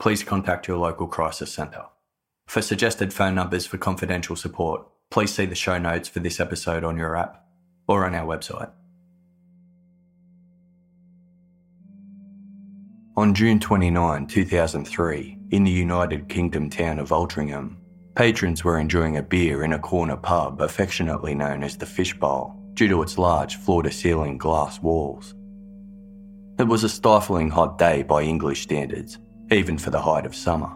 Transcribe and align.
please 0.00 0.24
contact 0.24 0.66
your 0.66 0.78
local 0.78 1.06
crisis 1.06 1.52
centre. 1.52 1.84
For 2.46 2.62
suggested 2.62 3.12
phone 3.12 3.34
numbers 3.34 3.66
for 3.66 3.78
confidential 3.78 4.34
support, 4.34 4.84
please 5.10 5.32
see 5.32 5.44
the 5.44 5.54
show 5.54 5.78
notes 5.78 6.08
for 6.08 6.20
this 6.20 6.40
episode 6.40 6.82
on 6.82 6.96
your 6.96 7.14
app 7.14 7.44
or 7.86 8.06
on 8.06 8.14
our 8.14 8.26
website. 8.26 8.72
On 13.16 13.34
June 13.34 13.60
29, 13.60 14.26
2003, 14.26 15.38
in 15.50 15.64
the 15.64 15.70
United 15.70 16.28
Kingdom 16.28 16.70
town 16.70 16.98
of 16.98 17.10
Altrincham, 17.10 17.76
patrons 18.14 18.64
were 18.64 18.78
enjoying 18.78 19.18
a 19.18 19.22
beer 19.22 19.62
in 19.62 19.74
a 19.74 19.78
corner 19.78 20.16
pub 20.16 20.62
affectionately 20.62 21.34
known 21.34 21.62
as 21.62 21.76
the 21.76 21.84
Fishbowl 21.84 22.56
due 22.72 22.88
to 22.88 23.02
its 23.02 23.18
large 23.18 23.56
floor 23.56 23.82
to 23.82 23.90
ceiling 23.90 24.38
glass 24.38 24.80
walls. 24.80 25.34
It 26.58 26.68
was 26.68 26.84
a 26.84 26.88
stifling 26.88 27.50
hot 27.50 27.78
day 27.78 28.02
by 28.02 28.22
English 28.22 28.62
standards, 28.62 29.18
even 29.50 29.78
for 29.78 29.90
the 29.90 30.00
height 30.00 30.26
of 30.26 30.34
summer, 30.34 30.70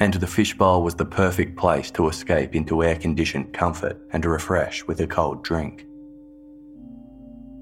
and 0.00 0.14
the 0.14 0.26
fishbowl 0.26 0.82
was 0.82 0.94
the 0.94 1.04
perfect 1.04 1.56
place 1.56 1.90
to 1.92 2.08
escape 2.08 2.54
into 2.54 2.82
air 2.82 2.96
conditioned 2.96 3.52
comfort 3.52 4.00
and 4.12 4.24
refresh 4.24 4.84
with 4.86 5.00
a 5.00 5.06
cold 5.06 5.42
drink. 5.42 5.86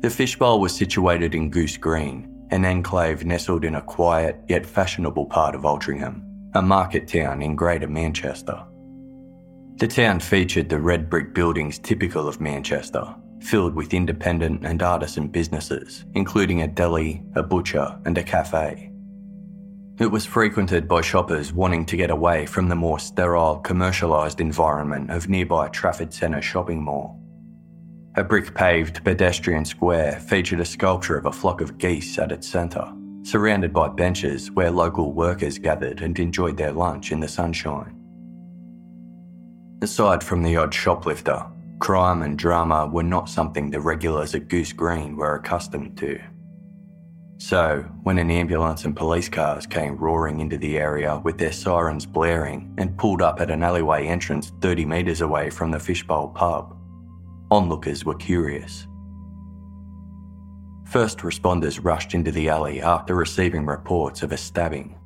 The 0.00 0.10
fishbowl 0.10 0.60
was 0.60 0.74
situated 0.74 1.34
in 1.34 1.50
Goose 1.50 1.76
Green, 1.76 2.28
an 2.50 2.64
enclave 2.64 3.24
nestled 3.24 3.64
in 3.64 3.76
a 3.76 3.82
quiet 3.82 4.36
yet 4.48 4.66
fashionable 4.66 5.26
part 5.26 5.54
of 5.54 5.62
Altrincham, 5.62 6.22
a 6.54 6.60
market 6.60 7.08
town 7.08 7.40
in 7.40 7.56
Greater 7.56 7.88
Manchester. 7.88 8.62
The 9.76 9.88
town 9.88 10.20
featured 10.20 10.68
the 10.68 10.78
red 10.78 11.08
brick 11.08 11.34
buildings 11.34 11.78
typical 11.78 12.28
of 12.28 12.40
Manchester, 12.40 13.14
filled 13.40 13.74
with 13.74 13.94
independent 13.94 14.66
and 14.66 14.82
artisan 14.82 15.28
businesses, 15.28 16.04
including 16.14 16.62
a 16.62 16.68
deli, 16.68 17.22
a 17.34 17.42
butcher, 17.42 17.98
and 18.04 18.18
a 18.18 18.22
cafe. 18.22 18.91
It 20.02 20.10
was 20.10 20.26
frequented 20.26 20.88
by 20.88 21.00
shoppers 21.00 21.52
wanting 21.52 21.86
to 21.86 21.96
get 21.96 22.10
away 22.10 22.44
from 22.44 22.68
the 22.68 22.74
more 22.74 22.98
sterile, 22.98 23.62
commercialised 23.62 24.40
environment 24.40 25.12
of 25.12 25.28
nearby 25.28 25.68
Trafford 25.68 26.12
Centre 26.12 26.42
shopping 26.42 26.82
mall. 26.82 27.20
A 28.16 28.24
brick 28.24 28.52
paved 28.52 29.04
pedestrian 29.04 29.64
square 29.64 30.18
featured 30.18 30.58
a 30.58 30.64
sculpture 30.64 31.16
of 31.16 31.26
a 31.26 31.30
flock 31.30 31.60
of 31.60 31.78
geese 31.78 32.18
at 32.18 32.32
its 32.32 32.48
centre, 32.48 32.92
surrounded 33.22 33.72
by 33.72 33.86
benches 33.90 34.50
where 34.50 34.72
local 34.72 35.12
workers 35.12 35.56
gathered 35.56 36.02
and 36.02 36.18
enjoyed 36.18 36.56
their 36.56 36.72
lunch 36.72 37.12
in 37.12 37.20
the 37.20 37.28
sunshine. 37.28 37.94
Aside 39.82 40.24
from 40.24 40.42
the 40.42 40.56
odd 40.56 40.74
shoplifter, 40.74 41.46
crime 41.78 42.22
and 42.22 42.36
drama 42.36 42.88
were 42.88 43.04
not 43.04 43.28
something 43.28 43.70
the 43.70 43.80
regulars 43.80 44.34
at 44.34 44.48
Goose 44.48 44.72
Green 44.72 45.14
were 45.14 45.36
accustomed 45.36 45.96
to. 45.98 46.20
So, 47.44 47.84
when 48.04 48.18
an 48.18 48.30
ambulance 48.30 48.84
and 48.84 48.94
police 48.94 49.28
cars 49.28 49.66
came 49.66 49.96
roaring 49.96 50.38
into 50.38 50.56
the 50.56 50.78
area 50.78 51.20
with 51.24 51.38
their 51.38 51.50
sirens 51.50 52.06
blaring 52.06 52.72
and 52.78 52.96
pulled 52.96 53.20
up 53.20 53.40
at 53.40 53.50
an 53.50 53.64
alleyway 53.64 54.06
entrance 54.06 54.52
30 54.60 54.84
metres 54.84 55.22
away 55.22 55.50
from 55.50 55.72
the 55.72 55.80
Fishbowl 55.80 56.28
pub, 56.28 56.78
onlookers 57.50 58.04
were 58.04 58.14
curious. 58.14 58.86
First 60.84 61.18
responders 61.18 61.84
rushed 61.84 62.14
into 62.14 62.30
the 62.30 62.48
alley 62.48 62.80
after 62.80 63.16
receiving 63.16 63.66
reports 63.66 64.22
of 64.22 64.30
a 64.30 64.36
stabbing. 64.36 64.96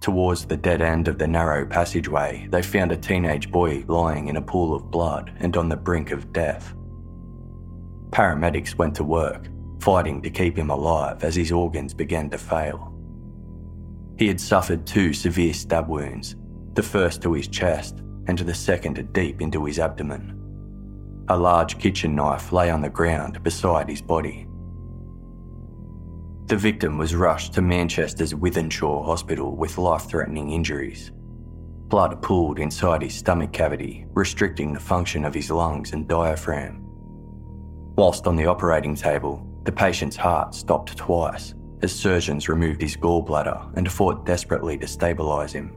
Towards 0.00 0.44
the 0.44 0.56
dead 0.56 0.82
end 0.82 1.08
of 1.08 1.18
the 1.18 1.26
narrow 1.26 1.66
passageway, 1.66 2.46
they 2.52 2.62
found 2.62 2.92
a 2.92 2.96
teenage 2.96 3.50
boy 3.50 3.84
lying 3.88 4.28
in 4.28 4.36
a 4.36 4.42
pool 4.42 4.72
of 4.72 4.88
blood 4.88 5.36
and 5.40 5.56
on 5.56 5.68
the 5.68 5.76
brink 5.76 6.12
of 6.12 6.32
death. 6.32 6.74
Paramedics 8.10 8.78
went 8.78 8.94
to 8.94 9.02
work 9.02 9.48
fighting 9.84 10.22
to 10.22 10.30
keep 10.30 10.56
him 10.56 10.70
alive 10.70 11.22
as 11.22 11.34
his 11.34 11.52
organs 11.52 11.92
began 11.92 12.30
to 12.30 12.38
fail. 12.38 12.94
He 14.18 14.26
had 14.26 14.40
suffered 14.40 14.86
two 14.86 15.12
severe 15.12 15.52
stab 15.52 15.88
wounds, 15.88 16.36
the 16.72 16.82
first 16.82 17.20
to 17.20 17.34
his 17.34 17.48
chest 17.48 17.98
and 18.26 18.38
the 18.38 18.54
second 18.54 19.12
deep 19.12 19.42
into 19.42 19.62
his 19.66 19.78
abdomen. 19.78 20.40
A 21.28 21.36
large 21.36 21.78
kitchen 21.78 22.14
knife 22.14 22.50
lay 22.50 22.70
on 22.70 22.80
the 22.80 22.88
ground 22.88 23.42
beside 23.42 23.90
his 23.90 24.00
body. 24.00 24.46
The 26.46 26.56
victim 26.56 26.96
was 26.96 27.14
rushed 27.14 27.52
to 27.52 27.60
Manchester's 27.60 28.32
Wythenshawe 28.32 29.04
Hospital 29.04 29.54
with 29.54 29.76
life 29.76 30.08
threatening 30.08 30.50
injuries. 30.50 31.12
Blood 31.88 32.22
pooled 32.22 32.58
inside 32.58 33.02
his 33.02 33.14
stomach 33.14 33.52
cavity, 33.52 34.06
restricting 34.14 34.72
the 34.72 34.80
function 34.80 35.26
of 35.26 35.34
his 35.34 35.50
lungs 35.50 35.92
and 35.92 36.08
diaphragm. 36.08 36.80
Whilst 37.96 38.26
on 38.26 38.36
the 38.36 38.46
operating 38.46 38.94
table, 38.94 39.50
the 39.64 39.72
patient's 39.72 40.16
heart 40.16 40.54
stopped 40.54 40.96
twice 40.96 41.54
as 41.82 41.94
surgeons 41.94 42.48
removed 42.48 42.80
his 42.80 42.96
gallbladder 42.96 43.76
and 43.76 43.90
fought 43.90 44.24
desperately 44.26 44.76
to 44.78 44.86
stabilise 44.86 45.52
him. 45.52 45.74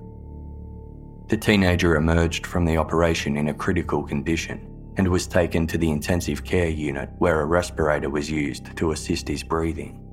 The 1.28 1.38
teenager 1.38 1.96
emerged 1.96 2.46
from 2.46 2.66
the 2.66 2.78
operation 2.78 3.36
in 3.38 3.50
a 3.50 3.54
critical 3.54 4.04
condition 4.04 4.74
and 4.98 5.08
was 5.08 5.28
taken 5.28 5.68
to 5.68 5.78
the 5.78 5.92
intensive 5.92 6.44
care 6.44 6.70
unit 6.70 7.10
where 7.18 7.42
a 7.42 7.46
respirator 7.46 8.10
was 8.10 8.32
used 8.32 8.76
to 8.78 8.92
assist 8.92 9.28
his 9.28 9.44
breathing. 9.44 10.04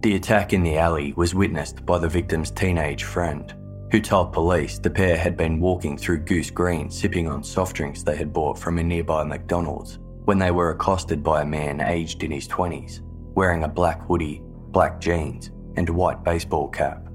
The 0.00 0.16
attack 0.16 0.52
in 0.54 0.62
the 0.62 0.78
alley 0.78 1.12
was 1.14 1.34
witnessed 1.34 1.84
by 1.84 1.98
the 1.98 2.08
victim's 2.08 2.50
teenage 2.50 3.04
friend, 3.04 3.54
who 3.92 4.00
told 4.00 4.32
police 4.32 4.78
the 4.78 4.90
pair 4.90 5.16
had 5.16 5.36
been 5.36 5.60
walking 5.60 5.98
through 5.98 6.20
Goose 6.20 6.50
Green 6.50 6.90
sipping 6.90 7.28
on 7.28 7.44
soft 7.44 7.76
drinks 7.76 8.02
they 8.02 8.16
had 8.16 8.32
bought 8.32 8.58
from 8.58 8.78
a 8.78 8.82
nearby 8.82 9.24
McDonald's 9.24 9.98
when 10.24 10.38
they 10.38 10.50
were 10.50 10.70
accosted 10.70 11.22
by 11.22 11.42
a 11.42 11.46
man 11.46 11.80
aged 11.80 12.22
in 12.22 12.30
his 12.30 12.48
20s, 12.48 13.00
wearing 13.34 13.64
a 13.64 13.68
black 13.68 14.02
hoodie, 14.02 14.42
black 14.68 15.00
jeans, 15.00 15.50
and 15.76 15.88
a 15.88 15.92
white 15.92 16.22
baseball 16.24 16.68
cap. 16.68 17.06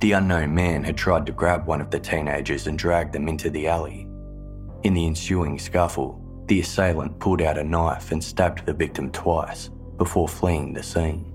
The 0.00 0.12
unknown 0.12 0.54
man 0.54 0.82
had 0.82 0.96
tried 0.96 1.26
to 1.26 1.32
grab 1.32 1.66
one 1.66 1.80
of 1.80 1.90
the 1.90 2.00
teenagers 2.00 2.66
and 2.66 2.78
drag 2.78 3.12
them 3.12 3.28
into 3.28 3.50
the 3.50 3.68
alley. 3.68 4.08
In 4.82 4.94
the 4.94 5.06
ensuing 5.06 5.58
scuffle, 5.58 6.18
the 6.46 6.60
assailant 6.60 7.20
pulled 7.20 7.40
out 7.40 7.56
a 7.56 7.62
knife 7.62 8.10
and 8.10 8.22
stabbed 8.22 8.66
the 8.66 8.72
victim 8.72 9.10
twice 9.12 9.70
before 9.96 10.26
fleeing 10.26 10.72
the 10.72 10.82
scene. 10.82 11.32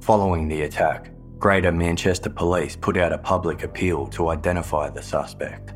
Following 0.00 0.48
the 0.48 0.62
attack, 0.62 1.10
Greater 1.38 1.72
Manchester 1.72 2.30
Police 2.30 2.76
put 2.76 2.96
out 2.96 3.12
a 3.12 3.18
public 3.18 3.64
appeal 3.64 4.06
to 4.08 4.28
identify 4.28 4.90
the 4.90 5.02
suspect. 5.02 5.74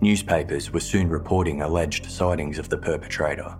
Newspapers 0.00 0.70
were 0.70 0.80
soon 0.80 1.08
reporting 1.08 1.62
alleged 1.62 2.10
sightings 2.10 2.58
of 2.58 2.68
the 2.68 2.76
perpetrator, 2.76 3.56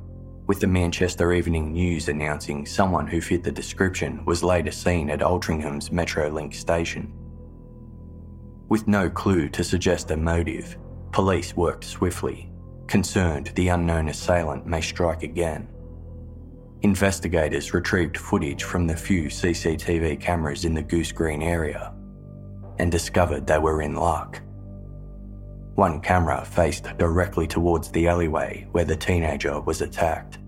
with 0.46 0.60
the 0.60 0.66
Manchester 0.66 1.32
Evening 1.32 1.72
News 1.72 2.08
announcing 2.08 2.66
someone 2.66 3.06
who 3.06 3.20
fit 3.20 3.42
the 3.42 3.50
description 3.50 4.24
was 4.26 4.44
later 4.44 4.70
seen 4.70 5.08
at 5.10 5.22
Altrincham's 5.22 5.88
Metrolink 5.88 6.54
station. 6.54 7.12
With 8.68 8.86
no 8.86 9.08
clue 9.08 9.48
to 9.50 9.64
suggest 9.64 10.10
a 10.10 10.16
motive, 10.16 10.76
police 11.10 11.56
worked 11.56 11.84
swiftly, 11.84 12.50
concerned 12.86 13.52
the 13.54 13.68
unknown 13.68 14.08
assailant 14.08 14.66
may 14.66 14.82
strike 14.82 15.22
again. 15.22 15.68
Investigators 16.82 17.72
retrieved 17.72 18.18
footage 18.18 18.62
from 18.62 18.86
the 18.86 18.96
few 18.96 19.24
CCTV 19.24 20.20
cameras 20.20 20.64
in 20.66 20.74
the 20.74 20.82
Goose 20.82 21.12
Green 21.12 21.42
area 21.42 21.94
and 22.78 22.92
discovered 22.92 23.46
they 23.46 23.58
were 23.58 23.80
in 23.80 23.94
luck. 23.94 24.42
One 25.76 26.00
camera 26.00 26.42
faced 26.42 26.96
directly 26.96 27.46
towards 27.46 27.90
the 27.90 28.08
alleyway 28.08 28.66
where 28.72 28.86
the 28.86 28.96
teenager 28.96 29.60
was 29.60 29.82
attacked. 29.82 30.38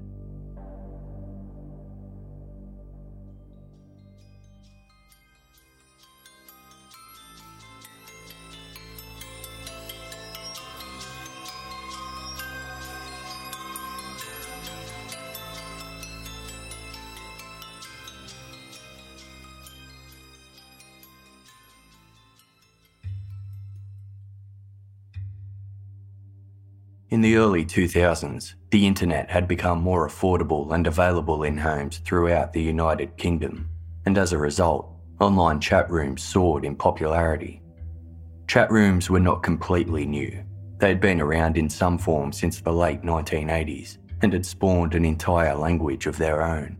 The 27.29 27.37
early 27.37 27.63
2000s, 27.63 28.55
the 28.71 28.87
internet 28.87 29.29
had 29.29 29.47
become 29.47 29.83
more 29.83 30.09
affordable 30.09 30.73
and 30.73 30.87
available 30.87 31.43
in 31.43 31.59
homes 31.59 31.99
throughout 31.99 32.55
the 32.55 32.63
United 32.63 33.15
Kingdom, 33.19 33.69
and 34.07 34.17
as 34.17 34.33
a 34.33 34.39
result, 34.39 34.91
online 35.21 35.61
chat 35.61 35.91
rooms 35.91 36.23
soared 36.23 36.65
in 36.65 36.75
popularity. 36.75 37.61
Chat 38.47 38.71
rooms 38.71 39.11
were 39.11 39.21
not 39.21 39.43
completely 39.43 40.07
new. 40.07 40.43
They 40.79 40.89
had 40.89 41.03
been 41.03 41.21
around 41.21 41.59
in 41.59 41.69
some 41.69 41.99
form 41.99 42.33
since 42.33 42.63
the 42.63 42.73
late 42.73 43.03
1980s 43.03 43.99
and 44.23 44.33
had 44.33 44.47
spawned 44.47 44.95
an 44.95 45.05
entire 45.05 45.55
language 45.55 46.07
of 46.07 46.17
their 46.17 46.43
own. 46.43 46.79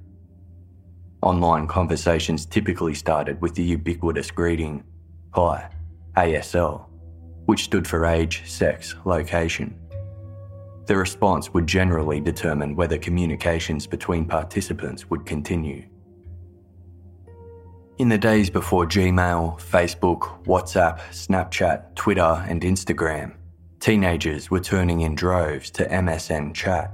Online 1.21 1.67
conversations 1.67 2.47
typically 2.47 2.95
started 2.95 3.39
with 3.43 3.55
the 3.55 3.63
ubiquitous 3.63 4.31
greeting, 4.31 4.83
Hi, 5.35 5.69
ASL, 6.17 6.87
which 7.45 7.65
stood 7.65 7.87
for 7.87 8.07
age, 8.07 8.49
sex, 8.51 8.95
location. 9.05 9.79
The 10.89 10.97
response 10.97 11.53
would 11.53 11.67
generally 11.67 12.19
determine 12.19 12.75
whether 12.75 12.97
communications 12.97 13.87
between 13.87 14.25
participants 14.25 15.11
would 15.11 15.27
continue. 15.27 15.85
In 17.99 18.09
the 18.09 18.17
days 18.17 18.49
before 18.49 18.87
Gmail, 18.87 19.61
Facebook, 19.61 20.43
WhatsApp, 20.47 21.01
Snapchat, 21.11 21.95
Twitter, 21.95 22.43
and 22.49 22.63
Instagram, 22.63 23.35
teenagers 23.81 24.51
were 24.51 24.61
turning 24.61 25.03
in 25.03 25.15
droves 25.15 25.71
to 25.73 25.85
MSN 25.85 26.55
Chat, 26.55 26.91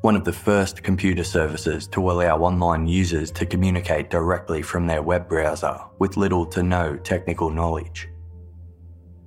one 0.00 0.16
of 0.16 0.24
the 0.24 0.32
first 0.32 0.82
computer 0.82 1.24
services 1.24 1.86
to 1.88 2.10
allow 2.10 2.38
online 2.38 2.86
users 2.86 3.30
to 3.32 3.44
communicate 3.44 4.08
directly 4.08 4.62
from 4.62 4.86
their 4.86 5.02
web 5.02 5.28
browser 5.28 5.78
with 5.98 6.16
little 6.16 6.46
to 6.46 6.62
no 6.62 6.96
technical 6.96 7.50
knowledge. 7.50 8.08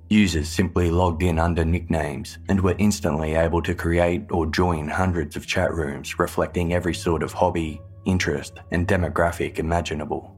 Users 0.08 0.48
simply 0.48 0.90
logged 0.90 1.22
in 1.22 1.38
under 1.38 1.64
nicknames 1.64 2.38
and 2.48 2.60
were 2.60 2.76
instantly 2.78 3.34
able 3.34 3.62
to 3.62 3.74
create 3.74 4.30
or 4.30 4.46
join 4.46 4.88
hundreds 4.88 5.36
of 5.36 5.46
chat 5.46 5.72
rooms 5.72 6.18
reflecting 6.18 6.74
every 6.74 6.94
sort 6.94 7.22
of 7.22 7.32
hobby, 7.32 7.80
interest, 8.04 8.60
and 8.70 8.86
demographic 8.86 9.58
imaginable. 9.58 10.36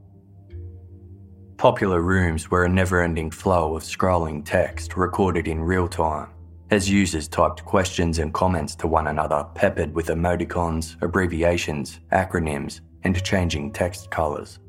Popular 1.57 2.01
rooms 2.01 2.49
were 2.49 2.65
a 2.65 2.69
never 2.69 3.01
ending 3.01 3.31
flow 3.31 3.75
of 3.75 3.83
scrolling 3.83 4.45
text 4.45 4.95
recorded 4.95 5.47
in 5.47 5.59
real 5.59 5.87
time 5.87 6.29
as 6.69 6.89
users 6.89 7.27
typed 7.27 7.63
questions 7.63 8.19
and 8.19 8.33
comments 8.33 8.75
to 8.75 8.87
one 8.87 9.07
another, 9.07 9.45
peppered 9.55 9.93
with 9.93 10.07
emoticons, 10.07 11.01
abbreviations, 11.01 11.99
acronyms, 12.11 12.81
and 13.03 13.23
changing 13.23 13.71
text 13.71 14.11
colours. 14.11 14.59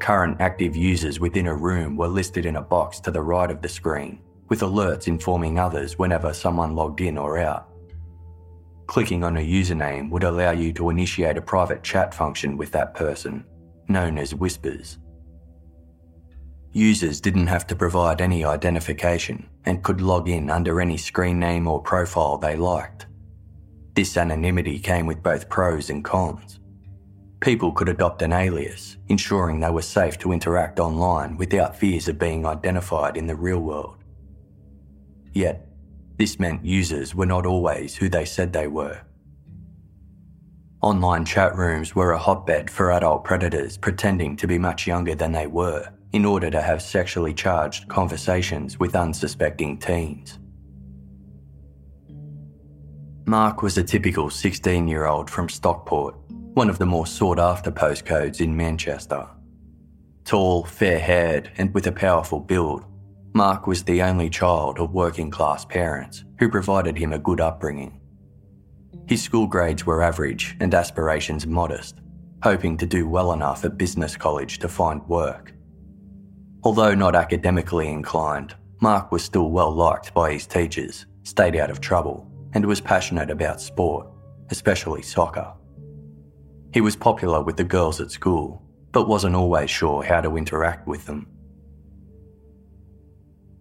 Current 0.00 0.40
active 0.40 0.74
users 0.74 1.20
within 1.20 1.46
a 1.46 1.54
room 1.54 1.94
were 1.94 2.08
listed 2.08 2.46
in 2.46 2.56
a 2.56 2.62
box 2.62 3.00
to 3.00 3.10
the 3.10 3.20
right 3.20 3.50
of 3.50 3.60
the 3.60 3.68
screen, 3.68 4.18
with 4.48 4.60
alerts 4.60 5.08
informing 5.08 5.58
others 5.58 5.98
whenever 5.98 6.32
someone 6.32 6.74
logged 6.74 7.02
in 7.02 7.18
or 7.18 7.38
out. 7.38 7.68
Clicking 8.86 9.22
on 9.22 9.36
a 9.36 9.40
username 9.40 10.10
would 10.10 10.24
allow 10.24 10.52
you 10.52 10.72
to 10.72 10.88
initiate 10.88 11.36
a 11.36 11.42
private 11.42 11.82
chat 11.82 12.14
function 12.14 12.56
with 12.56 12.72
that 12.72 12.94
person, 12.94 13.44
known 13.88 14.16
as 14.16 14.34
Whispers. 14.34 14.98
Users 16.72 17.20
didn't 17.20 17.48
have 17.48 17.66
to 17.66 17.76
provide 17.76 18.22
any 18.22 18.44
identification 18.44 19.48
and 19.66 19.82
could 19.82 20.00
log 20.00 20.28
in 20.28 20.48
under 20.48 20.80
any 20.80 20.96
screen 20.96 21.38
name 21.38 21.66
or 21.68 21.82
profile 21.82 22.38
they 22.38 22.56
liked. 22.56 23.06
This 23.94 24.16
anonymity 24.16 24.78
came 24.78 25.04
with 25.04 25.22
both 25.22 25.48
pros 25.48 25.90
and 25.90 26.02
cons. 26.02 26.59
People 27.40 27.72
could 27.72 27.88
adopt 27.88 28.20
an 28.20 28.34
alias, 28.34 28.98
ensuring 29.08 29.60
they 29.60 29.70
were 29.70 29.80
safe 29.80 30.18
to 30.18 30.32
interact 30.32 30.78
online 30.78 31.38
without 31.38 31.74
fears 31.74 32.06
of 32.06 32.18
being 32.18 32.44
identified 32.44 33.16
in 33.16 33.26
the 33.26 33.34
real 33.34 33.60
world. 33.60 33.96
Yet, 35.32 35.66
this 36.18 36.38
meant 36.38 36.66
users 36.66 37.14
were 37.14 37.24
not 37.24 37.46
always 37.46 37.96
who 37.96 38.10
they 38.10 38.26
said 38.26 38.52
they 38.52 38.66
were. 38.66 39.00
Online 40.82 41.24
chat 41.24 41.56
rooms 41.56 41.94
were 41.94 42.12
a 42.12 42.18
hotbed 42.18 42.70
for 42.70 42.92
adult 42.92 43.24
predators 43.24 43.78
pretending 43.78 44.36
to 44.36 44.46
be 44.46 44.58
much 44.58 44.86
younger 44.86 45.14
than 45.14 45.32
they 45.32 45.46
were 45.46 45.90
in 46.12 46.26
order 46.26 46.50
to 46.50 46.60
have 46.60 46.82
sexually 46.82 47.32
charged 47.32 47.88
conversations 47.88 48.78
with 48.78 48.94
unsuspecting 48.94 49.78
teens. 49.78 50.38
Mark 53.24 53.62
was 53.62 53.78
a 53.78 53.82
typical 53.82 54.28
16 54.28 54.88
year 54.88 55.06
old 55.06 55.30
from 55.30 55.48
Stockport 55.48 56.19
one 56.54 56.68
of 56.68 56.78
the 56.78 56.86
more 56.86 57.06
sought 57.06 57.38
after 57.38 57.70
postcodes 57.70 58.40
in 58.40 58.56
Manchester. 58.56 59.26
Tall, 60.24 60.64
fair 60.64 60.98
haired, 60.98 61.50
and 61.58 61.72
with 61.72 61.86
a 61.86 61.92
powerful 61.92 62.40
build, 62.40 62.84
Mark 63.32 63.66
was 63.68 63.84
the 63.84 64.02
only 64.02 64.28
child 64.28 64.78
of 64.78 64.92
working 64.92 65.30
class 65.30 65.64
parents 65.64 66.24
who 66.38 66.48
provided 66.48 66.98
him 66.98 67.12
a 67.12 67.18
good 67.18 67.40
upbringing. 67.40 68.00
His 69.06 69.22
school 69.22 69.46
grades 69.46 69.86
were 69.86 70.02
average 70.02 70.56
and 70.60 70.74
aspirations 70.74 71.46
modest, 71.46 72.00
hoping 72.42 72.76
to 72.78 72.86
do 72.86 73.08
well 73.08 73.32
enough 73.32 73.64
at 73.64 73.78
business 73.78 74.16
college 74.16 74.58
to 74.58 74.68
find 74.68 75.06
work. 75.08 75.54
Although 76.64 76.94
not 76.94 77.14
academically 77.14 77.88
inclined, 77.88 78.54
Mark 78.80 79.12
was 79.12 79.22
still 79.22 79.50
well 79.50 79.72
liked 79.72 80.12
by 80.14 80.32
his 80.32 80.46
teachers, 80.46 81.06
stayed 81.22 81.54
out 81.54 81.70
of 81.70 81.80
trouble, 81.80 82.26
and 82.54 82.66
was 82.66 82.80
passionate 82.80 83.30
about 83.30 83.60
sport, 83.60 84.08
especially 84.50 85.02
soccer. 85.02 85.52
He 86.72 86.80
was 86.80 86.96
popular 86.96 87.42
with 87.42 87.56
the 87.56 87.64
girls 87.64 88.00
at 88.00 88.10
school, 88.10 88.62
but 88.92 89.08
wasn't 89.08 89.34
always 89.34 89.70
sure 89.70 90.02
how 90.02 90.20
to 90.20 90.36
interact 90.36 90.86
with 90.86 91.06
them. 91.06 91.26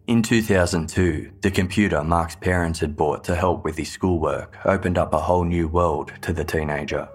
In 0.07 0.23
2002, 0.23 1.31
the 1.41 1.51
computer 1.51 2.03
Mark's 2.03 2.35
parents 2.35 2.79
had 2.79 2.95
bought 2.95 3.23
to 3.25 3.35
help 3.35 3.63
with 3.63 3.77
his 3.77 3.91
schoolwork 3.91 4.57
opened 4.65 4.97
up 4.97 5.13
a 5.13 5.19
whole 5.19 5.43
new 5.43 5.67
world 5.67 6.11
to 6.21 6.33
the 6.33 6.43
teenager. 6.43 7.07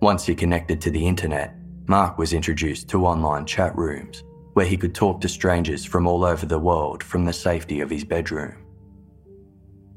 Once 0.00 0.24
he 0.24 0.34
connected 0.34 0.80
to 0.80 0.90
the 0.90 1.06
internet, 1.06 1.54
Mark 1.86 2.16
was 2.18 2.32
introduced 2.32 2.88
to 2.88 3.06
online 3.06 3.44
chat 3.44 3.76
rooms 3.76 4.24
where 4.54 4.66
he 4.66 4.76
could 4.76 4.94
talk 4.94 5.20
to 5.20 5.28
strangers 5.28 5.84
from 5.84 6.06
all 6.06 6.24
over 6.24 6.46
the 6.46 6.58
world 6.58 7.02
from 7.02 7.24
the 7.24 7.32
safety 7.32 7.80
of 7.80 7.90
his 7.90 8.04
bedroom. 8.04 8.61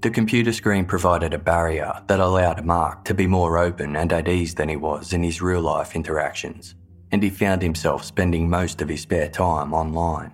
The 0.06 0.12
computer 0.12 0.54
screen 0.54 0.86
provided 0.86 1.34
a 1.34 1.40
barrier 1.40 1.92
that 2.06 2.20
allowed 2.20 2.64
Mark 2.64 3.06
to 3.06 3.16
be 3.16 3.26
more 3.26 3.58
open 3.58 3.96
and 3.96 4.14
at 4.14 4.28
ease 4.28 4.54
than 4.54 4.70
he 4.70 4.76
was 4.76 5.14
in 5.14 5.24
his 5.24 5.42
real 5.42 5.62
life 5.62 5.96
interactions, 5.96 6.76
and 7.12 7.24
he 7.24 7.32
found 7.32 7.64
himself 7.64 8.04
spending 8.04 8.48
most 8.48 8.84
of 8.84 8.90
his 8.90 9.02
spare 9.02 9.30
time 9.30 9.74
online. 9.74 10.32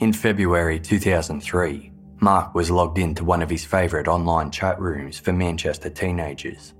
In 0.00 0.12
February 0.12 0.80
2003, 0.80 1.92
Mark 2.18 2.52
was 2.52 2.68
logged 2.68 2.98
into 2.98 3.22
one 3.22 3.42
of 3.42 3.50
his 3.50 3.64
favourite 3.64 4.08
online 4.08 4.50
chat 4.50 4.80
rooms 4.80 5.20
for 5.20 5.32
Manchester 5.32 5.88
teenagers. 5.88 6.74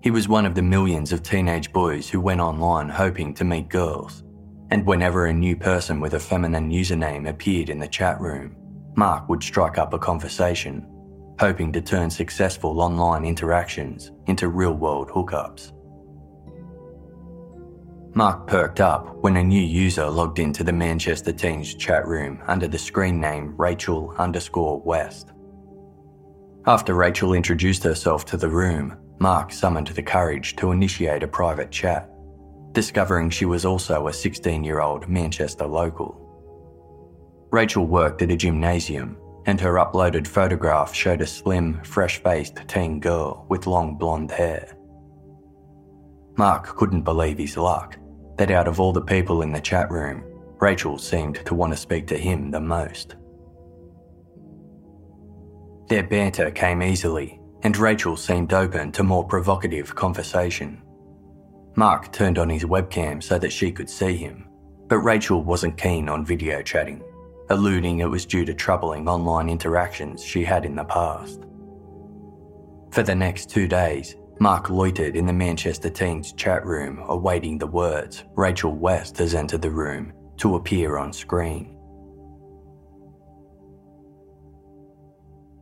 He 0.00 0.12
was 0.12 0.28
one 0.28 0.46
of 0.46 0.54
the 0.54 0.62
millions 0.62 1.10
of 1.10 1.24
teenage 1.24 1.72
boys 1.72 2.08
who 2.08 2.20
went 2.20 2.40
online 2.40 2.88
hoping 2.88 3.34
to 3.34 3.42
meet 3.42 3.68
girls, 3.68 4.22
and 4.70 4.86
whenever 4.86 5.26
a 5.26 5.34
new 5.34 5.56
person 5.56 5.98
with 5.98 6.14
a 6.14 6.20
feminine 6.20 6.70
username 6.70 7.28
appeared 7.28 7.68
in 7.68 7.80
the 7.80 7.88
chat 7.88 8.20
room, 8.20 8.54
Mark 8.96 9.28
would 9.28 9.42
strike 9.42 9.78
up 9.78 9.92
a 9.92 9.98
conversation, 9.98 10.86
hoping 11.40 11.72
to 11.72 11.80
turn 11.80 12.10
successful 12.10 12.80
online 12.80 13.24
interactions 13.24 14.12
into 14.26 14.48
real 14.48 14.74
world 14.74 15.08
hookups. 15.08 15.72
Mark 18.16 18.46
perked 18.46 18.80
up 18.80 19.16
when 19.22 19.36
a 19.36 19.42
new 19.42 19.60
user 19.60 20.08
logged 20.08 20.38
into 20.38 20.62
the 20.62 20.72
Manchester 20.72 21.32
Teens 21.32 21.74
chat 21.74 22.06
room 22.06 22.40
under 22.46 22.68
the 22.68 22.78
screen 22.78 23.20
name 23.20 23.54
Rachel 23.56 24.14
underscore 24.18 24.80
West. 24.82 25.32
After 26.66 26.94
Rachel 26.94 27.34
introduced 27.34 27.82
herself 27.82 28.24
to 28.26 28.36
the 28.36 28.48
room, 28.48 28.96
Mark 29.18 29.52
summoned 29.52 29.88
the 29.88 30.02
courage 30.02 30.54
to 30.56 30.70
initiate 30.70 31.24
a 31.24 31.28
private 31.28 31.72
chat, 31.72 32.08
discovering 32.70 33.30
she 33.30 33.44
was 33.44 33.64
also 33.64 34.06
a 34.06 34.12
16 34.12 34.62
year 34.62 34.80
old 34.80 35.08
Manchester 35.08 35.66
local. 35.66 36.23
Rachel 37.54 37.86
worked 37.86 38.20
at 38.20 38.32
a 38.32 38.36
gymnasium, 38.36 39.16
and 39.46 39.60
her 39.60 39.74
uploaded 39.74 40.26
photograph 40.26 40.92
showed 40.92 41.20
a 41.20 41.26
slim, 41.26 41.80
fresh 41.84 42.20
faced 42.20 42.56
teen 42.66 42.98
girl 42.98 43.46
with 43.48 43.68
long 43.68 43.96
blonde 43.96 44.32
hair. 44.32 44.76
Mark 46.36 46.66
couldn't 46.76 47.02
believe 47.02 47.38
his 47.38 47.56
luck 47.56 47.96
that 48.38 48.50
out 48.50 48.66
of 48.66 48.80
all 48.80 48.92
the 48.92 49.00
people 49.00 49.42
in 49.42 49.52
the 49.52 49.60
chat 49.60 49.88
room, 49.88 50.24
Rachel 50.60 50.98
seemed 50.98 51.46
to 51.46 51.54
want 51.54 51.72
to 51.72 51.76
speak 51.76 52.08
to 52.08 52.18
him 52.18 52.50
the 52.50 52.58
most. 52.58 53.14
Their 55.86 56.02
banter 56.02 56.50
came 56.50 56.82
easily, 56.82 57.38
and 57.62 57.76
Rachel 57.76 58.16
seemed 58.16 58.52
open 58.52 58.90
to 58.90 59.04
more 59.04 59.24
provocative 59.24 59.94
conversation. 59.94 60.82
Mark 61.76 62.12
turned 62.12 62.38
on 62.38 62.50
his 62.50 62.64
webcam 62.64 63.22
so 63.22 63.38
that 63.38 63.52
she 63.52 63.70
could 63.70 63.88
see 63.88 64.16
him, 64.16 64.48
but 64.88 64.98
Rachel 64.98 65.44
wasn't 65.44 65.78
keen 65.78 66.08
on 66.08 66.26
video 66.26 66.60
chatting, 66.60 67.00
alluding 67.54 68.00
it 68.00 68.10
was 68.10 68.26
due 68.26 68.44
to 68.44 68.52
troubling 68.52 69.08
online 69.08 69.48
interactions 69.48 70.24
she 70.24 70.44
had 70.44 70.64
in 70.64 70.74
the 70.74 70.84
past. 70.84 71.40
For 72.90 73.04
the 73.04 73.14
next 73.14 73.48
two 73.48 73.68
days, 73.68 74.16
Mark 74.40 74.68
loitered 74.68 75.14
in 75.14 75.26
the 75.26 75.32
Manchester 75.32 75.88
Teens 75.88 76.32
chat 76.32 76.66
room, 76.66 77.02
awaiting 77.06 77.56
the 77.56 77.68
words 77.68 78.24
Rachel 78.34 78.72
West 78.72 79.18
has 79.18 79.36
entered 79.36 79.62
the 79.62 79.70
room 79.70 80.12
to 80.38 80.56
appear 80.56 80.98
on 80.98 81.12
screen. 81.12 81.78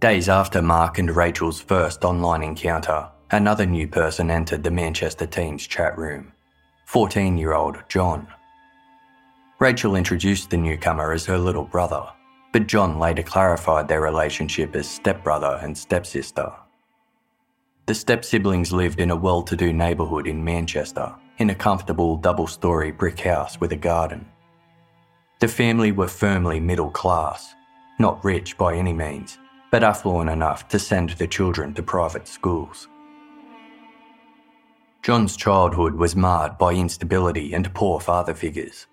Days 0.01 0.31
after 0.31 0.63
Mark 0.63 0.99
and 0.99 1.15
Rachel's 1.15 1.61
first 1.61 2.05
online 2.05 2.43
encounter, 2.43 3.09
another 3.31 3.67
new 3.67 3.87
person 3.87 4.31
entered 4.31 4.63
the 4.63 4.71
Manchester 4.71 5.27
Teens 5.27 5.67
chat 5.67 5.97
room 5.99 6.33
14 6.87 7.37
year 7.37 7.53
old 7.53 7.77
John. 7.89 8.27
Rachel 9.63 9.95
introduced 9.95 10.51
the 10.51 10.57
newcomer 10.57 11.13
as 11.13 11.25
her 11.27 11.39
little 11.39 11.63
brother, 11.63 12.05
but 12.53 12.67
John 12.67 12.99
later 12.99 13.23
clarified 13.23 13.87
their 13.87 14.01
relationship 14.01 14.75
as 14.75 14.91
stepbrother 14.91 15.61
and 15.63 15.79
stepsister. 15.79 16.53
The 17.87 17.95
step 17.95 18.25
siblings 18.25 18.73
lived 18.73 18.99
in 18.99 19.13
a 19.13 19.15
well 19.15 19.41
to 19.43 19.55
do 19.55 19.73
neighbourhood 19.73 20.27
in 20.27 20.43
Manchester, 20.43 21.15
in 21.39 21.51
a 21.51 21.55
comfortable 21.55 22.17
double 22.17 22.49
story 22.49 22.91
brick 22.91 23.21
house 23.21 23.61
with 23.61 23.71
a 23.71 23.77
garden. 23.77 24.27
The 25.39 25.47
family 25.47 25.93
were 25.93 26.09
firmly 26.09 26.59
middle 26.59 26.91
class, 26.91 27.55
not 28.01 28.25
rich 28.25 28.59
by 28.59 28.75
any 28.75 28.93
means, 28.93 29.39
but 29.71 29.85
affluent 29.85 30.29
enough 30.29 30.67
to 30.71 30.79
send 30.81 31.11
the 31.11 31.29
children 31.29 31.73
to 31.75 31.85
private 31.85 32.27
schools. 32.27 32.89
John's 35.03 35.37
childhood 35.37 35.95
was 35.95 36.17
marred 36.17 36.59
by 36.59 36.73
instability 36.73 37.53
and 37.53 37.73
poor 37.75 38.01
father 38.01 38.35
figures. 38.35 38.89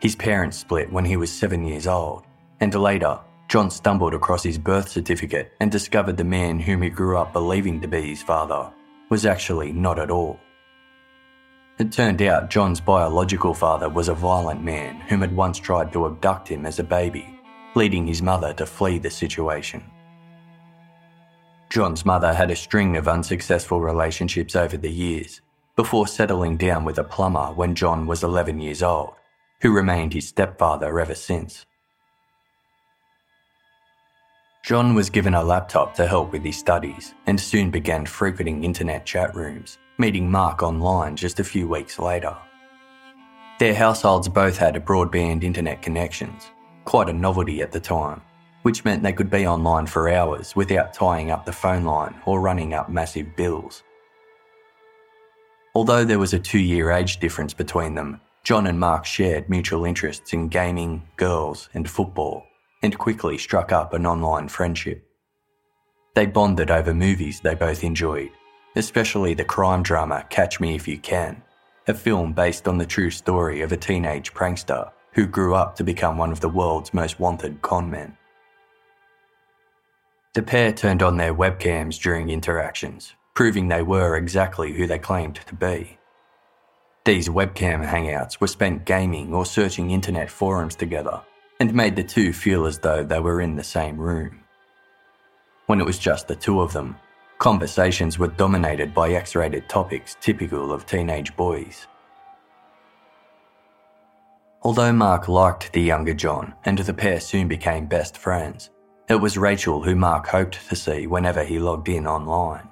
His 0.00 0.16
parents 0.16 0.58
split 0.58 0.92
when 0.92 1.04
he 1.04 1.16
was 1.16 1.32
seven 1.32 1.64
years 1.64 1.86
old, 1.86 2.24
and 2.60 2.74
later 2.74 3.18
John 3.48 3.70
stumbled 3.70 4.14
across 4.14 4.42
his 4.42 4.58
birth 4.58 4.88
certificate 4.88 5.52
and 5.60 5.70
discovered 5.70 6.16
the 6.16 6.24
man 6.24 6.58
whom 6.58 6.82
he 6.82 6.90
grew 6.90 7.16
up 7.16 7.32
believing 7.32 7.80
to 7.80 7.88
be 7.88 8.02
his 8.02 8.22
father 8.22 8.70
was 9.10 9.26
actually 9.26 9.72
not 9.72 9.98
at 9.98 10.10
all. 10.10 10.38
It 11.78 11.92
turned 11.92 12.22
out 12.22 12.50
John's 12.50 12.80
biological 12.80 13.52
father 13.52 13.88
was 13.88 14.08
a 14.08 14.14
violent 14.14 14.62
man 14.62 15.00
whom 15.08 15.20
had 15.20 15.34
once 15.34 15.58
tried 15.58 15.92
to 15.92 16.06
abduct 16.06 16.48
him 16.48 16.66
as 16.66 16.78
a 16.78 16.84
baby, 16.84 17.38
leading 17.74 18.06
his 18.06 18.22
mother 18.22 18.52
to 18.54 18.66
flee 18.66 18.98
the 18.98 19.10
situation. 19.10 19.82
John's 21.70 22.04
mother 22.04 22.32
had 22.32 22.52
a 22.52 22.56
string 22.56 22.96
of 22.96 23.08
unsuccessful 23.08 23.80
relationships 23.80 24.54
over 24.54 24.76
the 24.76 24.90
years, 24.90 25.40
before 25.74 26.06
settling 26.06 26.56
down 26.56 26.84
with 26.84 26.98
a 26.98 27.04
plumber 27.04 27.46
when 27.46 27.74
John 27.74 28.06
was 28.06 28.22
11 28.22 28.60
years 28.60 28.80
old, 28.80 29.14
who 29.60 29.72
remained 29.72 30.12
his 30.12 30.28
stepfather 30.28 30.98
ever 31.00 31.14
since. 31.14 31.66
John 34.64 34.94
was 34.94 35.10
given 35.10 35.34
a 35.34 35.44
laptop 35.44 35.94
to 35.96 36.06
help 36.06 36.32
with 36.32 36.42
his 36.42 36.56
studies 36.56 37.14
and 37.26 37.38
soon 37.38 37.70
began 37.70 38.06
frequenting 38.06 38.64
internet 38.64 39.04
chat 39.04 39.34
rooms, 39.34 39.76
meeting 39.98 40.30
Mark 40.30 40.62
online 40.62 41.16
just 41.16 41.38
a 41.38 41.44
few 41.44 41.68
weeks 41.68 41.98
later. 41.98 42.34
Their 43.58 43.74
households 43.74 44.28
both 44.28 44.56
had 44.56 44.74
broadband 44.84 45.44
internet 45.44 45.82
connections, 45.82 46.50
quite 46.86 47.10
a 47.10 47.12
novelty 47.12 47.60
at 47.60 47.72
the 47.72 47.80
time, 47.80 48.22
which 48.62 48.84
meant 48.86 49.02
they 49.02 49.12
could 49.12 49.30
be 49.30 49.46
online 49.46 49.86
for 49.86 50.08
hours 50.08 50.56
without 50.56 50.94
tying 50.94 51.30
up 51.30 51.44
the 51.44 51.52
phone 51.52 51.84
line 51.84 52.14
or 52.24 52.40
running 52.40 52.72
up 52.72 52.88
massive 52.88 53.36
bills. 53.36 53.82
Although 55.74 56.04
there 56.04 56.18
was 56.18 56.32
a 56.32 56.38
two 56.38 56.58
year 56.58 56.90
age 56.90 57.18
difference 57.18 57.52
between 57.52 57.94
them, 57.94 58.20
John 58.44 58.66
and 58.66 58.78
Mark 58.78 59.06
shared 59.06 59.48
mutual 59.48 59.86
interests 59.86 60.34
in 60.34 60.48
gaming, 60.48 61.02
girls, 61.16 61.70
and 61.72 61.88
football 61.88 62.44
and 62.82 62.98
quickly 62.98 63.38
struck 63.38 63.72
up 63.72 63.94
an 63.94 64.04
online 64.04 64.48
friendship. 64.48 65.02
They 66.14 66.26
bonded 66.26 66.70
over 66.70 66.92
movies 66.92 67.40
they 67.40 67.54
both 67.54 67.82
enjoyed, 67.82 68.30
especially 68.76 69.32
the 69.32 69.44
crime 69.44 69.82
drama 69.82 70.26
Catch 70.28 70.60
Me 70.60 70.74
If 70.74 70.86
You 70.86 70.98
Can, 70.98 71.42
a 71.88 71.94
film 71.94 72.34
based 72.34 72.68
on 72.68 72.76
the 72.76 72.84
true 72.84 73.10
story 73.10 73.62
of 73.62 73.72
a 73.72 73.78
teenage 73.78 74.34
prankster 74.34 74.92
who 75.12 75.26
grew 75.26 75.54
up 75.54 75.74
to 75.76 75.84
become 75.84 76.18
one 76.18 76.30
of 76.30 76.40
the 76.40 76.48
world's 76.48 76.92
most 76.92 77.18
wanted 77.18 77.62
conmen. 77.62 78.14
The 80.34 80.42
pair 80.42 80.70
turned 80.70 81.02
on 81.02 81.16
their 81.16 81.34
webcams 81.34 81.98
during 81.98 82.28
interactions, 82.28 83.14
proving 83.34 83.68
they 83.68 83.82
were 83.82 84.16
exactly 84.16 84.74
who 84.74 84.86
they 84.86 84.98
claimed 84.98 85.36
to 85.36 85.54
be. 85.54 85.98
These 87.04 87.28
webcam 87.28 87.86
hangouts 87.86 88.40
were 88.40 88.46
spent 88.46 88.86
gaming 88.86 89.34
or 89.34 89.44
searching 89.44 89.90
internet 89.90 90.30
forums 90.30 90.74
together 90.74 91.20
and 91.60 91.74
made 91.74 91.96
the 91.96 92.02
two 92.02 92.32
feel 92.32 92.64
as 92.64 92.78
though 92.78 93.04
they 93.04 93.20
were 93.20 93.42
in 93.42 93.56
the 93.56 93.62
same 93.62 93.98
room. 93.98 94.40
When 95.66 95.80
it 95.80 95.84
was 95.86 95.98
just 95.98 96.28
the 96.28 96.34
two 96.34 96.62
of 96.62 96.72
them, 96.72 96.96
conversations 97.38 98.18
were 98.18 98.28
dominated 98.28 98.94
by 98.94 99.10
X 99.10 99.34
rated 99.34 99.68
topics 99.68 100.16
typical 100.22 100.72
of 100.72 100.86
teenage 100.86 101.36
boys. 101.36 101.86
Although 104.62 104.94
Mark 104.94 105.28
liked 105.28 105.74
the 105.74 105.82
younger 105.82 106.14
John 106.14 106.54
and 106.64 106.78
the 106.78 106.94
pair 106.94 107.20
soon 107.20 107.48
became 107.48 107.84
best 107.84 108.16
friends, 108.16 108.70
it 109.10 109.16
was 109.16 109.36
Rachel 109.36 109.82
who 109.82 109.94
Mark 109.94 110.26
hoped 110.26 110.66
to 110.70 110.74
see 110.74 111.06
whenever 111.06 111.44
he 111.44 111.58
logged 111.58 111.90
in 111.90 112.06
online. 112.06 112.66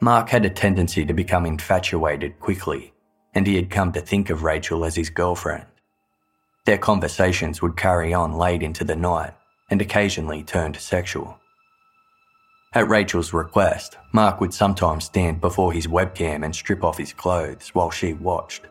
Mark 0.00 0.30
had 0.30 0.46
a 0.46 0.50
tendency 0.50 1.04
to 1.04 1.12
become 1.12 1.44
infatuated 1.44 2.40
quickly, 2.40 2.91
and 3.34 3.46
he 3.46 3.56
had 3.56 3.70
come 3.70 3.92
to 3.92 4.00
think 4.00 4.30
of 4.30 4.42
Rachel 4.42 4.84
as 4.84 4.96
his 4.96 5.10
girlfriend. 5.10 5.66
Their 6.64 6.78
conversations 6.78 7.60
would 7.60 7.76
carry 7.76 8.14
on 8.14 8.38
late 8.38 8.62
into 8.62 8.84
the 8.84 8.96
night 8.96 9.34
and 9.70 9.80
occasionally 9.80 10.42
turned 10.42 10.76
sexual. 10.76 11.38
At 12.74 12.88
Rachel's 12.88 13.32
request, 13.32 13.98
Mark 14.12 14.40
would 14.40 14.54
sometimes 14.54 15.04
stand 15.04 15.40
before 15.40 15.72
his 15.72 15.86
webcam 15.86 16.44
and 16.44 16.54
strip 16.54 16.84
off 16.84 16.96
his 16.96 17.12
clothes 17.12 17.68
while 17.74 17.90
she 17.90 18.14
watched. 18.14 18.66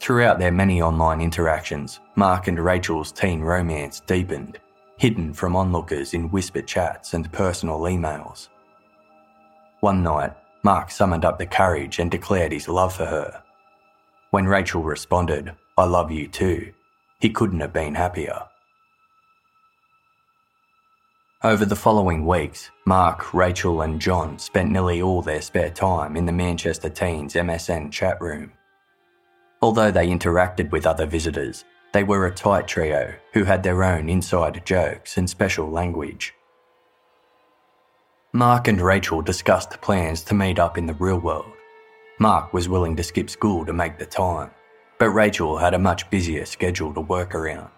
Throughout 0.00 0.38
their 0.38 0.50
many 0.50 0.82
online 0.82 1.20
interactions, 1.20 2.00
Mark 2.16 2.48
and 2.48 2.58
Rachel's 2.58 3.12
teen 3.12 3.40
romance 3.40 4.00
deepened, 4.00 4.58
hidden 4.96 5.32
from 5.32 5.54
onlookers 5.54 6.14
in 6.14 6.30
whispered 6.30 6.66
chats 6.66 7.14
and 7.14 7.30
personal 7.32 7.80
emails. 7.80 8.48
One 9.80 10.02
night, 10.02 10.32
Mark 10.64 10.90
summoned 10.90 11.24
up 11.24 11.38
the 11.38 11.46
courage 11.46 11.98
and 11.98 12.10
declared 12.10 12.52
his 12.52 12.68
love 12.68 12.94
for 12.94 13.06
her. 13.06 13.42
When 14.30 14.46
Rachel 14.46 14.82
responded, 14.82 15.54
I 15.76 15.84
love 15.84 16.10
you 16.10 16.28
too. 16.28 16.72
He 17.20 17.30
couldn't 17.30 17.60
have 17.60 17.72
been 17.72 17.94
happier. 17.94 18.42
Over 21.44 21.64
the 21.64 21.74
following 21.74 22.24
weeks, 22.24 22.70
Mark, 22.86 23.34
Rachel, 23.34 23.82
and 23.82 24.00
John 24.00 24.38
spent 24.38 24.70
nearly 24.70 25.02
all 25.02 25.22
their 25.22 25.42
spare 25.42 25.70
time 25.70 26.16
in 26.16 26.24
the 26.24 26.32
Manchester 26.32 26.88
Teens 26.88 27.34
MSN 27.34 27.90
chat 27.90 28.20
room. 28.20 28.52
Although 29.60 29.90
they 29.90 30.06
interacted 30.06 30.70
with 30.70 30.86
other 30.86 31.06
visitors, 31.06 31.64
they 31.92 32.04
were 32.04 32.26
a 32.26 32.34
tight 32.34 32.68
trio 32.68 33.12
who 33.34 33.42
had 33.42 33.64
their 33.64 33.82
own 33.82 34.08
inside 34.08 34.64
jokes 34.64 35.16
and 35.16 35.28
special 35.28 35.68
language. 35.68 36.32
Mark 38.32 38.68
and 38.68 38.80
Rachel 38.80 39.22
discussed 39.22 39.80
plans 39.80 40.22
to 40.24 40.34
meet 40.34 40.58
up 40.58 40.78
in 40.78 40.86
the 40.86 40.94
real 40.94 41.18
world. 41.18 41.52
Mark 42.18 42.52
was 42.52 42.68
willing 42.68 42.96
to 42.96 43.02
skip 43.02 43.28
school 43.28 43.66
to 43.66 43.72
make 43.72 43.98
the 43.98 44.06
time 44.06 44.50
but 45.02 45.10
Rachel 45.10 45.58
had 45.58 45.74
a 45.74 45.80
much 45.80 46.08
busier 46.10 46.44
schedule 46.44 46.94
to 46.94 47.00
work 47.00 47.34
around. 47.34 47.72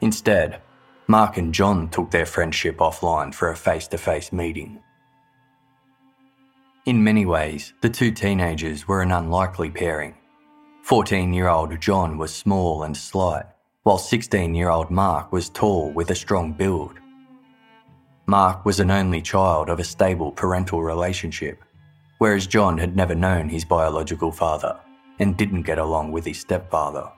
Instead, 0.00 0.62
Mark 1.08 1.36
and 1.36 1.52
John 1.52 1.88
took 1.88 2.12
their 2.12 2.26
friendship 2.26 2.76
offline 2.76 3.34
for 3.34 3.50
a 3.50 3.56
face 3.56 3.88
to 3.88 3.98
face 3.98 4.32
meeting. 4.32 4.78
In 6.86 7.02
many 7.02 7.26
ways, 7.26 7.72
the 7.80 7.88
two 7.88 8.12
teenagers 8.12 8.86
were 8.86 9.02
an 9.02 9.10
unlikely 9.10 9.68
pairing. 9.70 10.14
14 10.84 11.32
year 11.32 11.48
old 11.48 11.80
John 11.80 12.18
was 12.18 12.32
small 12.32 12.84
and 12.84 12.96
slight, 12.96 13.46
while 13.82 13.98
16 13.98 14.54
year 14.54 14.70
old 14.70 14.92
Mark 14.92 15.32
was 15.32 15.48
tall 15.48 15.90
with 15.90 16.10
a 16.10 16.14
strong 16.14 16.52
build. 16.52 17.00
Mark 18.32 18.64
was 18.64 18.80
an 18.80 18.90
only 18.90 19.20
child 19.20 19.68
of 19.68 19.78
a 19.78 19.84
stable 19.84 20.32
parental 20.32 20.82
relationship, 20.82 21.62
whereas 22.16 22.46
John 22.46 22.78
had 22.78 22.96
never 22.96 23.14
known 23.14 23.50
his 23.50 23.62
biological 23.62 24.32
father 24.32 24.80
and 25.18 25.36
didn't 25.36 25.64
get 25.64 25.76
along 25.76 26.12
with 26.12 26.24
his 26.24 26.40
stepfather. 26.40 27.12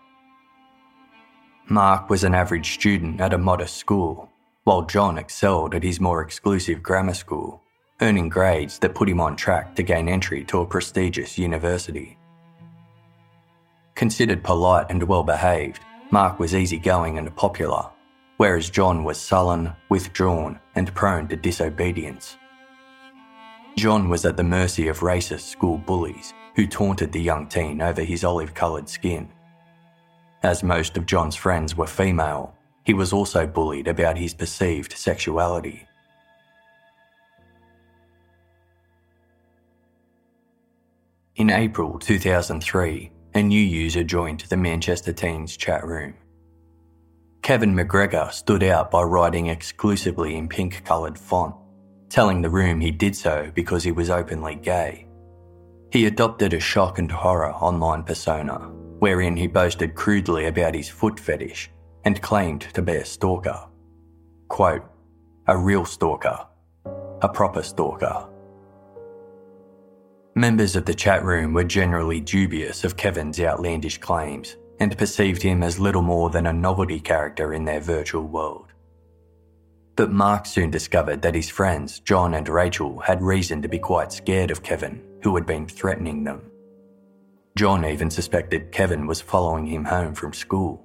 Mark 1.69 2.11
was 2.11 2.25
an 2.25 2.35
average 2.35 2.75
student 2.75 3.21
at 3.21 3.33
a 3.33 3.39
modest 3.39 3.77
school, 3.77 4.29
while 4.65 4.83
John 4.83 5.17
excelled 5.17 5.77
at 5.77 5.85
his 5.85 6.01
more 6.01 6.21
exclusive 6.21 6.83
grammar 6.83 7.15
school, 7.15 7.63
earning 8.01 8.29
grades 8.29 8.81
that 8.81 8.97
put 8.97 9.09
him 9.09 9.21
on 9.21 9.37
track 9.37 9.77
to 9.77 9.85
gain 9.85 10.09
entry 10.09 10.43
to 10.47 10.63
a 10.63 10.67
prestigious 10.67 11.39
university. 11.39 12.19
Considered 13.95 14.43
polite 14.43 14.87
and 14.89 15.01
well 15.05 15.23
behaved, 15.23 15.79
Mark 16.11 16.41
was 16.41 16.57
easygoing 16.57 17.19
and 17.19 17.37
popular, 17.37 17.89
whereas 18.45 18.69
John 18.71 19.05
was 19.05 19.19
sullen, 19.19 19.73
withdrawn, 19.89 20.61
and 20.75 20.95
prone 20.95 21.29
to 21.29 21.37
disobedience. 21.37 22.37
John 23.77 24.09
was 24.09 24.25
at 24.25 24.37
the 24.37 24.45
mercy 24.45 24.89
of 24.89 25.01
racist 25.01 25.49
school 25.51 25.79
bullies 25.79 26.35
who 26.55 26.67
taunted 26.67 27.11
the 27.13 27.21
young 27.21 27.49
teen 27.49 27.81
over 27.81 28.03
his 28.03 28.23
olive 28.23 28.55
coloured 28.55 28.89
skin 28.89 29.29
as 30.45 30.63
most 30.63 30.99
of 30.99 31.07
John's 31.07 31.35
friends 31.35 31.75
were 31.75 31.87
female, 31.87 32.55
he 32.85 32.93
was 32.93 33.15
also 33.15 33.47
bullied 33.47 33.89
about 33.89 34.19
his 34.19 34.35
perceived 34.35 34.93
sexuality. 34.93 35.89
In 41.37 41.49
April 41.49 41.99
2003, 41.99 43.11
a 43.35 43.43
new 43.43 43.61
user 43.61 44.05
joined 44.05 44.41
the 44.41 44.57
Manchester 44.59 45.15
Teens 45.15 45.57
chat 45.57 45.83
room. 45.85 46.15
Kevin 47.45 47.75
McGregor 47.75 48.33
stood 48.33 48.63
out 48.63 48.91
by 48.91 49.03
writing 49.03 49.49
exclusively 49.49 50.35
in 50.35 50.49
pink 50.49 50.83
coloured 50.83 51.19
font, 51.19 51.55
telling 52.09 52.41
the 52.41 52.49
room 52.49 52.81
he 52.81 52.91
did 52.91 53.15
so 53.15 53.53
because 53.55 53.85
he 53.85 53.93
was 53.93 54.09
openly 54.09 54.55
gay. 54.55 55.07
He 55.93 56.07
adopted 56.07 56.55
a 56.55 56.59
shock 56.59 56.99
and 56.99 57.13
horror 57.13 57.53
online 57.53 58.03
persona 58.03 58.71
wherein 58.99 59.37
he 59.37 59.47
boasted 59.47 59.95
crudely 59.95 60.47
about 60.47 60.75
his 60.75 60.89
foot 60.89 61.21
fetish 61.21 61.71
and 62.07 62.23
claimed 62.23 62.63
to 62.73 62.81
be 62.81 62.95
a 62.95 63.05
stalker. 63.05 63.61
Quote, 64.49 64.87
a 65.47 65.55
real 65.55 65.85
stalker, 65.85 66.47
a 67.21 67.29
proper 67.29 67.63
stalker. 67.63 68.27
Members 70.35 70.77
of 70.77 70.87
the 70.87 70.95
chat 70.95 71.23
room 71.23 71.53
were 71.53 71.63
generally 71.63 72.21
dubious 72.21 72.85
of 72.85 72.97
Kevin's 72.97 73.39
outlandish 73.39 73.99
claims 73.99 74.57
and 74.81 74.97
perceived 74.99 75.43
him 75.43 75.63
as 75.63 75.79
little 75.79 76.03
more 76.03 76.31
than 76.31 76.47
a 76.47 76.53
novelty 76.53 77.01
character 77.01 77.53
in 77.53 77.65
their 77.65 77.81
virtual 77.81 78.25
world. 78.25 78.73
But 79.97 80.11
Mark 80.11 80.47
soon 80.47 80.71
discovered 80.71 81.23
that 81.23 81.37
his 81.37 81.49
friends, 81.49 82.01
John 82.01 82.35
and 82.35 82.49
Rachel, 82.49 82.99
had 82.99 83.23
reason 83.23 83.63
to 83.63 83.69
be 83.69 83.79
quite 83.79 84.13
scared 84.13 84.51
of 84.51 84.63
Kevin, 84.63 85.01
who 85.23 85.35
had 85.37 85.47
been 85.47 85.67
threatening 85.67 86.25
them. 86.25 86.51
John 87.57 87.85
even 87.85 88.11
suspected 88.11 88.73
Kevin 88.73 89.07
was 89.07 89.21
following 89.21 89.67
him 89.67 89.85
home 89.85 90.15
from 90.15 90.33
school. 90.33 90.85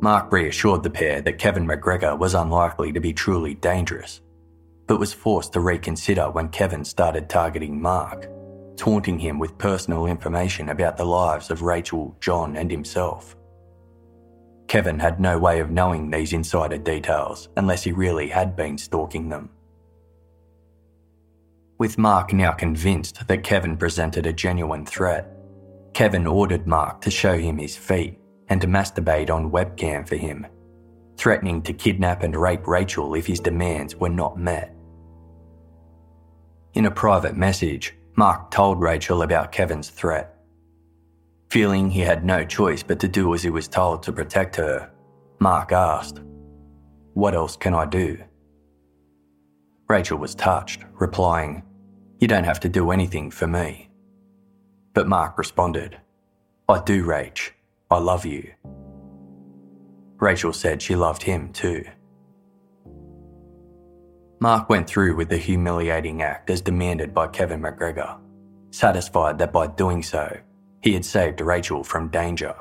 Mark 0.00 0.32
reassured 0.32 0.82
the 0.82 0.90
pair 0.90 1.20
that 1.20 1.38
Kevin 1.38 1.66
McGregor 1.66 2.18
was 2.18 2.34
unlikely 2.34 2.92
to 2.92 3.00
be 3.00 3.12
truly 3.12 3.54
dangerous, 3.54 4.22
but 4.86 4.98
was 4.98 5.12
forced 5.12 5.52
to 5.52 5.60
reconsider 5.60 6.30
when 6.30 6.48
Kevin 6.48 6.84
started 6.84 7.28
targeting 7.28 7.80
Mark, 7.80 8.28
taunting 8.76 9.18
him 9.18 9.38
with 9.38 9.58
personal 9.58 10.06
information 10.06 10.68
about 10.68 10.96
the 10.96 11.04
lives 11.04 11.50
of 11.50 11.62
Rachel, 11.62 12.16
John, 12.20 12.56
and 12.56 12.70
himself. 12.70 13.36
Kevin 14.68 14.98
had 14.98 15.20
no 15.20 15.38
way 15.38 15.60
of 15.60 15.70
knowing 15.70 16.10
these 16.10 16.32
insider 16.32 16.78
details 16.78 17.48
unless 17.56 17.82
he 17.82 17.92
really 17.92 18.28
had 18.28 18.56
been 18.56 18.78
stalking 18.78 19.28
them. 19.28 19.50
With 21.78 21.98
Mark 21.98 22.32
now 22.32 22.52
convinced 22.52 23.26
that 23.26 23.42
Kevin 23.42 23.76
presented 23.76 24.26
a 24.26 24.32
genuine 24.32 24.86
threat, 24.86 25.36
Kevin 25.94 26.26
ordered 26.26 26.66
Mark 26.66 27.00
to 27.02 27.10
show 27.10 27.36
him 27.36 27.58
his 27.58 27.76
feet 27.76 28.18
and 28.48 28.60
to 28.60 28.66
masturbate 28.66 29.30
on 29.30 29.50
webcam 29.50 30.08
for 30.08 30.16
him, 30.16 30.46
threatening 31.16 31.60
to 31.62 31.72
kidnap 31.72 32.22
and 32.22 32.34
rape 32.34 32.66
Rachel 32.66 33.14
if 33.14 33.26
his 33.26 33.40
demands 33.40 33.96
were 33.96 34.08
not 34.08 34.38
met. 34.38 34.74
In 36.74 36.86
a 36.86 36.90
private 36.90 37.36
message, 37.36 37.94
Mark 38.14 38.50
told 38.50 38.80
Rachel 38.80 39.22
about 39.22 39.52
Kevin's 39.52 39.88
threat. 39.88 40.36
Feeling 41.50 41.90
he 41.90 42.00
had 42.00 42.24
no 42.24 42.44
choice 42.44 42.82
but 42.82 43.00
to 43.00 43.08
do 43.08 43.34
as 43.34 43.42
he 43.42 43.50
was 43.50 43.68
told 43.68 44.02
to 44.02 44.12
protect 44.12 44.56
her, 44.56 44.90
Mark 45.38 45.72
asked, 45.72 46.20
What 47.14 47.34
else 47.34 47.56
can 47.56 47.74
I 47.74 47.86
do? 47.86 48.18
Rachel 49.88 50.18
was 50.18 50.34
touched, 50.34 50.84
replying, 50.94 51.62
you 52.18 52.28
don't 52.28 52.44
have 52.44 52.60
to 52.60 52.68
do 52.68 52.90
anything 52.92 53.30
for 53.30 53.46
me. 53.46 53.90
But 54.94 55.08
Mark 55.08 55.38
responded, 55.38 55.98
I 56.68 56.80
do, 56.80 57.04
Rach. 57.04 57.50
I 57.90 57.98
love 57.98 58.24
you. 58.24 58.52
Rachel 60.18 60.52
said 60.52 60.80
she 60.80 60.94
loved 60.94 61.22
him 61.22 61.52
too. 61.52 61.84
Mark 64.42 64.68
went 64.68 64.88
through 64.88 65.14
with 65.14 65.28
the 65.28 65.36
humiliating 65.36 66.20
act 66.20 66.50
as 66.50 66.60
demanded 66.60 67.14
by 67.14 67.28
Kevin 67.28 67.62
McGregor, 67.62 68.18
satisfied 68.72 69.38
that 69.38 69.52
by 69.52 69.68
doing 69.68 70.02
so, 70.02 70.36
he 70.80 70.94
had 70.94 71.04
saved 71.04 71.40
Rachel 71.40 71.84
from 71.84 72.08
danger. 72.08 72.52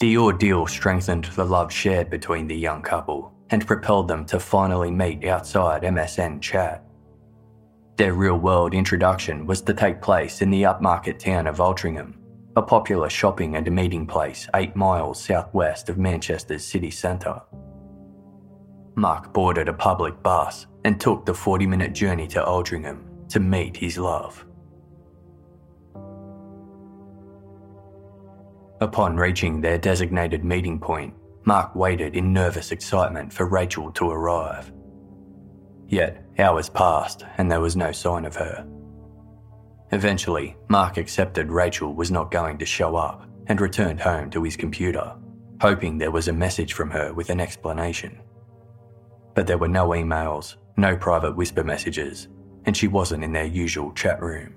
The 0.00 0.18
ordeal 0.18 0.66
strengthened 0.66 1.26
the 1.36 1.44
love 1.44 1.72
shared 1.72 2.10
between 2.10 2.48
the 2.48 2.56
young 2.56 2.82
couple 2.82 3.32
and 3.50 3.64
propelled 3.64 4.08
them 4.08 4.24
to 4.24 4.40
finally 4.40 4.90
meet 4.90 5.24
outside 5.26 5.82
MSN 5.82 6.40
chat. 6.40 6.84
Their 7.98 8.14
real 8.14 8.38
world 8.38 8.74
introduction 8.74 9.46
was 9.46 9.62
to 9.62 9.74
take 9.74 10.02
place 10.02 10.42
in 10.42 10.50
the 10.50 10.64
upmarket 10.64 11.20
town 11.20 11.46
of 11.46 11.58
Altrincham, 11.58 12.14
a 12.56 12.62
popular 12.62 13.08
shopping 13.08 13.54
and 13.54 13.70
meeting 13.70 14.08
place 14.08 14.48
eight 14.56 14.74
miles 14.74 15.22
southwest 15.22 15.88
of 15.88 15.98
Manchester's 15.98 16.64
city 16.64 16.90
centre. 16.90 17.40
Mark 18.94 19.32
boarded 19.32 19.68
a 19.68 19.72
public 19.72 20.22
bus 20.22 20.66
and 20.84 21.00
took 21.00 21.24
the 21.24 21.34
40 21.34 21.66
minute 21.66 21.92
journey 21.92 22.26
to 22.28 22.40
Altrincham 22.40 23.28
to 23.28 23.40
meet 23.40 23.76
his 23.76 23.96
love. 23.98 24.44
Upon 28.80 29.16
reaching 29.16 29.60
their 29.60 29.78
designated 29.78 30.44
meeting 30.44 30.78
point, 30.78 31.14
Mark 31.44 31.74
waited 31.74 32.16
in 32.16 32.32
nervous 32.32 32.72
excitement 32.72 33.32
for 33.32 33.46
Rachel 33.46 33.90
to 33.92 34.10
arrive. 34.10 34.72
Yet, 35.88 36.24
hours 36.38 36.68
passed 36.68 37.24
and 37.38 37.50
there 37.50 37.60
was 37.60 37.76
no 37.76 37.92
sign 37.92 38.24
of 38.24 38.36
her. 38.36 38.66
Eventually, 39.92 40.56
Mark 40.68 40.96
accepted 40.96 41.50
Rachel 41.50 41.94
was 41.94 42.10
not 42.10 42.30
going 42.30 42.58
to 42.58 42.66
show 42.66 42.96
up 42.96 43.28
and 43.46 43.60
returned 43.60 44.00
home 44.00 44.30
to 44.30 44.42
his 44.42 44.56
computer, 44.56 45.14
hoping 45.60 45.98
there 45.98 46.10
was 46.10 46.28
a 46.28 46.32
message 46.32 46.72
from 46.72 46.90
her 46.90 47.12
with 47.12 47.30
an 47.30 47.40
explanation. 47.40 48.18
But 49.34 49.46
there 49.46 49.58
were 49.58 49.68
no 49.68 49.88
emails, 49.88 50.56
no 50.76 50.96
private 50.96 51.36
whisper 51.36 51.64
messages, 51.64 52.28
and 52.64 52.76
she 52.76 52.88
wasn't 52.88 53.24
in 53.24 53.32
their 53.32 53.44
usual 53.44 53.92
chat 53.92 54.20
room. 54.22 54.54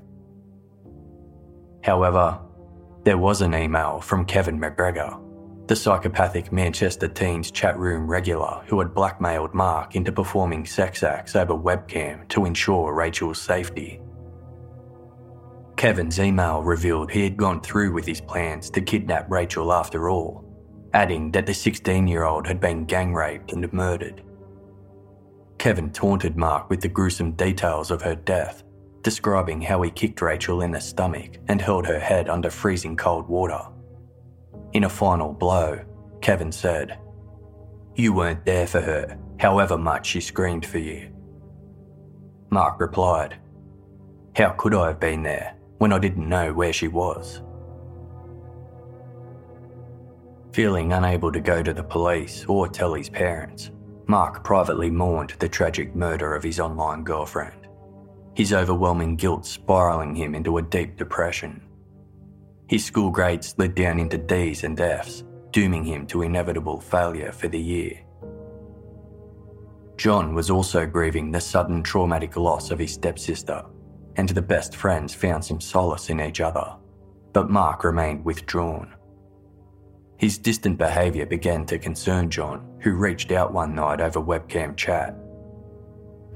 However, 1.84 2.40
there 3.04 3.18
was 3.18 3.42
an 3.42 3.54
email 3.54 4.02
from 4.02 4.26
Kevin 4.26 4.60
McGregor 4.60 5.22
the 5.68 5.76
psychopathic 5.76 6.52
Manchester 6.52 7.08
teens 7.08 7.50
chat 7.50 7.78
room 7.80 8.06
regular 8.06 8.62
who 8.68 8.80
had 8.80 8.94
blackmailed 8.94 9.54
Mark 9.56 9.96
into 9.96 10.12
performing 10.12 10.64
sex 10.66 11.02
acts 11.02 11.36
over 11.36 11.54
webcam 11.54 12.28
to 12.30 12.46
ensure 12.46 12.94
Rachel's 12.94 13.42
safety. 13.42 14.00
Kevin's 15.76 16.20
email 16.20 16.62
revealed 16.62 17.12
he 17.12 17.24
had 17.24 17.36
gone 17.36 17.62
through 17.62 17.94
with 17.94 18.06
his 18.06 18.22
plans 18.22 18.70
to 18.70 18.82
kidnap 18.82 19.30
Rachel 19.30 19.74
after 19.74 20.10
all, 20.10 20.46
adding 20.94 21.32
that 21.32 21.48
the 21.48 21.54
16 21.54 22.08
year 22.08 22.26
old 22.26 22.46
had 22.46 22.60
been 22.60 22.86
gang 22.86 23.14
raped 23.14 23.52
and 23.52 23.72
murdered. 23.74 24.22
Kevin 25.58 25.91
taunted 25.91 26.38
Mark 26.38 26.70
with 26.70 26.82
the 26.82 26.88
gruesome 26.88 27.32
details 27.32 27.91
of 27.91 28.02
her 28.02 28.15
death, 28.15 28.63
describing 29.02 29.62
how 29.62 29.82
he 29.82 29.91
kicked 29.91 30.22
Rachel 30.22 30.62
in 30.62 30.72
the 30.72 30.82
stomach 30.82 31.38
and 31.48 31.62
held 31.62 31.86
her 31.88 32.00
head 32.00 32.30
under 32.30 32.50
freezing 32.50 32.96
cold 32.96 33.28
water 33.28 33.62
in 34.76 34.84
a 34.84 34.89
final 34.89 35.32
blow, 35.32 35.80
Kevin 36.20 36.52
said, 36.52 37.00
You 37.96 38.12
weren't 38.12 38.44
there 38.44 38.68
for 38.68 38.82
her, 38.82 39.18
however 39.39 39.78
much 39.78 40.06
she 40.06 40.20
screamed 40.20 40.65
for 40.65 40.80
you. 40.80 41.13
Mark 42.50 42.82
replied, 42.82 43.38
How 44.36 44.50
could 44.50 44.74
I 44.74 44.88
have 44.88 45.00
been 45.00 45.24
there 45.24 45.56
when 45.78 45.94
I 45.94 46.00
didn't 46.00 46.28
know 46.28 46.52
where 46.52 46.74
she 46.74 46.89
was? 46.89 47.41
Feeling 50.52 50.91
unable 50.91 51.32
to 51.32 51.39
go 51.39 51.63
to 51.63 51.74
the 51.74 51.84
police 51.84 52.44
or 52.50 52.68
tell 52.68 52.96
his 52.96 53.10
parents, 53.10 53.72
Mark 54.08 54.44
privately 54.44 54.89
mourned 54.91 55.34
the 55.39 55.50
tragic 55.50 55.96
murder 55.96 56.36
of 56.36 56.44
his 56.44 56.60
online 56.60 57.04
girlfriend, 57.04 57.68
his 58.36 58.54
overwhelming 58.54 59.15
guilt 59.15 59.46
spiralling 59.46 60.15
him 60.15 60.36
into 60.36 60.58
a 60.58 60.62
deep 60.62 60.96
depression. 60.96 61.62
His 62.68 62.86
school 62.86 63.10
grades 63.10 63.50
slid 63.50 63.74
down 63.74 64.00
into 64.00 64.18
D's 64.18 64.63
and 64.63 64.80
F's, 64.80 65.24
dooming 65.52 65.84
him 65.84 66.06
to 66.08 66.22
inevitable 66.22 66.80
failure 66.80 67.32
for 67.32 67.48
the 67.48 67.60
year. 67.60 68.00
John 69.98 70.36
was 70.36 70.50
also 70.50 70.86
grieving 70.86 71.32
the 71.32 71.39
sudden 71.39 71.82
traumatic 71.82 72.36
loss 72.38 72.70
of 72.70 72.80
his 72.80 72.94
stepsister, 72.94 73.63
and 74.18 74.30
the 74.30 74.41
best 74.41 74.76
friends 74.76 75.15
found 75.15 75.44
some 75.44 75.62
solace 75.62 76.10
in 76.10 76.20
each 76.22 76.41
other, 76.41 76.76
but 77.34 77.50
Mark 77.50 77.84
remained 77.84 78.24
withdrawn. 78.24 78.94
His 80.18 80.38
distant 80.38 80.78
behaviour 80.78 81.26
began 81.26 81.65
to 81.65 81.80
concern 81.80 82.30
John, 82.30 82.75
who 82.86 82.93
reached 82.93 83.32
out 83.32 83.52
one 83.52 83.74
night 83.74 84.00
over 84.00 84.21
webcam 84.21 84.78
chat. 84.78 85.17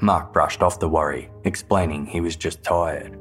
Mark 0.02 0.34
brushed 0.34 0.64
off 0.64 0.80
the 0.80 0.90
worry, 0.90 1.30
explaining 1.44 2.08
he 2.08 2.22
was 2.22 2.36
just 2.36 2.64
tired. 2.64 3.20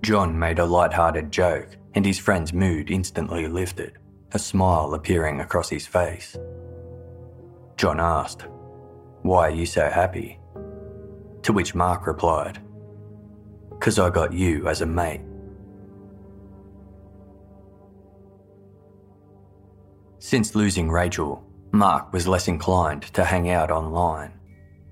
John 0.00 0.38
made 0.38 0.60
a 0.60 0.64
light-hearted 0.64 1.32
joke, 1.32 1.76
and 1.94 2.06
his 2.06 2.20
friend's 2.20 2.52
mood 2.52 2.88
instantly 2.88 3.48
lifted, 3.48 3.98
a 4.30 4.38
smile 4.38 4.94
appearing 4.94 5.40
across 5.40 5.68
his 5.68 5.88
face. 5.88 6.38
John 7.76 7.98
asked, 7.98 8.46
Why 9.22 9.48
are 9.48 9.50
you 9.50 9.66
so 9.66 9.90
happy? 9.90 10.38
To 11.42 11.52
which 11.52 11.74
Mark 11.74 12.06
replied, 12.06 12.60
Because 13.70 13.98
I 13.98 14.08
got 14.08 14.32
you 14.32 14.68
as 14.68 14.82
a 14.82 14.86
mate. 14.86 15.22
Since 20.22 20.54
losing 20.54 20.90
Rachel, 20.90 21.42
Mark 21.72 22.12
was 22.12 22.28
less 22.28 22.46
inclined 22.46 23.04
to 23.14 23.24
hang 23.24 23.48
out 23.48 23.70
online. 23.70 24.38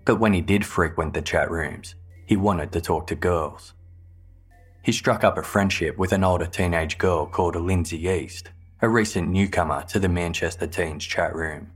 But 0.07 0.17
when 0.17 0.33
he 0.33 0.41
did 0.41 0.65
frequent 0.65 1.13
the 1.13 1.21
chat 1.21 1.51
rooms, 1.51 1.97
he 2.25 2.39
wanted 2.39 2.73
to 2.73 2.81
talk 2.81 3.07
to 3.09 3.15
girls. 3.15 3.75
He 4.83 4.91
struck 4.91 5.25
up 5.25 5.37
a 5.37 5.43
friendship 5.43 5.99
with 5.99 6.13
an 6.13 6.25
older 6.25 6.47
teenage 6.47 6.97
girl 6.97 7.27
called 7.27 7.57
Lindsay 7.57 8.09
East, 8.09 8.51
a 8.81 8.89
recent 8.89 9.29
newcomer 9.29 9.83
to 9.89 9.99
the 9.99 10.09
Manchester 10.09 10.67
Teens 10.67 11.05
chat 11.05 11.35
room. 11.35 11.73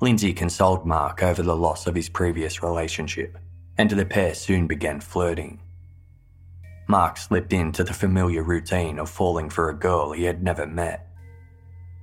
Lindsay 0.00 0.32
consoled 0.32 0.86
Mark 0.86 1.24
over 1.24 1.42
the 1.42 1.56
loss 1.56 1.88
of 1.88 1.96
his 1.96 2.08
previous 2.08 2.62
relationship, 2.62 3.36
and 3.76 3.90
the 3.90 4.06
pair 4.06 4.36
soon 4.36 4.68
began 4.68 5.00
flirting. 5.00 5.58
Mark 6.86 7.16
slipped 7.16 7.52
into 7.52 7.82
the 7.82 7.92
familiar 7.92 8.44
routine 8.44 9.00
of 9.00 9.10
falling 9.10 9.50
for 9.50 9.70
a 9.70 9.76
girl 9.76 10.12
he 10.12 10.22
had 10.22 10.40
never 10.40 10.68
met. 10.68 11.08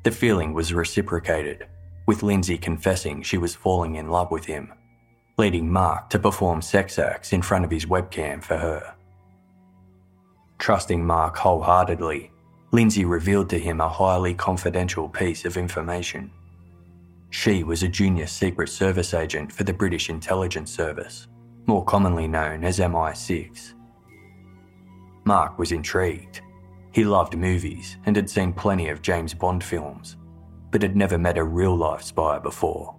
The 0.10 0.16
feeling 0.16 0.54
was 0.54 0.74
reciprocated, 0.74 1.68
with 2.08 2.24
Lindsay 2.24 2.58
confessing 2.58 3.22
she 3.22 3.38
was 3.38 3.54
falling 3.54 3.94
in 3.94 4.10
love 4.10 4.32
with 4.32 4.44
him, 4.44 4.74
leading 5.38 5.72
Mark 5.72 6.10
to 6.10 6.18
perform 6.18 6.64
sex 6.64 6.98
acts 6.98 7.32
in 7.32 7.44
front 7.44 7.64
of 7.64 7.70
his 7.70 7.86
webcam 7.86 8.44
for 8.44 8.58
her. 8.58 8.96
Trusting 10.58 11.06
Mark 11.06 11.38
wholeheartedly, 11.38 12.32
Lindsay 12.72 13.06
revealed 13.06 13.52
to 13.52 13.60
him 13.60 13.82
a 13.82 13.88
highly 13.88 14.34
confidential 14.34 15.08
piece 15.08 15.46
of 15.46 15.58
information. 15.58 16.32
She 17.30 17.64
was 17.64 17.84
a 17.84 17.88
junior 17.88 18.26
Secret 18.26 18.70
Service 18.70 19.14
agent 19.14 19.52
for 19.52 19.64
the 19.64 19.74
British 19.74 20.10
Intelligence 20.10 20.72
Service, 20.72 21.28
more 21.68 21.86
commonly 21.86 22.28
known 22.28 22.64
as 22.64 22.80
MI6. 22.80 23.76
Mark 25.24 25.60
was 25.60 25.72
intrigued 25.72 26.42
he 26.92 27.04
loved 27.04 27.38
movies 27.38 27.98
and 28.06 28.16
had 28.16 28.30
seen 28.30 28.54
plenty 28.54 28.90
of 28.90 29.02
James 29.02 29.34
Bond 29.34 29.64
films, 29.64 30.18
but 30.72 30.82
had 30.82 30.96
never 30.96 31.18
met 31.18 31.38
a 31.38 31.44
real 31.44 31.76
life 31.76 32.02
spy 32.02 32.40
before. 32.40 32.96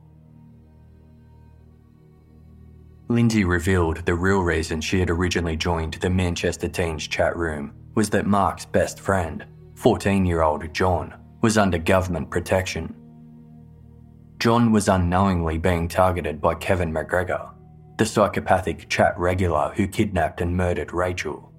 Lindsay 3.09 3.45
revealed 3.45 4.07
the 4.07 4.15
real 4.15 4.41
reason 4.41 4.81
she 4.81 5.01
had 5.01 5.11
originally 5.11 5.57
joined 5.57 5.95
the 5.95 6.09
Manchester 6.09 6.69
Teens 6.69 7.09
chat 7.09 7.37
room 7.37 7.73
was 7.97 8.09
that 8.11 8.27
Mark's 8.27 8.65
best 8.65 9.01
friend, 9.01 9.45
14 9.75 10.25
year 10.25 10.43
old 10.43 10.73
John, 10.73 11.15
was 11.41 11.59
under 11.59 11.79
government 11.79 12.31
protection. 12.31 12.95
John 14.39 14.71
was 14.71 14.89
unknowingly 14.89 15.59
being 15.59 15.89
targeted 15.89 16.41
by 16.41 16.55
Kevin 16.55 16.93
McGregor, 16.93 17.51
the 17.99 18.07
psychopathic 18.07 18.89
chat 18.89 19.19
regular 19.19 19.73
who 19.75 19.89
kidnapped 19.89 20.41
and 20.41 20.57
murdered 20.57 20.95
Rachel. 20.95 21.50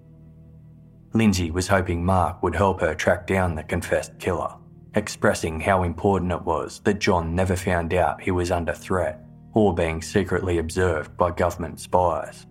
Lindsay 1.14 1.52
was 1.52 1.68
hoping 1.68 2.06
Mark 2.06 2.42
would 2.42 2.56
help 2.56 2.80
her 2.80 2.96
track 2.96 3.28
down 3.28 3.56
the 3.56 3.64
confessed 3.64 4.18
killer, 4.18 4.56
expressing 4.96 5.60
how 5.60 5.84
important 5.84 6.32
it 6.32 6.44
was 6.44 6.80
that 6.86 7.00
John 7.00 7.36
never 7.36 7.58
found 7.58 7.94
out 7.94 8.22
he 8.22 8.32
was 8.32 8.50
under 8.50 8.74
threat 8.74 9.20
or 9.54 9.74
being 9.74 10.02
secretly 10.02 10.58
observed 10.60 11.18
by 11.18 11.32
government 11.32 11.82
spies. 11.82 12.46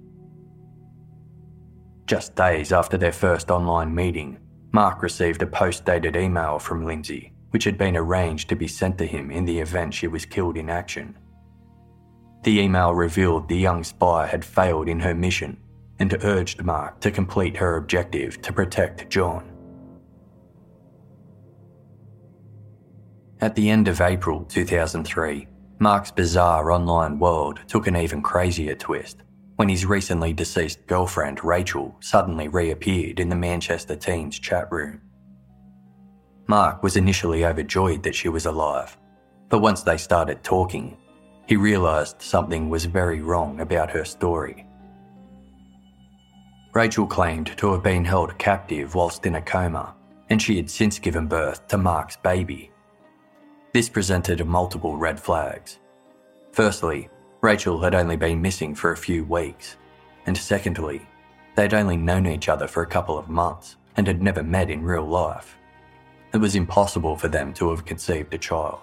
Just 2.06 2.34
days 2.34 2.72
after 2.72 2.98
their 2.98 3.12
first 3.12 3.50
online 3.50 3.94
meeting, 3.94 4.38
Mark 4.72 5.02
received 5.02 5.40
a 5.40 5.46
post 5.46 5.86
dated 5.86 6.14
email 6.14 6.58
from 6.58 6.84
Lindsay, 6.84 7.32
which 7.50 7.64
had 7.64 7.78
been 7.78 7.96
arranged 7.96 8.50
to 8.50 8.56
be 8.56 8.68
sent 8.68 8.98
to 8.98 9.06
him 9.06 9.30
in 9.30 9.46
the 9.46 9.58
event 9.58 9.94
she 9.94 10.06
was 10.06 10.26
killed 10.26 10.58
in 10.58 10.68
action. 10.68 11.16
The 12.42 12.60
email 12.60 12.94
revealed 12.94 13.48
the 13.48 13.56
young 13.56 13.84
spy 13.84 14.26
had 14.26 14.44
failed 14.44 14.88
in 14.88 15.00
her 15.00 15.14
mission 15.14 15.56
and 16.00 16.16
urged 16.24 16.64
Mark 16.64 16.98
to 17.00 17.10
complete 17.10 17.56
her 17.56 17.76
objective 17.76 18.42
to 18.42 18.52
protect 18.52 19.08
John. 19.10 19.46
At 23.42 23.54
the 23.54 23.70
end 23.70 23.88
of 23.88 24.00
April 24.00 24.44
2003, 24.44 25.46
Mark's 25.78 26.10
bizarre 26.10 26.70
online 26.70 27.18
world 27.18 27.60
took 27.66 27.86
an 27.86 27.96
even 27.96 28.22
crazier 28.22 28.74
twist 28.74 29.18
when 29.56 29.68
his 29.68 29.86
recently 29.86 30.32
deceased 30.32 30.86
girlfriend 30.86 31.44
Rachel 31.44 31.94
suddenly 32.00 32.48
reappeared 32.48 33.20
in 33.20 33.28
the 33.28 33.36
Manchester 33.36 33.94
Teens 33.94 34.38
chat 34.38 34.70
room. 34.72 35.00
Mark 36.46 36.82
was 36.82 36.96
initially 36.96 37.44
overjoyed 37.44 38.02
that 38.02 38.14
she 38.14 38.28
was 38.28 38.46
alive, 38.46 38.96
but 39.48 39.60
once 39.60 39.82
they 39.82 39.96
started 39.96 40.42
talking, 40.42 40.96
he 41.46 41.56
realised 41.56 42.20
something 42.20 42.70
was 42.70 42.84
very 42.86 43.20
wrong 43.20 43.60
about 43.60 43.90
her 43.90 44.04
story. 44.04 44.66
Rachel 46.72 47.06
claimed 47.06 47.56
to 47.56 47.72
have 47.72 47.82
been 47.82 48.04
held 48.04 48.38
captive 48.38 48.94
whilst 48.94 49.26
in 49.26 49.34
a 49.34 49.42
coma, 49.42 49.94
and 50.28 50.40
she 50.40 50.56
had 50.56 50.70
since 50.70 51.00
given 51.00 51.26
birth 51.26 51.66
to 51.66 51.76
Mark's 51.76 52.16
baby. 52.16 52.70
This 53.72 53.88
presented 53.88 54.44
multiple 54.46 54.96
red 54.96 55.18
flags. 55.18 55.80
Firstly, 56.52 57.08
Rachel 57.40 57.80
had 57.80 57.94
only 57.94 58.16
been 58.16 58.40
missing 58.40 58.74
for 58.74 58.92
a 58.92 58.96
few 58.96 59.24
weeks, 59.24 59.76
and 60.26 60.36
secondly, 60.36 61.04
they'd 61.56 61.74
only 61.74 61.96
known 61.96 62.26
each 62.26 62.48
other 62.48 62.68
for 62.68 62.82
a 62.82 62.86
couple 62.86 63.18
of 63.18 63.28
months 63.28 63.76
and 63.96 64.06
had 64.06 64.22
never 64.22 64.44
met 64.44 64.70
in 64.70 64.84
real 64.84 65.06
life. 65.06 65.56
It 66.32 66.38
was 66.38 66.54
impossible 66.54 67.16
for 67.16 67.26
them 67.26 67.52
to 67.54 67.70
have 67.70 67.84
conceived 67.84 68.32
a 68.32 68.38
child. 68.38 68.78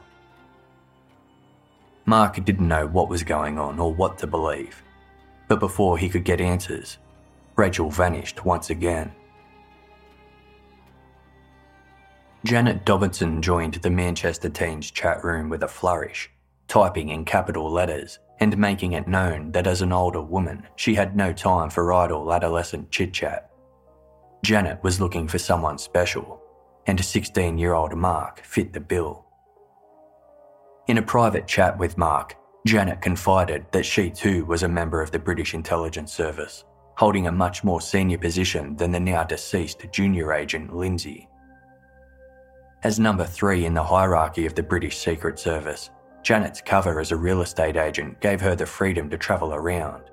Mark 2.05 2.43
didn't 2.43 2.67
know 2.67 2.87
what 2.87 3.09
was 3.09 3.23
going 3.23 3.57
on 3.57 3.79
or 3.79 3.93
what 3.93 4.17
to 4.17 4.27
believe, 4.27 4.83
but 5.47 5.61
before 5.61 5.97
he 5.97 6.09
could 6.09 6.25
get 6.25 6.41
answers, 6.41 6.97
Rachel 7.57 7.89
vanished 7.89 8.45
once 8.45 8.69
again. 8.69 9.11
Janet 12.45 12.85
Dobinson 12.85 13.41
joined 13.41 13.73
the 13.73 13.89
Manchester 13.89 14.47
Teens 14.47 14.91
chat 14.91 15.23
room 15.23 15.49
with 15.49 15.63
a 15.63 15.67
flourish, 15.67 16.29
typing 16.67 17.09
in 17.09 17.25
capital 17.25 17.69
letters 17.69 18.19
and 18.39 18.55
making 18.59 18.91
it 18.93 19.07
known 19.07 19.51
that 19.53 19.65
as 19.65 19.81
an 19.81 19.91
older 19.91 20.21
woman, 20.21 20.67
she 20.75 20.93
had 20.93 21.15
no 21.15 21.33
time 21.33 21.71
for 21.71 21.91
idle 21.91 22.31
adolescent 22.31 22.91
chit 22.91 23.11
chat. 23.11 23.49
Janet 24.45 24.81
was 24.83 25.01
looking 25.01 25.27
for 25.27 25.39
someone 25.39 25.79
special, 25.79 26.39
and 26.85 27.03
16 27.03 27.57
year 27.57 27.73
old 27.73 27.95
Mark 27.95 28.39
fit 28.41 28.71
the 28.71 28.79
bill. 28.79 29.25
In 30.87 30.99
a 30.99 31.01
private 31.01 31.47
chat 31.47 31.75
with 31.79 31.97
Mark, 31.97 32.35
Janet 32.67 33.01
confided 33.01 33.65
that 33.71 33.85
she 33.85 34.11
too 34.11 34.45
was 34.45 34.61
a 34.61 34.69
member 34.69 35.01
of 35.01 35.09
the 35.09 35.19
British 35.19 35.55
Intelligence 35.55 36.13
Service 36.13 36.63
holding 36.97 37.27
a 37.27 37.31
much 37.31 37.63
more 37.63 37.79
senior 37.79 38.17
position 38.17 38.75
than 38.75 38.91
the 38.91 38.99
now 38.99 39.23
deceased 39.23 39.85
junior 39.91 40.33
agent 40.33 40.75
Lindsay. 40.75 41.29
As 42.83 42.99
number 42.99 43.23
three 43.23 43.65
in 43.65 43.75
the 43.75 43.83
hierarchy 43.83 44.47
of 44.47 44.55
the 44.55 44.63
British 44.63 44.97
Secret 44.97 45.37
Service, 45.37 45.91
Janet's 46.23 46.59
cover 46.59 46.99
as 46.99 47.11
a 47.11 47.15
real 47.15 47.41
estate 47.41 47.77
agent 47.77 48.19
gave 48.19 48.41
her 48.41 48.55
the 48.55 48.65
freedom 48.65 49.11
to 49.11 49.17
travel 49.17 49.53
around. 49.53 50.05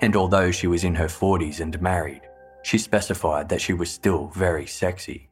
And 0.00 0.16
although 0.16 0.50
she 0.50 0.66
was 0.66 0.82
in 0.82 0.96
her 0.96 1.06
40s 1.06 1.60
and 1.60 1.80
married, 1.80 2.22
she 2.64 2.78
specified 2.78 3.48
that 3.48 3.60
she 3.60 3.72
was 3.72 3.90
still 3.90 4.26
very 4.34 4.66
sexy. 4.66 5.28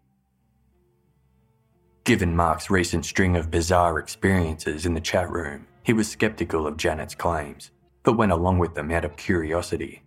Given 2.04 2.36
Mark's 2.36 2.70
recent 2.70 3.04
string 3.04 3.36
of 3.36 3.50
bizarre 3.50 3.98
experiences 3.98 4.86
in 4.86 4.94
the 4.94 5.00
chat 5.00 5.28
room, 5.30 5.66
he 5.82 5.92
was 5.92 6.08
skeptical 6.08 6.66
of 6.66 6.76
Janet's 6.76 7.16
claims, 7.16 7.72
but 8.04 8.16
went 8.16 8.32
along 8.32 8.58
with 8.58 8.74
them 8.74 8.92
out 8.92 9.04
of 9.04 9.16
curiosity. 9.16 10.02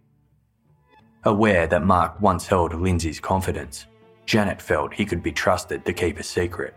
Aware 1.28 1.66
that 1.68 1.84
Mark 1.84 2.22
once 2.22 2.46
held 2.46 2.80
Lindsay's 2.80 3.20
confidence, 3.20 3.88
Janet 4.28 4.62
felt 4.62 4.94
he 4.94 5.06
could 5.06 5.24
be 5.24 5.32
trusted 5.32 5.84
to 5.86 5.94
keep 5.94 6.20
a 6.20 6.24
secret, 6.24 6.76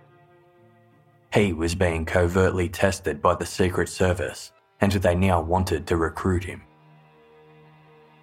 He 1.35 1.53
was 1.53 1.75
being 1.75 2.07
covertly 2.07 2.71
tested 2.71 3.21
by 3.21 3.35
the 3.35 3.45
Secret 3.45 3.91
Service, 3.91 4.53
and 4.81 4.93
they 4.93 5.15
now 5.15 5.43
wanted 5.43 5.87
to 5.87 5.99
recruit 5.99 6.45
him. 6.45 6.63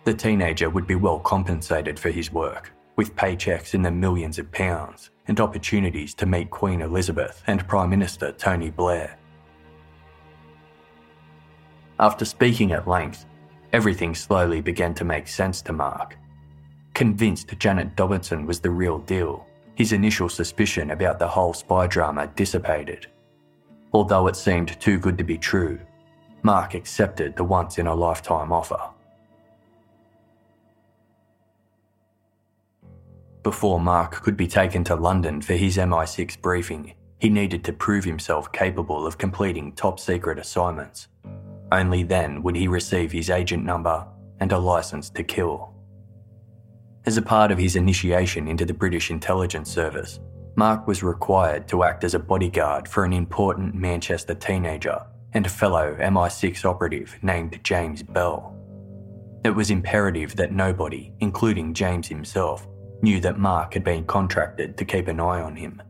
The 0.05 0.15
teenager 0.15 0.71
would 0.71 0.87
be 0.87 0.95
well 0.95 1.19
compensated 1.19 1.99
for 1.99 2.09
his 2.09 2.31
work, 2.31 2.71
with 2.95 3.15
paychecks 3.15 3.75
in 3.75 3.83
the 3.83 3.91
millions 3.91 4.39
of 4.39 4.51
pounds 4.51 5.11
and 5.27 5.39
opportunities 5.39 6.15
to 6.15 6.25
meet 6.25 6.49
Queen 6.49 6.81
Elizabeth 6.81 7.43
and 7.45 7.67
Prime 7.67 7.91
Minister 7.91 8.31
Tony 8.31 8.71
Blair. 8.71 9.19
After 11.99 12.25
speaking 12.25 12.71
at 12.71 12.87
length, 12.87 13.25
everything 13.75 14.15
slowly 14.15 14.61
began 14.61 14.93
to 14.93 15.03
make 15.03 15.27
sense 15.27 15.61
to 15.61 15.73
Mark. 15.73 16.17
Convinced 16.93 17.59
Janet 17.59 17.93
Dobinson 17.97 18.45
was 18.45 18.61
the 18.61 18.69
real 18.69 18.99
deal, 18.99 19.45
his 19.75 19.91
initial 19.91 20.29
suspicion 20.29 20.91
about 20.91 21.19
the 21.19 21.27
whole 21.27 21.53
spy 21.53 21.85
drama 21.85 22.31
dissipated. 22.37 23.07
Although 23.91 24.27
it 24.27 24.37
seemed 24.37 24.79
too 24.79 24.97
good 24.97 25.17
to 25.17 25.25
be 25.25 25.37
true, 25.37 25.77
Mark 26.41 26.73
accepted 26.73 27.35
the 27.35 27.43
once 27.43 27.77
in 27.77 27.87
a 27.87 27.93
lifetime 27.93 28.53
offer. 28.53 28.79
Before 33.43 33.81
Mark 33.81 34.21
could 34.23 34.37
be 34.37 34.47
taken 34.47 34.85
to 34.85 34.95
London 34.95 35.41
for 35.41 35.53
his 35.53 35.75
MI6 35.75 36.41
briefing, 36.41 36.93
he 37.19 37.27
needed 37.27 37.65
to 37.65 37.73
prove 37.73 38.05
himself 38.05 38.53
capable 38.53 39.05
of 39.05 39.17
completing 39.17 39.73
top 39.73 39.99
secret 39.99 40.39
assignments. 40.39 41.09
Only 41.71 42.03
then 42.03 42.43
would 42.43 42.55
he 42.55 42.67
receive 42.67 43.11
his 43.11 43.29
agent 43.29 43.63
number 43.63 44.05
and 44.39 44.51
a 44.51 44.57
license 44.57 45.09
to 45.11 45.23
kill. 45.23 45.73
As 47.05 47.17
a 47.17 47.21
part 47.21 47.51
of 47.51 47.57
his 47.57 47.75
initiation 47.75 48.47
into 48.47 48.65
the 48.65 48.73
British 48.73 49.11
intelligence 49.11 49.71
service, 49.71 50.19
Mark 50.55 50.87
was 50.87 51.03
required 51.03 51.67
to 51.67 51.83
act 51.83 52.03
as 52.03 52.13
a 52.13 52.19
bodyguard 52.19 52.87
for 52.87 53.03
an 53.03 53.13
important 53.13 53.75
Manchester 53.75 54.33
teenager 54.33 55.01
and 55.33 55.45
a 55.45 55.49
fellow 55.49 55.95
MI6 55.99 56.63
operative 56.65 57.17
named 57.21 57.59
James 57.63 58.01
Bell. 58.01 58.55
It 59.43 59.51
was 59.51 59.69
imperative 59.69 60.35
that 60.37 60.53
nobody, 60.53 61.13
including 61.19 61.73
James 61.73 62.07
himself, 62.07 62.67
knew 63.01 63.19
that 63.19 63.37
Mark 63.37 63.73
had 63.73 63.83
been 63.83 64.05
contracted 64.05 64.77
to 64.77 64.85
keep 64.85 65.07
an 65.07 65.19
eye 65.19 65.41
on 65.41 65.55
him. 65.55 65.81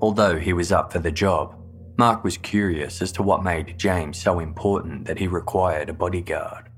Although 0.00 0.38
he 0.38 0.52
was 0.52 0.72
up 0.72 0.92
for 0.92 0.98
the 0.98 1.12
job, 1.12 1.54
Mark 1.98 2.24
was 2.24 2.38
curious 2.38 3.02
as 3.02 3.12
to 3.12 3.22
what 3.22 3.44
made 3.44 3.78
James 3.78 4.18
so 4.18 4.40
important 4.40 5.06
that 5.06 5.18
he 5.18 5.26
required 5.26 5.88
a 5.88 5.92
bodyguard. 5.92 6.68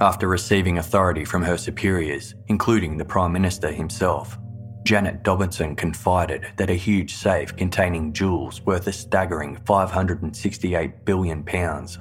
After 0.00 0.26
receiving 0.26 0.78
authority 0.78 1.24
from 1.24 1.42
her 1.42 1.56
superiors, 1.56 2.34
including 2.48 2.96
the 2.96 3.04
Prime 3.04 3.32
Minister 3.32 3.70
himself, 3.70 4.36
Janet 4.84 5.22
Dobinson 5.22 5.76
confided 5.76 6.44
that 6.56 6.70
a 6.70 6.74
huge 6.74 7.14
safe 7.14 7.56
containing 7.56 8.12
jewels 8.12 8.60
worth 8.62 8.88
a 8.88 8.92
staggering 8.92 9.56
£568 9.58 11.04
billion 11.04 11.44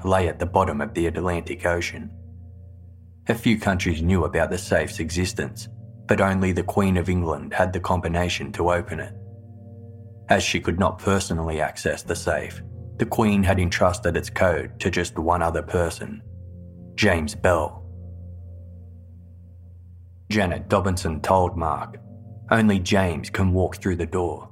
lay 0.03 0.27
at 0.27 0.39
the 0.39 0.47
bottom 0.47 0.81
of 0.81 0.95
the 0.95 1.05
Atlantic 1.05 1.63
Ocean. 1.65 2.09
A 3.27 3.35
few 3.35 3.59
countries 3.59 4.01
knew 4.01 4.23
about 4.23 4.49
the 4.49 4.57
safe's 4.57 4.99
existence, 4.99 5.69
but 6.07 6.21
only 6.21 6.51
the 6.51 6.63
Queen 6.63 6.97
of 6.97 7.07
England 7.07 7.53
had 7.53 7.71
the 7.71 7.79
combination 7.79 8.51
to 8.53 8.71
open 8.71 8.99
it. 8.99 9.13
As 10.29 10.43
she 10.43 10.59
could 10.59 10.79
not 10.79 10.99
personally 10.99 11.59
access 11.59 12.03
the 12.03 12.15
safe, 12.15 12.61
the 12.97 13.05
Queen 13.05 13.43
had 13.43 13.59
entrusted 13.59 14.15
its 14.15 14.29
code 14.29 14.79
to 14.79 14.91
just 14.91 15.17
one 15.17 15.41
other 15.41 15.61
person 15.61 16.21
James 16.95 17.33
Bell. 17.33 17.83
Janet 20.29 20.69
Dobinson 20.69 21.21
told 21.21 21.57
Mark, 21.57 21.97
only 22.51 22.79
James 22.79 23.29
can 23.29 23.53
walk 23.53 23.77
through 23.77 23.95
the 23.95 24.05
door. 24.05 24.49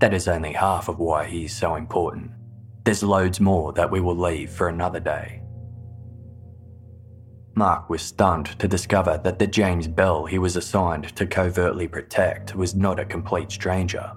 That 0.00 0.12
is 0.12 0.28
only 0.28 0.52
half 0.52 0.88
of 0.88 0.98
why 0.98 1.26
he 1.26 1.44
is 1.44 1.56
so 1.56 1.76
important. 1.76 2.30
There's 2.84 3.02
loads 3.02 3.40
more 3.40 3.72
that 3.72 3.90
we 3.90 4.00
will 4.00 4.16
leave 4.16 4.50
for 4.50 4.68
another 4.68 5.00
day. 5.00 5.42
Mark 7.54 7.90
was 7.90 8.02
stunned 8.02 8.46
to 8.60 8.68
discover 8.68 9.20
that 9.24 9.38
the 9.38 9.46
James 9.46 9.88
Bell 9.88 10.26
he 10.26 10.38
was 10.38 10.56
assigned 10.56 11.16
to 11.16 11.26
covertly 11.26 11.88
protect 11.88 12.54
was 12.54 12.74
not 12.74 13.00
a 13.00 13.04
complete 13.04 13.50
stranger, 13.50 14.12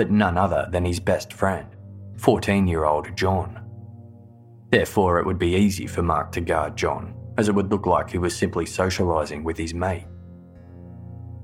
but 0.00 0.10
none 0.10 0.38
other 0.38 0.66
than 0.72 0.82
his 0.82 0.98
best 0.98 1.30
friend, 1.30 1.76
14 2.16 2.66
year 2.66 2.86
old 2.86 3.14
John. 3.14 3.60
Therefore, 4.70 5.18
it 5.18 5.26
would 5.26 5.38
be 5.38 5.56
easy 5.56 5.86
for 5.86 6.00
Mark 6.02 6.32
to 6.32 6.40
guard 6.40 6.74
John, 6.74 7.14
as 7.36 7.50
it 7.50 7.54
would 7.54 7.70
look 7.70 7.84
like 7.84 8.08
he 8.08 8.16
was 8.16 8.34
simply 8.34 8.64
socialising 8.64 9.42
with 9.42 9.58
his 9.58 9.74
mate. 9.74 10.06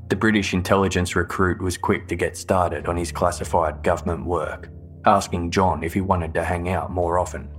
The 0.09 0.17
British 0.17 0.55
intelligence 0.55 1.15
recruit 1.15 1.61
was 1.61 1.77
quick 1.77 2.09
to 2.09 2.17
get 2.17 2.35
started 2.35 2.87
on 2.87 2.97
his 2.97 3.13
classified 3.13 3.83
government 3.83 4.25
work, 4.25 4.71
asking 5.05 5.51
John 5.51 5.83
if 5.83 5.93
he 5.93 6.01
wanted 6.01 6.33
to 6.33 6.43
hang 6.43 6.71
out 6.71 6.91
more 6.91 7.19
often. 7.19 7.51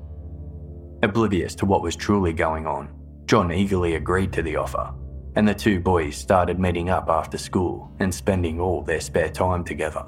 Oblivious 1.04 1.54
to 1.58 1.68
what 1.68 1.84
was 1.84 1.96
truly 1.96 2.34
going 2.34 2.66
on, 2.66 2.90
John 3.28 3.52
eagerly 3.52 3.94
agreed 3.94 4.34
to 4.34 4.42
the 4.42 4.56
offer, 4.56 4.96
and 5.36 5.48
the 5.48 5.54
two 5.54 5.80
boys 5.80 6.18
started 6.18 6.60
meeting 6.60 6.90
up 6.90 7.08
after 7.08 7.38
school 7.38 7.96
and 8.00 8.12
spending 8.12 8.60
all 8.60 8.82
their 8.82 9.00
spare 9.00 9.30
time 9.30 9.64
together. 9.64 10.04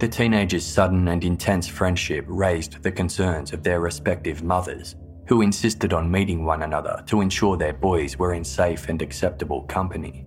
The 0.00 0.08
teenagers' 0.08 0.64
sudden 0.64 1.08
and 1.08 1.22
intense 1.22 1.68
friendship 1.68 2.24
raised 2.26 2.82
the 2.82 2.90
concerns 2.90 3.52
of 3.52 3.62
their 3.62 3.80
respective 3.80 4.42
mothers 4.42 4.96
who 5.28 5.42
insisted 5.42 5.92
on 5.92 6.10
meeting 6.10 6.46
one 6.46 6.62
another 6.62 7.04
to 7.08 7.20
ensure 7.20 7.58
their 7.58 7.74
boys 7.74 8.18
were 8.18 8.32
in 8.32 8.42
safe 8.42 8.88
and 8.88 9.02
acceptable 9.02 9.64
company. 9.64 10.24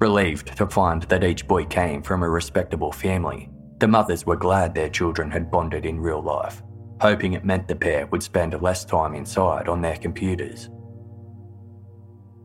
Relieved 0.00 0.56
to 0.56 0.66
find 0.66 1.04
that 1.04 1.22
each 1.22 1.46
boy 1.46 1.64
came 1.66 2.02
from 2.02 2.24
a 2.24 2.28
respectable 2.28 2.90
family, 2.90 3.48
the 3.78 3.86
mothers 3.86 4.26
were 4.26 4.34
glad 4.34 4.74
their 4.74 4.90
children 4.90 5.30
had 5.30 5.52
bonded 5.52 5.86
in 5.86 6.00
real 6.00 6.20
life, 6.20 6.60
hoping 7.00 7.34
it 7.34 7.44
meant 7.44 7.68
the 7.68 7.76
pair 7.76 8.08
would 8.08 8.24
spend 8.24 8.60
less 8.60 8.84
time 8.84 9.14
inside 9.14 9.68
on 9.68 9.80
their 9.82 9.96
computers. 9.96 10.68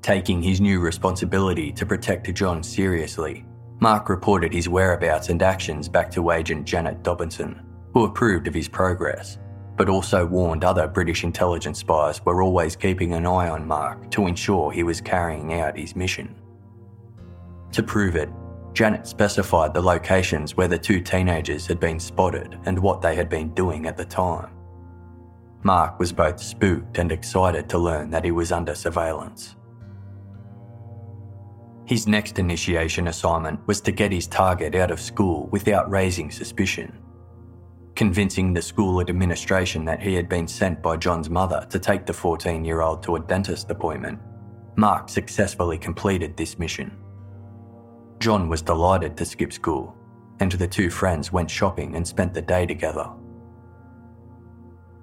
Taking 0.03 0.43
his 0.43 0.61
new 0.61 0.79
responsibility 0.79 1.71
to 1.71 1.87
protect 1.87 2.31
John 2.35 2.61
seriously, 2.61 3.45
Mark 3.79 4.09
reported 4.09 4.53
his 4.53 4.69
whereabouts 4.69 5.29
and 5.29 5.41
actions 5.41 5.87
back 5.87 6.11
to 6.11 6.31
Agent 6.31 6.65
Janet 6.65 7.03
Dobinson, 7.03 7.61
who 7.93 8.05
approved 8.05 8.47
of 8.47 8.53
his 8.53 8.67
progress 8.67 9.37
but 9.79 9.87
also 9.87 10.25
warned 10.25 10.65
other 10.65 10.89
British 10.89 11.23
intelligence 11.23 11.79
spies 11.79 12.23
were 12.25 12.43
always 12.43 12.75
keeping 12.75 13.13
an 13.13 13.25
eye 13.25 13.47
on 13.47 13.65
Mark 13.65 14.11
to 14.11 14.27
ensure 14.27 14.73
he 14.73 14.83
was 14.83 14.99
carrying 14.99 15.53
out 15.53 15.77
his 15.77 15.95
mission. 15.95 16.35
To 17.71 17.81
prove 17.81 18.17
it, 18.17 18.27
Janet 18.73 19.07
specified 19.07 19.73
the 19.73 19.81
locations 19.81 20.57
where 20.57 20.67
the 20.67 20.77
two 20.77 20.99
teenagers 20.99 21.65
had 21.65 21.79
been 21.79 21.97
spotted 21.97 22.59
and 22.65 22.77
what 22.77 23.01
they 23.01 23.15
had 23.15 23.29
been 23.29 23.53
doing 23.53 23.85
at 23.85 23.95
the 23.95 24.03
time. 24.03 24.49
Mark 25.63 25.97
was 25.97 26.11
both 26.11 26.43
spooked 26.43 26.97
and 26.97 27.09
excited 27.09 27.69
to 27.69 27.77
learn 27.77 28.09
that 28.09 28.25
he 28.25 28.31
was 28.31 28.51
under 28.51 28.75
surveillance. 28.75 29.55
His 31.89 32.07
next 32.07 32.37
initiation 32.37 33.07
assignment 33.07 33.65
was 33.65 33.81
to 33.81 33.91
get 33.91 34.11
his 34.11 34.27
target 34.27 34.75
out 34.75 34.91
of 34.91 35.01
school 35.01 35.49
without 35.51 35.89
raising 35.89 36.29
suspicion 36.29 36.99
convincing 37.99 38.53
the 38.53 38.61
school 38.61 39.01
administration 39.01 39.83
that 39.83 40.01
he 40.01 40.13
had 40.13 40.29
been 40.29 40.47
sent 40.47 40.81
by 40.81 40.95
John's 40.95 41.29
mother 41.29 41.67
to 41.69 41.77
take 41.77 42.05
the 42.05 42.13
14 42.13 42.63
year 42.63 42.79
old 42.79 43.03
to 43.03 43.17
a 43.17 43.19
dentist 43.19 43.69
appointment. 43.69 44.17
Mark 44.77 45.09
successfully 45.09 45.77
completed 45.77 46.37
this 46.37 46.57
mission. 46.57 46.95
John 48.19 48.47
was 48.47 48.61
delighted 48.61 49.17
to 49.17 49.25
skip 49.25 49.51
school, 49.51 49.97
and 50.39 50.49
the 50.53 50.65
two 50.65 50.89
friends 50.89 51.33
went 51.33 51.51
shopping 51.51 51.97
and 51.97 52.07
spent 52.07 52.33
the 52.33 52.41
day 52.41 52.65
together. 52.65 53.09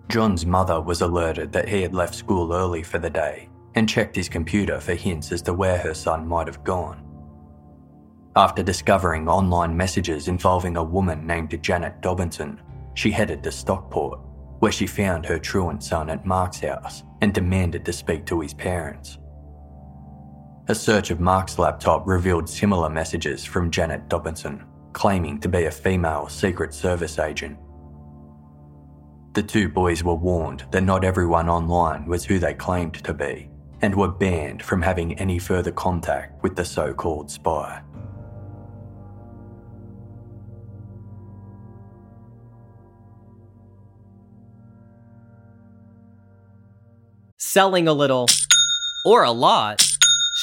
John's 0.09 0.46
mother 0.46 0.81
was 0.81 1.03
alerted 1.03 1.53
that 1.53 1.68
he 1.68 1.83
had 1.83 1.94
left 1.94 2.14
school 2.14 2.55
early 2.55 2.83
for 2.83 2.99
the 2.99 3.11
day 3.11 3.51
and 3.76 3.88
checked 3.88 4.16
his 4.16 4.28
computer 4.28 4.80
for 4.80 4.94
hints 4.94 5.30
as 5.30 5.42
to 5.42 5.52
where 5.52 5.78
her 5.78 5.94
son 5.94 6.26
might 6.26 6.46
have 6.46 6.64
gone. 6.64 7.02
After 8.34 8.62
discovering 8.62 9.28
online 9.28 9.76
messages 9.76 10.28
involving 10.28 10.76
a 10.76 10.84
woman 10.84 11.26
named 11.26 11.58
Janet 11.62 12.00
Dobinson, 12.02 12.60
she 12.94 13.10
headed 13.10 13.42
to 13.42 13.52
Stockport, 13.52 14.20
where 14.58 14.72
she 14.72 14.86
found 14.86 15.24
her 15.26 15.38
truant 15.38 15.82
son 15.82 16.10
at 16.10 16.26
Mark's 16.26 16.60
house 16.60 17.02
and 17.20 17.32
demanded 17.32 17.84
to 17.84 17.92
speak 17.92 18.24
to 18.26 18.40
his 18.40 18.54
parents. 18.54 19.18
A 20.68 20.74
search 20.74 21.10
of 21.10 21.20
Mark's 21.20 21.58
laptop 21.58 22.06
revealed 22.06 22.48
similar 22.48 22.90
messages 22.90 23.44
from 23.44 23.70
Janet 23.70 24.08
Dobinson, 24.08 24.64
claiming 24.92 25.38
to 25.40 25.48
be 25.48 25.64
a 25.64 25.70
female 25.70 26.28
Secret 26.28 26.74
Service 26.74 27.18
agent. 27.18 27.58
The 29.34 29.42
two 29.42 29.68
boys 29.68 30.02
were 30.02 30.14
warned 30.14 30.64
that 30.70 30.82
not 30.82 31.04
everyone 31.04 31.48
online 31.48 32.06
was 32.06 32.24
who 32.24 32.38
they 32.38 32.54
claimed 32.54 32.94
to 32.94 33.14
be, 33.14 33.50
and 33.82 33.94
were 33.94 34.08
banned 34.08 34.62
from 34.62 34.82
having 34.82 35.18
any 35.18 35.38
further 35.38 35.72
contact 35.72 36.42
with 36.42 36.56
the 36.56 36.64
so 36.64 36.94
called 36.94 37.30
spy. 37.30 37.82
selling 47.56 47.88
a 47.88 47.92
little 47.94 48.26
or 49.06 49.24
a 49.24 49.30
lot. 49.30 49.82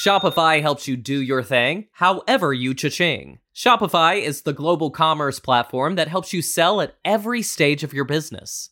Shopify 0.04 0.60
helps 0.60 0.88
you 0.88 0.98
do 0.98 1.22
your 1.22 1.44
thing, 1.44 1.86
however 1.92 2.52
you 2.52 2.74
cha-ching. 2.74 3.38
Shopify 3.56 4.20
is 4.20 4.42
the 4.42 4.52
global 4.52 4.90
commerce 4.90 5.40
platform 5.40 5.94
that 5.94 6.08
helps 6.08 6.34
you 6.34 6.42
sell 6.42 6.82
at 6.82 6.96
every 7.06 7.44
stage 7.44 7.84
of 7.84 7.94
your 7.94 8.04
business. 8.04 8.72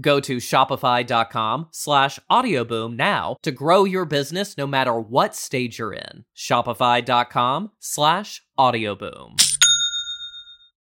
Go 0.00 0.20
to 0.20 0.36
shopify.com 0.36 1.68
slash 1.70 2.18
audioboom 2.30 2.96
now 2.96 3.36
to 3.42 3.50
grow 3.50 3.84
your 3.84 4.04
business 4.04 4.56
no 4.56 4.66
matter 4.66 4.98
what 4.98 5.34
stage 5.34 5.78
you're 5.78 5.94
in. 5.94 6.24
Shopify.com 6.36 7.70
slash 7.80 8.42
audioboom. 8.58 9.42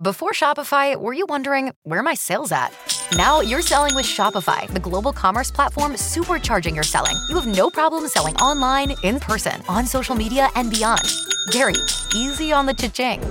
Before 0.03 0.33
Shopify, 0.33 0.97
were 0.97 1.13
you 1.13 1.27
wondering 1.29 1.73
where 1.85 2.03
my 2.03 2.15
sales 2.15 2.51
at? 2.51 2.75
Now 3.17 3.41
you're 3.41 3.63
selling 3.63 3.95
with 3.95 4.05
Shopify, 4.05 4.67
the 4.67 4.81
global 4.81 5.13
commerce 5.13 5.49
platform 5.49 5.93
supercharging 5.93 6.75
your 6.75 6.83
selling. 6.83 7.15
You 7.29 7.37
have 7.37 7.47
no 7.47 7.71
problem 7.71 8.09
selling 8.09 8.35
online, 8.37 8.97
in 9.05 9.21
person, 9.21 9.63
on 9.69 9.87
social 9.87 10.17
media, 10.17 10.49
and 10.57 10.71
beyond. 10.71 11.03
Gary, 11.53 11.77
easy 12.17 12.53
on 12.53 12.67
the 12.67 12.75
cha-ching. 12.75 13.23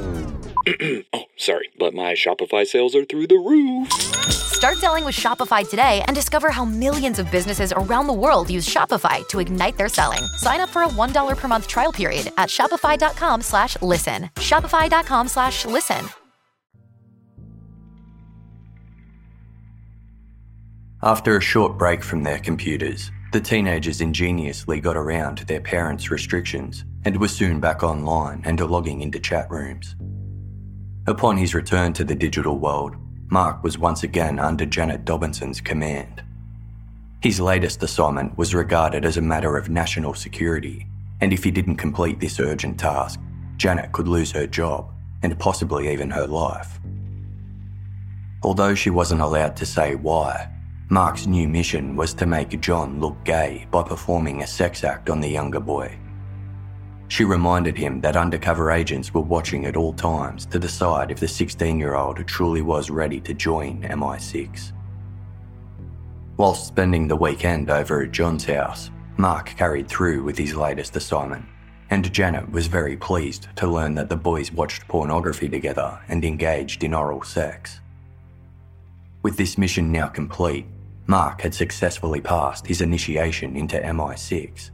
oh, 1.13 1.23
sorry, 1.35 1.69
but 1.77 1.93
my 1.93 2.13
Shopify 2.13 2.65
sales 2.65 2.95
are 2.95 3.03
through 3.03 3.27
the 3.27 3.35
roof. 3.35 4.40
Start 4.61 4.77
selling 4.77 5.05
with 5.05 5.15
Shopify 5.15 5.67
today 5.67 6.03
and 6.05 6.15
discover 6.15 6.51
how 6.51 6.63
millions 6.63 7.17
of 7.17 7.31
businesses 7.31 7.73
around 7.75 8.05
the 8.05 8.13
world 8.13 8.47
use 8.47 8.63
Shopify 8.69 9.27
to 9.29 9.39
ignite 9.39 9.75
their 9.75 9.89
selling. 9.89 10.21
Sign 10.37 10.59
up 10.59 10.69
for 10.69 10.83
a 10.83 10.87
$1 10.87 11.37
per 11.37 11.47
month 11.47 11.67
trial 11.67 11.91
period 11.91 12.31
at 12.37 12.47
shopify.com 12.47 13.41
slash 13.41 13.81
listen. 13.81 14.29
Shopify.com 14.35 15.27
slash 15.29 15.65
listen. 15.65 16.05
After 21.01 21.37
a 21.37 21.41
short 21.41 21.79
break 21.79 22.03
from 22.03 22.21
their 22.21 22.37
computers, 22.37 23.09
the 23.31 23.41
teenagers 23.41 23.99
ingeniously 23.99 24.79
got 24.79 24.95
around 24.95 25.37
to 25.37 25.45
their 25.45 25.61
parents' 25.61 26.11
restrictions 26.11 26.85
and 27.03 27.19
were 27.19 27.27
soon 27.27 27.59
back 27.59 27.81
online 27.81 28.43
and 28.45 28.59
logging 28.59 29.01
into 29.01 29.19
chat 29.19 29.49
rooms. 29.49 29.95
Upon 31.07 31.35
his 31.35 31.55
return 31.55 31.93
to 31.93 32.03
the 32.03 32.13
digital 32.13 32.59
world, 32.59 32.95
Mark 33.33 33.63
was 33.63 33.77
once 33.77 34.03
again 34.03 34.39
under 34.39 34.65
Janet 34.65 35.05
Dobinson's 35.05 35.61
command. 35.61 36.21
His 37.21 37.39
latest 37.39 37.81
assignment 37.81 38.37
was 38.37 38.53
regarded 38.53 39.05
as 39.05 39.15
a 39.15 39.21
matter 39.21 39.55
of 39.55 39.69
national 39.69 40.15
security, 40.15 40.85
and 41.21 41.31
if 41.31 41.41
he 41.41 41.49
didn't 41.49 41.77
complete 41.77 42.19
this 42.19 42.41
urgent 42.41 42.77
task, 42.77 43.21
Janet 43.55 43.93
could 43.93 44.09
lose 44.09 44.33
her 44.33 44.45
job 44.45 44.91
and 45.23 45.39
possibly 45.39 45.93
even 45.93 46.09
her 46.09 46.27
life. 46.27 46.81
Although 48.43 48.75
she 48.75 48.89
wasn't 48.89 49.21
allowed 49.21 49.55
to 49.55 49.65
say 49.65 49.95
why, 49.95 50.51
Mark's 50.89 51.25
new 51.25 51.47
mission 51.47 51.95
was 51.95 52.13
to 52.15 52.25
make 52.25 52.59
John 52.59 52.99
look 52.99 53.23
gay 53.23 53.65
by 53.71 53.83
performing 53.83 54.41
a 54.41 54.47
sex 54.47 54.83
act 54.83 55.09
on 55.09 55.21
the 55.21 55.29
younger 55.29 55.61
boy. 55.61 55.97
She 57.11 57.25
reminded 57.25 57.77
him 57.77 57.99
that 58.01 58.15
undercover 58.15 58.71
agents 58.71 59.13
were 59.13 59.19
watching 59.19 59.65
at 59.65 59.75
all 59.75 59.91
times 59.91 60.45
to 60.45 60.57
decide 60.57 61.11
if 61.11 61.19
the 61.19 61.27
16 61.27 61.77
year 61.77 61.95
old 61.95 62.25
truly 62.25 62.61
was 62.61 62.89
ready 62.89 63.19
to 63.19 63.33
join 63.33 63.81
MI6. 63.81 64.71
Whilst 66.37 66.67
spending 66.67 67.09
the 67.09 67.17
weekend 67.17 67.69
over 67.69 68.01
at 68.01 68.11
John's 68.11 68.45
house, 68.45 68.91
Mark 69.17 69.47
carried 69.57 69.89
through 69.89 70.23
with 70.23 70.37
his 70.37 70.55
latest 70.55 70.95
assignment, 70.95 71.43
and 71.89 72.13
Janet 72.13 72.49
was 72.49 72.67
very 72.67 72.95
pleased 72.95 73.49
to 73.57 73.67
learn 73.67 73.93
that 73.95 74.07
the 74.07 74.15
boys 74.15 74.53
watched 74.53 74.87
pornography 74.87 75.49
together 75.49 75.99
and 76.07 76.23
engaged 76.23 76.81
in 76.81 76.93
oral 76.93 77.23
sex. 77.23 77.81
With 79.21 79.35
this 79.35 79.57
mission 79.57 79.91
now 79.91 80.07
complete, 80.07 80.65
Mark 81.07 81.41
had 81.41 81.53
successfully 81.53 82.21
passed 82.21 82.65
his 82.65 82.79
initiation 82.79 83.57
into 83.57 83.77
MI6. 83.81 84.71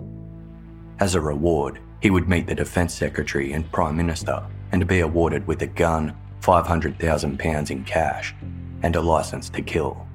As 1.00 1.16
a 1.16 1.22
reward, 1.22 1.80
he 2.02 2.10
would 2.10 2.30
meet 2.30 2.48
the 2.48 2.56
Defence 2.56 2.94
Secretary 2.94 3.54
and 3.54 3.72
Prime 3.72 3.98
Minister 3.98 4.46
and 4.72 4.88
be 4.88 5.00
awarded 5.00 5.48
with 5.48 5.62
a 5.62 5.68
gun, 5.68 6.16
£500,000 6.42 7.72
in 7.72 7.84
cash, 7.86 8.36
and 8.84 8.96
a 8.96 9.02
licence 9.02 9.50
to 9.50 9.62
kill. 9.62 10.06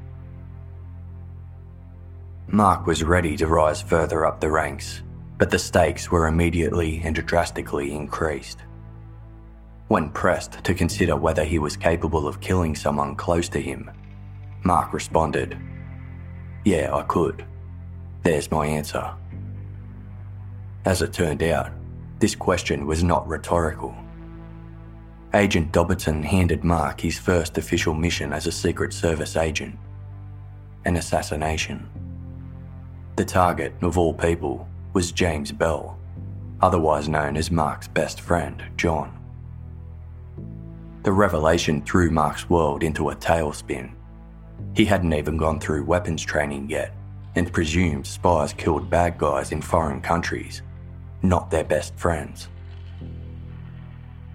Mark 2.49 2.87
was 2.87 3.03
ready 3.03 3.37
to 3.37 3.47
rise 3.47 3.81
further 3.81 4.27
up 4.27 4.41
the 4.41 4.51
ranks, 4.51 5.03
but 5.39 5.51
the 5.51 5.59
stakes 5.59 6.11
were 6.11 6.27
immediately 6.27 7.01
and 7.03 7.17
drastically 7.27 7.93
increased. 7.93 8.59
When 9.89 10.11
pressed 10.11 10.63
to 10.65 10.75
consider 10.75 11.17
whether 11.17 11.45
he 11.45 11.59
was 11.59 11.77
capable 11.77 12.29
of 12.29 12.41
killing 12.41 12.75
someone 12.75 13.17
close 13.17 13.49
to 13.51 13.61
him, 13.61 13.91
Mark 14.65 14.93
responded, 14.93 15.59
Yeah, 16.65 16.95
I 16.95 17.03
could. 17.03 17.45
There's 18.23 18.51
my 18.51 18.67
answer. 18.67 19.15
As 20.85 21.01
it 21.01 21.13
turned 21.13 21.43
out, 21.43 21.71
this 22.19 22.35
question 22.35 22.87
was 22.87 23.05
not 23.05 23.27
rhetorical. 23.29 23.95
Agent 25.35 25.73
Dobinson 25.73 26.23
handed 26.23 26.65
Mark 26.65 27.01
his 27.01 27.19
first 27.19 27.57
official 27.57 27.95
mission 27.95 28.33
as 28.33 28.47
a 28.47 28.53
Secret 28.53 28.93
Service 28.93 29.37
agent 29.37 29.79
an 30.85 30.97
assassination. 30.97 31.89
The 33.15 33.25
target, 33.25 33.73
of 33.83 33.99
all 33.99 34.13
people, 34.13 34.67
was 34.93 35.13
James 35.13 35.53
Bell, 35.53 35.99
otherwise 36.61 37.09
known 37.09 37.37
as 37.37 37.51
Mark's 37.51 37.89
best 37.89 38.21
friend, 38.21 38.63
John. 38.77 39.17
The 41.05 41.13
revelation 41.13 41.83
threw 41.83 42.11
Mark's 42.11 42.49
world 42.49 42.83
into 42.83 43.11
a 43.11 43.17
tailspin. 43.17 43.93
He 44.75 44.85
hadn't 44.85 45.13
even 45.13 45.37
gone 45.37 45.61
through 45.61 45.85
weapons 45.85 46.23
training 46.23 46.69
yet 46.69 46.95
and 47.35 47.53
presumed 47.53 48.07
spies 48.07 48.53
killed 48.53 48.91
bad 48.91 49.19
guys 49.19 49.53
in 49.53 49.63
foreign 49.63 50.01
countries, 50.01 50.63
not 51.23 51.51
their 51.51 51.65
best 51.65 51.95
friends. 51.97 52.49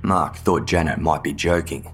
Mark 0.01 0.37
thought 0.37 0.65
Janet 0.65 0.99
might 0.99 1.23
be 1.23 1.33
joking, 1.33 1.91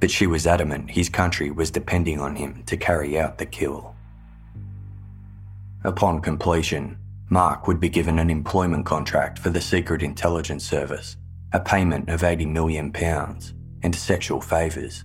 but 0.00 0.10
she 0.10 0.26
was 0.26 0.46
adamant 0.46 0.90
his 0.90 1.08
country 1.08 1.50
was 1.50 1.70
depending 1.70 2.20
on 2.20 2.34
him 2.36 2.62
to 2.66 2.76
carry 2.76 3.18
out 3.18 3.38
the 3.38 3.46
kill. 3.46 3.94
Upon 5.84 6.20
completion, 6.20 6.98
Mark 7.30 7.66
would 7.66 7.80
be 7.80 7.88
given 7.88 8.18
an 8.18 8.30
employment 8.30 8.86
contract 8.86 9.38
for 9.38 9.50
the 9.50 9.60
Secret 9.60 10.02
Intelligence 10.02 10.64
Service, 10.64 11.16
a 11.52 11.60
payment 11.60 12.08
of 12.08 12.22
£80 12.22 12.50
million, 12.50 12.92
and 13.82 13.94
sexual 13.94 14.40
favours, 14.40 15.04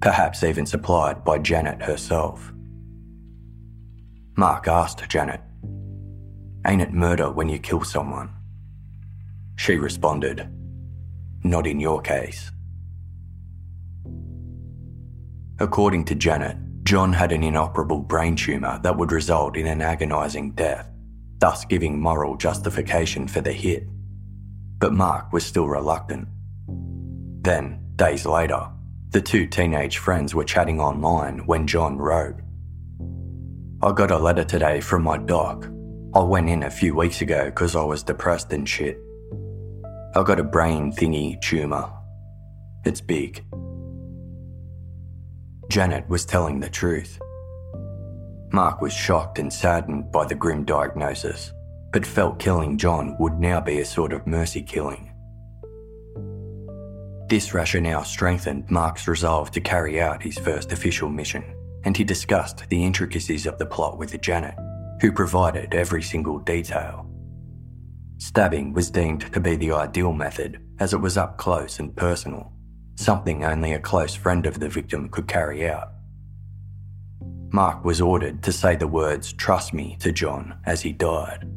perhaps 0.00 0.42
even 0.42 0.66
supplied 0.66 1.24
by 1.24 1.38
Janet 1.38 1.82
herself. 1.82 2.52
Mark 4.36 4.68
asked 4.68 5.08
Janet, 5.08 5.40
Ain't 6.66 6.82
it 6.82 6.92
murder 6.92 7.30
when 7.30 7.48
you 7.48 7.58
kill 7.58 7.82
someone? 7.82 8.37
She 9.58 9.74
responded, 9.74 10.48
Not 11.42 11.66
in 11.66 11.80
your 11.80 12.00
case. 12.00 12.52
According 15.58 16.04
to 16.06 16.14
Janet, 16.14 16.56
John 16.84 17.12
had 17.12 17.32
an 17.32 17.42
inoperable 17.42 17.98
brain 18.00 18.36
tumour 18.36 18.78
that 18.84 18.96
would 18.96 19.10
result 19.10 19.56
in 19.56 19.66
an 19.66 19.82
agonising 19.82 20.52
death, 20.52 20.88
thus 21.38 21.64
giving 21.64 22.00
moral 22.00 22.36
justification 22.36 23.26
for 23.26 23.40
the 23.40 23.52
hit. 23.52 23.84
But 24.78 24.92
Mark 24.92 25.32
was 25.32 25.44
still 25.44 25.66
reluctant. 25.66 26.28
Then, 27.42 27.80
days 27.96 28.24
later, 28.24 28.70
The 29.10 29.22
two 29.22 29.46
teenage 29.46 29.96
friends 29.98 30.34
were 30.34 30.44
chatting 30.44 30.80
online 30.80 31.46
when 31.46 31.66
John 31.66 31.96
wrote 31.96 32.36
I 33.82 33.92
got 33.92 34.10
a 34.10 34.18
letter 34.18 34.44
today 34.44 34.80
from 34.80 35.02
my 35.02 35.16
doc. 35.16 35.66
I 36.14 36.20
went 36.20 36.50
in 36.50 36.62
a 36.62 36.70
few 36.70 36.94
weeks 36.94 37.22
ago 37.22 37.46
because 37.46 37.74
I 37.74 37.82
was 37.82 38.02
depressed 38.02 38.52
and 38.52 38.68
shit. 38.68 38.98
I 40.14 40.22
got 40.22 40.40
a 40.40 40.44
brain 40.44 40.92
thingy 40.92 41.40
tumour. 41.40 41.92
It's 42.84 43.00
big. 43.00 43.44
Janet 45.70 46.08
was 46.08 46.24
telling 46.24 46.60
the 46.60 46.70
truth. 46.70 47.20
Mark 48.50 48.80
was 48.80 48.94
shocked 48.94 49.38
and 49.38 49.52
saddened 49.52 50.10
by 50.10 50.24
the 50.24 50.34
grim 50.34 50.64
diagnosis, 50.64 51.52
but 51.92 52.06
felt 52.06 52.38
killing 52.38 52.78
John 52.78 53.16
would 53.18 53.38
now 53.38 53.60
be 53.60 53.80
a 53.80 53.84
sort 53.84 54.14
of 54.14 54.26
mercy 54.26 54.62
killing. 54.62 55.12
This 57.28 57.52
rationale 57.52 58.04
strengthened 58.04 58.70
Mark's 58.70 59.06
resolve 59.06 59.50
to 59.50 59.60
carry 59.60 60.00
out 60.00 60.22
his 60.22 60.38
first 60.38 60.72
official 60.72 61.10
mission, 61.10 61.44
and 61.84 61.94
he 61.94 62.02
discussed 62.02 62.66
the 62.70 62.82
intricacies 62.82 63.44
of 63.46 63.58
the 63.58 63.66
plot 63.66 63.98
with 63.98 64.18
Janet, 64.22 64.54
who 65.02 65.12
provided 65.12 65.74
every 65.74 66.02
single 66.02 66.38
detail. 66.38 67.07
Stabbing 68.18 68.72
was 68.72 68.90
deemed 68.90 69.32
to 69.32 69.40
be 69.40 69.54
the 69.54 69.70
ideal 69.70 70.12
method 70.12 70.60
as 70.80 70.92
it 70.92 71.00
was 71.00 71.16
up 71.16 71.38
close 71.38 71.78
and 71.78 71.94
personal, 71.94 72.52
something 72.96 73.44
only 73.44 73.72
a 73.72 73.78
close 73.78 74.14
friend 74.14 74.44
of 74.44 74.58
the 74.58 74.68
victim 74.68 75.08
could 75.08 75.28
carry 75.28 75.68
out. 75.68 75.92
Mark 77.52 77.84
was 77.84 78.00
ordered 78.00 78.42
to 78.42 78.52
say 78.52 78.74
the 78.74 78.88
words, 78.88 79.32
Trust 79.32 79.72
me, 79.72 79.96
to 80.00 80.10
John 80.10 80.58
as 80.66 80.82
he 80.82 80.92
died. 80.92 81.48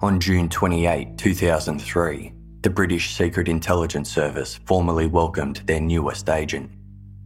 On 0.00 0.18
June 0.18 0.48
28, 0.48 1.18
2003, 1.18 2.32
the 2.62 2.70
British 2.70 3.14
Secret 3.14 3.48
Intelligence 3.48 4.10
Service 4.10 4.58
formally 4.64 5.06
welcomed 5.06 5.56
their 5.66 5.80
newest 5.80 6.30
agent, 6.30 6.70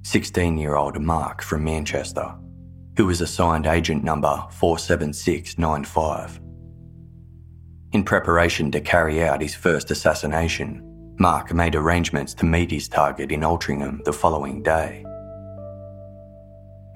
16 0.03 0.59
year 0.59 0.75
old 0.75 1.01
Mark 1.01 1.43
from 1.43 1.65
Manchester, 1.65 2.35
who 2.97 3.07
was 3.07 3.21
assigned 3.21 3.67
agent 3.67 4.05
number 4.05 4.45
47695. 4.51 6.41
In 7.93 8.05
preparation 8.05 8.71
to 8.71 8.81
carry 8.81 9.23
out 9.23 9.43
his 9.43 9.55
first 9.55 9.91
assassination, 9.91 10.81
Mark 11.19 11.53
made 11.53 11.75
arrangements 11.75 12.33
to 12.35 12.47
meet 12.47 12.71
his 12.71 12.89
target 12.89 13.31
in 13.31 13.41
Altrincham 13.41 14.03
the 14.05 14.13
following 14.13 14.63
day. 14.63 15.05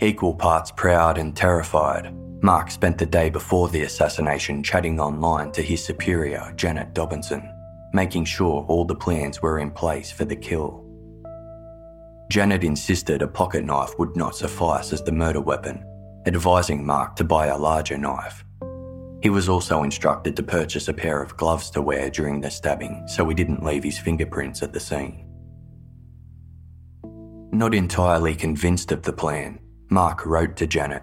Equal 0.00 0.34
parts 0.34 0.70
proud 0.70 1.18
and 1.18 1.36
terrified, 1.36 2.14
Mark 2.42 2.70
spent 2.70 2.98
the 2.98 3.06
day 3.06 3.30
before 3.30 3.68
the 3.68 3.82
assassination 3.82 4.62
chatting 4.62 5.00
online 5.00 5.52
to 5.52 5.62
his 5.62 5.84
superior, 5.84 6.52
Janet 6.56 6.94
Dobinson, 6.94 7.50
making 7.92 8.24
sure 8.24 8.64
all 8.68 8.84
the 8.84 8.94
plans 8.94 9.42
were 9.42 9.58
in 9.58 9.70
place 9.70 10.10
for 10.10 10.24
the 10.24 10.36
kill. 10.36 10.85
Janet 12.28 12.64
insisted 12.64 13.22
a 13.22 13.28
pocket 13.28 13.64
knife 13.64 13.98
would 13.98 14.16
not 14.16 14.34
suffice 14.34 14.92
as 14.92 15.02
the 15.02 15.12
murder 15.12 15.40
weapon, 15.40 15.84
advising 16.26 16.84
Mark 16.84 17.16
to 17.16 17.24
buy 17.24 17.46
a 17.46 17.58
larger 17.58 17.96
knife. 17.96 18.44
He 19.22 19.30
was 19.30 19.48
also 19.48 19.82
instructed 19.82 20.36
to 20.36 20.42
purchase 20.42 20.88
a 20.88 20.92
pair 20.94 21.22
of 21.22 21.36
gloves 21.36 21.70
to 21.70 21.82
wear 21.82 22.10
during 22.10 22.40
the 22.40 22.50
stabbing 22.50 23.06
so 23.06 23.28
he 23.28 23.34
didn't 23.34 23.64
leave 23.64 23.84
his 23.84 23.98
fingerprints 23.98 24.62
at 24.62 24.72
the 24.72 24.80
scene. 24.80 25.24
Not 27.52 27.74
entirely 27.74 28.34
convinced 28.34 28.92
of 28.92 29.02
the 29.02 29.12
plan, 29.12 29.60
Mark 29.88 30.26
wrote 30.26 30.56
to 30.56 30.66
Janet. 30.66 31.02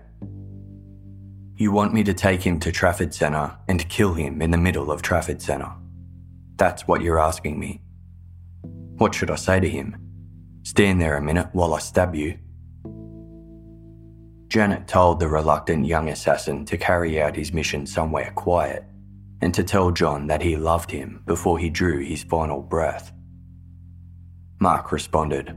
You 1.56 1.72
want 1.72 1.94
me 1.94 2.04
to 2.04 2.14
take 2.14 2.42
him 2.42 2.60
to 2.60 2.72
Trafford 2.72 3.14
Centre 3.14 3.58
and 3.68 3.88
kill 3.90 4.14
him 4.14 4.42
in 4.42 4.52
the 4.52 4.58
middle 4.58 4.92
of 4.92 5.02
Trafford 5.02 5.42
Centre. 5.42 5.72
That's 6.58 6.88
what 6.88 7.02
you're 7.02 7.20
asking 7.20 7.60
me. 7.60 7.82
What 8.98 9.16
should 9.16 9.32
I 9.32 9.36
say 9.36 9.60
to 9.60 9.70
him? 9.70 10.03
Stand 10.64 11.02
there 11.02 11.18
a 11.18 11.22
minute 11.22 11.50
while 11.52 11.74
I 11.74 11.80
stab 11.80 12.16
you. 12.16 12.38
Janet 14.48 14.88
told 14.88 15.20
the 15.20 15.28
reluctant 15.28 15.86
young 15.86 16.10
assassin 16.10 16.64
to 16.66 16.78
carry 16.78 17.22
out 17.22 17.36
his 17.36 17.54
mission 17.54 17.86
somewhere 17.86 18.32
quiet 18.36 18.86
and 19.42 19.54
to 19.54 19.64
tell 19.64 19.92
John 19.92 20.28
that 20.28 20.42
he 20.42 20.56
loved 20.56 20.90
him 20.90 21.22
before 21.26 21.60
he 21.60 21.70
drew 21.70 22.00
his 22.00 22.24
final 22.24 22.62
breath. 22.62 23.12
Mark 24.60 24.94
responded, 24.94 25.54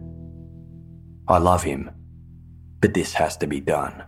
I 1.28 1.38
love 1.38 1.62
him, 1.62 1.90
but 2.80 2.94
this 2.94 3.12
has 3.14 3.36
to 3.36 3.46
be 3.46 3.60
done. 3.60 4.02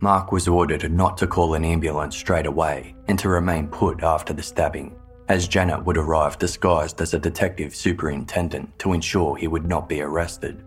Mark 0.00 0.32
was 0.32 0.46
ordered 0.46 0.92
not 0.92 1.16
to 1.16 1.26
call 1.26 1.54
an 1.54 1.64
ambulance 1.64 2.14
straight 2.14 2.46
away 2.46 2.94
and 3.08 3.18
to 3.18 3.30
remain 3.30 3.68
put 3.68 4.02
after 4.02 4.34
the 4.34 4.42
stabbing, 4.42 4.94
as 5.28 5.48
Janet 5.48 5.84
would 5.84 5.98
arrive 5.98 6.38
disguised 6.38 7.00
as 7.00 7.14
a 7.14 7.18
detective 7.18 7.74
superintendent 7.74 8.78
to 8.78 8.92
ensure 8.92 9.36
he 9.36 9.48
would 9.48 9.66
not 9.66 9.88
be 9.88 10.00
arrested. 10.00 10.64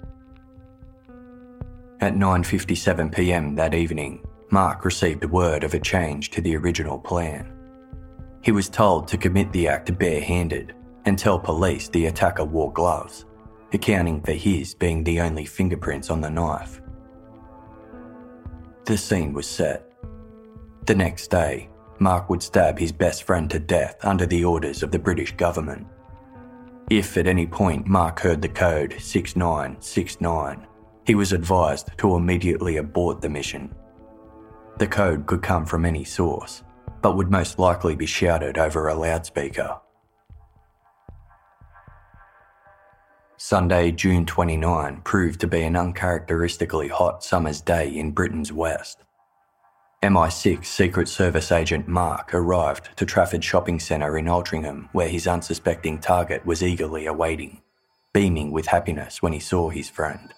At 2.01 2.16
9:57 2.16 3.14
p.m. 3.14 3.55
that 3.55 3.74
evening, 3.74 4.26
Mark 4.51 4.86
received 4.86 5.24
word 5.26 5.64
of 5.64 5.74
a 5.74 5.80
change 5.80 6.32
to 6.32 6.41
the 6.41 6.55
original 6.55 6.97
plan. 6.97 7.53
He 8.41 8.51
was 8.51 8.70
told 8.70 9.07
to 9.10 9.18
commit 9.18 9.51
the 9.51 9.68
act 9.68 9.97
barehanded 9.97 10.74
and 11.05 11.18
tell 11.18 11.39
police 11.39 11.89
the 11.89 12.05
attacker 12.07 12.45
wore 12.45 12.72
gloves, 12.72 13.26
accounting 13.74 14.22
for 14.22 14.32
his 14.32 14.74
being 14.74 15.03
the 15.03 15.22
only 15.22 15.45
fingerprints 15.45 16.10
on 16.10 16.22
the 16.22 16.30
knife. 16.30 16.82
The 18.86 18.97
scene 18.97 19.34
was 19.34 19.47
set. 19.47 19.91
The 20.86 20.95
next 20.95 21.28
day, 21.28 21.70
Mark 21.99 22.29
would 22.29 22.41
stab 22.41 22.79
his 22.79 22.91
best 22.91 23.23
friend 23.23 23.49
to 23.49 23.59
death 23.59 23.97
under 24.03 24.25
the 24.25 24.45
orders 24.45 24.83
of 24.83 24.91
the 24.91 24.99
British 24.99 25.35
government. 25.35 25.85
If 26.89 27.17
at 27.17 27.27
any 27.27 27.45
point 27.45 27.87
Mark 27.87 28.19
heard 28.19 28.41
the 28.41 28.49
code 28.49 28.95
6969, 28.99 30.65
he 31.05 31.15
was 31.15 31.33
advised 31.33 31.89
to 31.97 32.15
immediately 32.15 32.77
abort 32.77 33.21
the 33.21 33.29
mission. 33.29 33.73
The 34.77 34.87
code 34.87 35.25
could 35.25 35.41
come 35.41 35.65
from 35.65 35.85
any 35.85 36.03
source, 36.03 36.63
but 37.01 37.15
would 37.17 37.29
most 37.29 37.59
likely 37.59 37.95
be 37.95 38.05
shouted 38.05 38.57
over 38.57 38.87
a 38.87 38.95
loudspeaker. 38.95 39.77
Sunday, 43.37 43.91
June 43.91 44.25
29, 44.25 45.01
proved 45.03 45.39
to 45.41 45.47
be 45.47 45.63
an 45.63 45.75
uncharacteristically 45.75 46.87
hot 46.87 47.23
summer's 47.23 47.61
day 47.61 47.89
in 47.89 48.11
Britain's 48.11 48.51
west. 48.51 49.03
MI6 50.01 50.65
Secret 50.65 51.09
Service 51.09 51.51
agent 51.51 51.85
Mark 51.85 52.33
arrived 52.33 52.95
to 52.95 53.05
Trafford 53.05 53.43
Shopping 53.43 53.81
Centre 53.81 54.17
in 54.17 54.27
Altrincham, 54.27 54.87
where 54.93 55.09
his 55.09 55.27
unsuspecting 55.27 55.99
target 55.99 56.45
was 56.45 56.63
eagerly 56.63 57.05
awaiting, 57.05 57.61
beaming 58.13 58.51
with 58.51 58.67
happiness 58.67 59.21
when 59.21 59.33
he 59.33 59.41
saw 59.41 59.69
his 59.69 59.89
friend. 59.89 60.33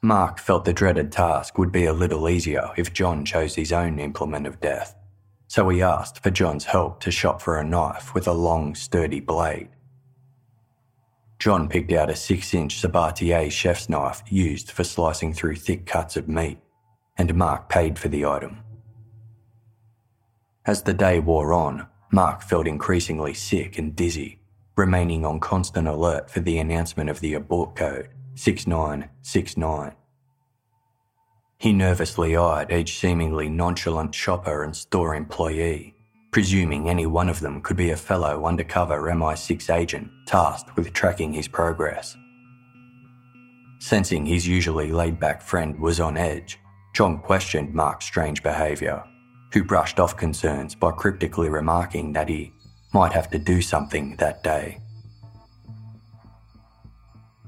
Mark 0.00 0.38
felt 0.38 0.64
the 0.64 0.72
dreaded 0.72 1.12
task 1.12 1.58
would 1.58 1.70
be 1.70 1.84
a 1.84 1.92
little 1.92 2.26
easier 2.26 2.70
if 2.78 2.94
John 2.94 3.22
chose 3.22 3.54
his 3.54 3.70
own 3.70 3.98
implement 3.98 4.46
of 4.46 4.62
death, 4.62 4.96
so 5.46 5.68
he 5.68 5.82
asked 5.82 6.22
for 6.22 6.30
John's 6.30 6.64
help 6.64 7.00
to 7.00 7.10
shop 7.10 7.42
for 7.42 7.58
a 7.58 7.64
knife 7.64 8.14
with 8.14 8.26
a 8.26 8.32
long, 8.32 8.74
sturdy 8.74 9.20
blade. 9.20 9.68
John 11.38 11.68
picked 11.68 11.92
out 11.92 12.08
a 12.08 12.16
6 12.16 12.54
inch 12.54 12.80
Sabatier 12.80 13.50
chef's 13.50 13.90
knife 13.90 14.22
used 14.30 14.70
for 14.70 14.84
slicing 14.84 15.34
through 15.34 15.56
thick 15.56 15.84
cuts 15.84 16.16
of 16.16 16.28
meat, 16.28 16.58
and 17.16 17.34
Mark 17.34 17.68
paid 17.68 17.98
for 17.98 18.08
the 18.08 18.24
item. 18.24 18.58
As 20.66 20.82
the 20.82 20.94
day 20.94 21.20
wore 21.20 21.52
on, 21.52 21.86
Mark 22.10 22.42
felt 22.42 22.66
increasingly 22.66 23.34
sick 23.34 23.78
and 23.78 23.94
dizzy, 23.94 24.40
remaining 24.76 25.24
on 25.24 25.40
constant 25.40 25.86
alert 25.86 26.30
for 26.30 26.40
the 26.40 26.58
announcement 26.58 27.10
of 27.10 27.20
the 27.20 27.34
abort 27.34 27.76
code 27.76 28.08
6969. 28.34 29.92
He 31.58 31.72
nervously 31.72 32.36
eyed 32.36 32.72
each 32.72 32.98
seemingly 32.98 33.48
nonchalant 33.48 34.14
shopper 34.14 34.62
and 34.62 34.74
store 34.74 35.14
employee 35.14 35.94
presuming 36.34 36.88
any 36.88 37.06
one 37.06 37.28
of 37.28 37.38
them 37.38 37.62
could 37.62 37.76
be 37.76 37.90
a 37.90 37.96
fellow 37.96 38.44
undercover 38.44 39.00
MI6 39.02 39.72
agent 39.72 40.10
tasked 40.26 40.74
with 40.74 40.92
tracking 40.92 41.32
his 41.32 41.46
progress. 41.46 42.16
Sensing 43.78 44.26
his 44.26 44.44
usually 44.44 44.90
laid 44.90 45.20
back 45.20 45.40
friend 45.40 45.78
was 45.78 46.00
on 46.00 46.16
edge, 46.16 46.58
John 46.94 47.18
questioned 47.18 47.74
Mark's 47.74 48.04
strange 48.04 48.40
behaviour, 48.40 49.02
who 49.52 49.64
brushed 49.64 49.98
off 49.98 50.16
concerns 50.16 50.76
by 50.76 50.92
cryptically 50.92 51.48
remarking 51.48 52.12
that 52.12 52.28
he 52.28 52.52
might 52.92 53.12
have 53.12 53.28
to 53.32 53.38
do 53.38 53.60
something 53.60 54.14
that 54.16 54.44
day. 54.44 54.78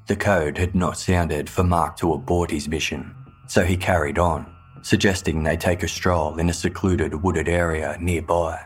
The 0.09 0.17
code 0.17 0.59
had 0.59 0.75
not 0.75 0.99
sounded 0.99 1.49
for 1.49 1.63
Mark 1.63 1.97
to 1.99 2.13
abort 2.13 2.51
his 2.51 2.69
mission, 2.69 3.15
so 3.47 3.63
he 3.63 3.77
carried 3.77 4.19
on, 4.19 4.53
suggesting 4.83 5.45
they 5.45 5.57
take 5.57 5.85
a 5.85 5.89
stroll 5.89 6.39
in 6.39 6.51
a 6.51 6.53
secluded 6.53 7.23
wooded 7.23 7.49
area 7.49 7.97
nearby. 8.01 8.61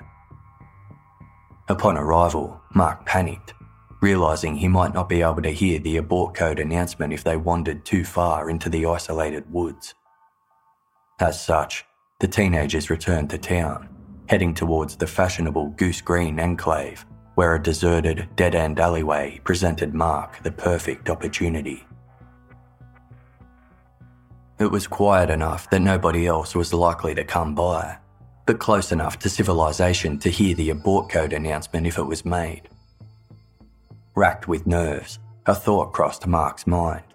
Upon 1.69 1.99
arrival, 1.99 2.59
Mark 2.75 3.05
panicked, 3.05 3.53
realising 4.01 4.57
he 4.57 4.69
might 4.69 4.95
not 4.95 5.11
be 5.11 5.21
able 5.21 5.43
to 5.43 5.51
hear 5.51 5.79
the 5.79 5.99
abort 5.99 6.35
code 6.35 6.59
announcement 6.59 7.13
if 7.13 7.23
they 7.23 7.37
wandered 7.37 7.85
too 7.85 8.03
far 8.03 8.49
into 8.49 8.71
the 8.71 8.87
isolated 8.87 9.45
woods. 9.53 9.95
As 11.21 11.39
such, 11.39 11.85
the 12.19 12.27
teenagers 12.27 12.89
returned 12.89 13.29
to 13.31 13.39
town, 13.39 13.91
heading 14.27 14.55
towards 14.55 14.97
the 14.97 15.07
fashionable 15.07 15.69
Goose 15.77 16.01
Green 16.01 16.41
enclave, 16.41 17.05
where 17.35 17.55
a 17.55 17.63
deserted, 17.63 18.27
dead 18.37 18.55
end 18.55 18.81
alleyway 18.81 19.39
presented 19.45 19.93
Mark 19.93 20.43
the 20.43 20.51
perfect 20.51 21.11
opportunity. 21.11 21.85
It 24.59 24.71
was 24.71 24.87
quiet 24.87 25.29
enough 25.29 25.69
that 25.69 25.81
nobody 25.81 26.27
else 26.27 26.55
was 26.55 26.73
likely 26.73 27.15
to 27.15 27.25
come 27.25 27.55
by, 27.55 27.99
but 28.47 28.59
close 28.59 28.91
enough 28.91 29.19
to 29.19 29.29
civilization 29.29 30.19
to 30.21 30.31
hear 30.31 30.55
the 30.55 30.71
abort 30.71 31.11
code 31.11 31.35
announcement 31.35 31.87
if 31.87 31.99
it 31.99 32.05
was 32.05 32.25
made. 32.25 32.63
Racked 34.15 34.49
with 34.49 34.67
nerves, 34.67 35.19
a 35.45 35.55
thought 35.55 35.93
crossed 35.93 36.27
Mark's 36.27 36.67
mind. 36.67 37.10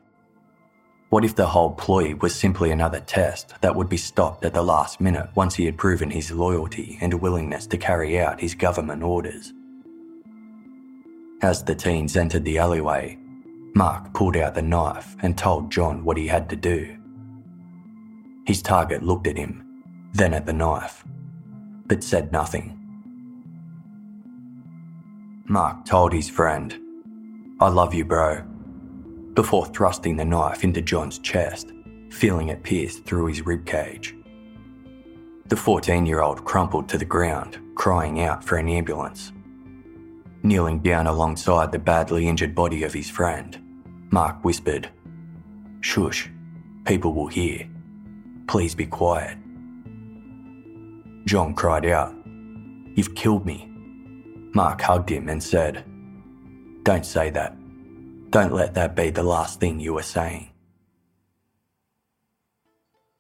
What 1.15 1.23
if 1.23 1.35
the 1.35 1.47
whole 1.47 1.71
ploy 1.71 2.13
was 2.15 2.35
simply 2.35 2.71
another 2.71 2.99
test 2.99 3.53
that 3.61 3.73
would 3.73 3.87
be 3.87 3.95
stopped 3.95 4.43
at 4.43 4.53
the 4.53 4.61
last 4.61 4.99
minute 4.99 5.29
once 5.33 5.55
he 5.55 5.63
had 5.63 5.77
proven 5.77 6.11
his 6.11 6.29
loyalty 6.29 6.97
and 6.99 7.13
willingness 7.13 7.67
to 7.67 7.77
carry 7.77 8.19
out 8.19 8.41
his 8.41 8.53
government 8.53 9.01
orders? 9.01 9.53
As 11.41 11.63
the 11.63 11.73
teens 11.73 12.17
entered 12.17 12.43
the 12.43 12.57
alleyway, 12.57 13.17
Mark 13.73 14.13
pulled 14.13 14.35
out 14.35 14.55
the 14.55 14.61
knife 14.61 15.15
and 15.21 15.37
told 15.37 15.71
John 15.71 16.03
what 16.03 16.17
he 16.17 16.27
had 16.27 16.49
to 16.49 16.57
do. 16.57 16.97
His 18.45 18.61
target 18.61 19.01
looked 19.01 19.27
at 19.27 19.37
him, 19.37 19.63
then 20.11 20.33
at 20.33 20.45
the 20.45 20.51
knife, 20.51 21.05
but 21.87 22.03
said 22.03 22.33
nothing. 22.33 22.77
Mark 25.45 25.85
told 25.85 26.11
his 26.11 26.29
friend, 26.29 26.77
I 27.61 27.69
love 27.69 27.93
you, 27.93 28.03
bro, 28.03 28.43
before 29.35 29.65
thrusting 29.65 30.15
the 30.15 30.25
knife 30.25 30.63
into 30.63 30.81
John's 30.81 31.19
chest, 31.19 31.73
feeling 32.09 32.47
it 32.47 32.63
pierce 32.63 32.97
through 32.99 33.27
his 33.27 33.41
ribcage. 33.41 34.13
The 35.47 35.57
14 35.57 36.05
year 36.05 36.21
old 36.21 36.43
crumpled 36.45 36.89
to 36.89 36.97
the 36.97 37.05
ground, 37.05 37.59
crying 37.75 38.21
out 38.21 38.43
for 38.43 38.57
an 38.57 38.69
ambulance. 38.69 39.33
Kneeling 40.41 40.79
down 40.79 41.07
alongside 41.07 41.71
the 41.71 41.79
badly 41.79 42.27
injured 42.27 42.55
body 42.55 42.83
of 42.83 42.93
his 42.93 43.09
friend, 43.09 43.59
Mark 44.11 44.43
whispered, 44.43 44.89
Shush, 45.81 46.29
people 46.85 47.13
will 47.13 47.27
hear. 47.27 47.69
Please 48.47 48.73
be 48.73 48.85
quiet. 48.85 49.37
John 51.25 51.53
cried 51.53 51.85
out, 51.85 52.15
You've 52.95 53.15
killed 53.15 53.45
me. 53.45 53.69
Mark 54.53 54.81
hugged 54.81 55.09
him 55.09 55.27
and 55.27 55.43
said, 55.43 55.83
Don't 56.83 57.05
say 57.05 57.29
that. 57.31 57.57
Don't 58.29 58.53
let 58.53 58.73
that 58.73 58.95
be 58.95 59.09
the 59.09 59.23
last 59.23 59.59
thing 59.59 59.79
you 59.79 59.97
are 59.97 60.03
saying. 60.03 60.49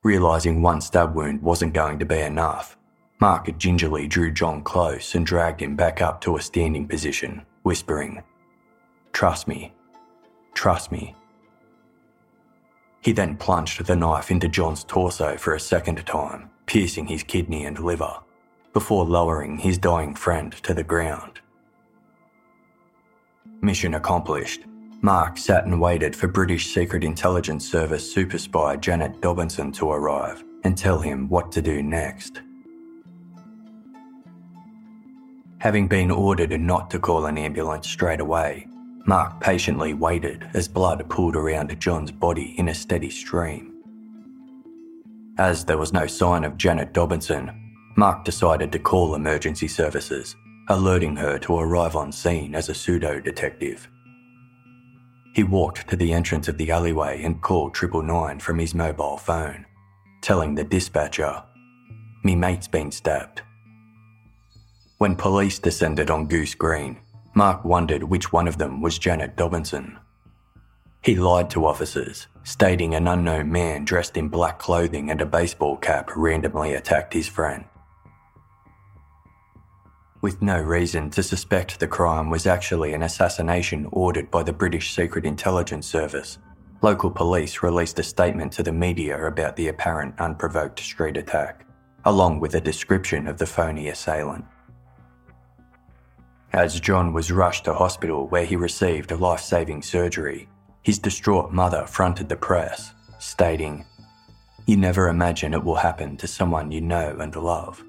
Realising 0.03 0.61
one 0.61 0.81
stab 0.81 1.15
wound 1.15 1.41
wasn't 1.41 1.73
going 1.73 1.99
to 1.99 2.05
be 2.05 2.19
enough, 2.19 2.77
Mark 3.19 3.57
gingerly 3.57 4.07
drew 4.07 4.31
John 4.31 4.61
close 4.61 5.15
and 5.15 5.25
dragged 5.25 5.61
him 5.61 5.75
back 5.75 6.01
up 6.01 6.21
to 6.21 6.35
a 6.35 6.41
standing 6.41 6.87
position, 6.87 7.43
whispering, 7.63 8.21
Trust 9.13 9.47
me. 9.47 9.73
Trust 10.53 10.91
me. 10.91 11.15
He 13.01 13.13
then 13.13 13.37
plunged 13.37 13.85
the 13.85 13.95
knife 13.95 14.29
into 14.29 14.49
John's 14.49 14.83
torso 14.83 15.37
for 15.37 15.55
a 15.55 15.59
second 15.59 16.05
time, 16.05 16.49
piercing 16.65 17.05
his 17.05 17.23
kidney 17.23 17.65
and 17.65 17.79
liver, 17.79 18.13
before 18.73 19.05
lowering 19.05 19.57
his 19.57 19.77
dying 19.77 20.13
friend 20.13 20.51
to 20.63 20.73
the 20.73 20.83
ground. 20.83 21.39
Mission 23.61 23.93
accomplished. 23.93 24.65
Mark 25.05 25.37
sat 25.37 25.65
and 25.65 25.79
waited 25.79 26.15
for 26.15 26.27
British 26.27 26.73
Secret 26.73 27.03
Intelligence 27.03 27.69
Service 27.69 28.11
super 28.11 28.39
spy 28.39 28.75
Janet 28.75 29.21
Dobinson 29.21 29.71
to 29.73 29.91
arrive 29.91 30.43
and 30.63 30.75
tell 30.75 30.97
him 30.97 31.29
what 31.29 31.51
to 31.51 31.61
do 31.61 31.83
next. 31.83 32.41
Having 35.59 35.89
been 35.89 36.09
ordered 36.09 36.59
not 36.59 36.89
to 36.89 36.97
call 36.97 37.27
an 37.27 37.37
ambulance 37.37 37.87
straight 37.87 38.19
away, 38.19 38.65
Mark 39.05 39.39
patiently 39.39 39.93
waited 39.93 40.49
as 40.55 40.67
blood 40.67 41.07
pooled 41.07 41.35
around 41.35 41.79
John's 41.79 42.11
body 42.11 42.55
in 42.57 42.69
a 42.69 42.73
steady 42.73 43.11
stream. 43.11 43.73
As 45.37 45.65
there 45.65 45.77
was 45.77 45.93
no 45.93 46.07
sign 46.07 46.43
of 46.43 46.57
Janet 46.57 46.93
Dobinson, 46.93 47.51
Mark 47.95 48.25
decided 48.25 48.71
to 48.71 48.79
call 48.79 49.13
emergency 49.13 49.67
services, 49.67 50.35
alerting 50.69 51.15
her 51.15 51.37
to 51.37 51.59
arrive 51.59 51.95
on 51.95 52.11
scene 52.11 52.55
as 52.55 52.69
a 52.69 52.73
pseudo 52.73 53.19
detective. 53.19 53.87
He 55.35 55.43
walked 55.43 55.89
to 55.89 55.97
the 55.97 56.13
entrance 56.13 56.47
of 56.47 56.57
the 56.57 56.71
alleyway 56.71 57.21
and 57.21 57.41
called 57.41 57.73
triple 57.73 58.01
nine 58.01 58.39
from 58.39 58.57
his 58.57 58.73
mobile 58.73 59.17
phone, 59.17 59.65
telling 60.21 60.55
the 60.55 60.63
dispatcher, 60.63 61.43
Me 62.23 62.35
mate's 62.37 62.69
been 62.69 62.89
stabbed. 62.89 63.41
When 64.97 65.17
police 65.17 65.59
descended 65.59 66.09
on 66.09 66.29
Goose 66.29 66.55
Green, 66.55 66.99
Mark 67.33 67.65
wondered 67.65 68.03
which 68.03 68.31
one 68.31 68.47
of 68.47 68.57
them 68.57 68.79
was 68.79 68.97
Janet 68.97 69.35
Dobinson. 69.35 69.99
He 71.01 71.15
lied 71.15 71.49
to 71.49 71.65
officers, 71.65 72.27
stating 72.45 72.95
an 72.95 73.05
unknown 73.05 73.51
man 73.51 73.83
dressed 73.83 74.15
in 74.15 74.29
black 74.29 74.57
clothing 74.57 75.11
and 75.11 75.19
a 75.19 75.25
baseball 75.25 75.75
cap 75.75 76.11
randomly 76.15 76.75
attacked 76.75 77.13
his 77.13 77.27
friend. 77.27 77.65
With 80.25 80.41
no 80.41 80.59
reason 80.59 81.11
to 81.11 81.21
suspect 81.21 81.79
the 81.79 81.87
crime 81.87 82.31
was 82.31 82.47
actually 82.47 82.95
an 82.95 83.03
assassination 83.03 83.87
ordered 83.91 84.31
by 84.31 84.41
the 84.41 84.51
British 84.51 84.95
Secret 84.95 85.23
Intelligence 85.23 85.85
Service, 85.85 86.39
local 86.81 87.11
police 87.11 87.61
released 87.61 87.99
a 87.99 88.03
statement 88.03 88.51
to 88.53 88.63
the 88.63 88.71
media 88.71 89.27
about 89.27 89.55
the 89.55 89.67
apparent 89.67 90.19
unprovoked 90.19 90.79
street 90.79 91.15
attack, 91.15 91.67
along 92.05 92.39
with 92.39 92.55
a 92.55 92.59
description 92.59 93.27
of 93.27 93.37
the 93.37 93.45
phony 93.45 93.89
assailant. 93.89 94.43
As 96.53 96.79
John 96.79 97.13
was 97.13 97.31
rushed 97.31 97.65
to 97.65 97.75
hospital 97.75 98.27
where 98.27 98.45
he 98.45 98.55
received 98.55 99.11
a 99.11 99.17
life 99.17 99.41
saving 99.41 99.83
surgery, 99.83 100.49
his 100.81 100.97
distraught 100.97 101.51
mother 101.51 101.85
fronted 101.85 102.29
the 102.29 102.35
press, 102.35 102.95
stating, 103.19 103.85
You 104.65 104.77
never 104.77 105.07
imagine 105.07 105.53
it 105.53 105.63
will 105.63 105.75
happen 105.75 106.17
to 106.17 106.25
someone 106.25 106.71
you 106.71 106.81
know 106.81 107.15
and 107.19 107.35
love. 107.35 107.83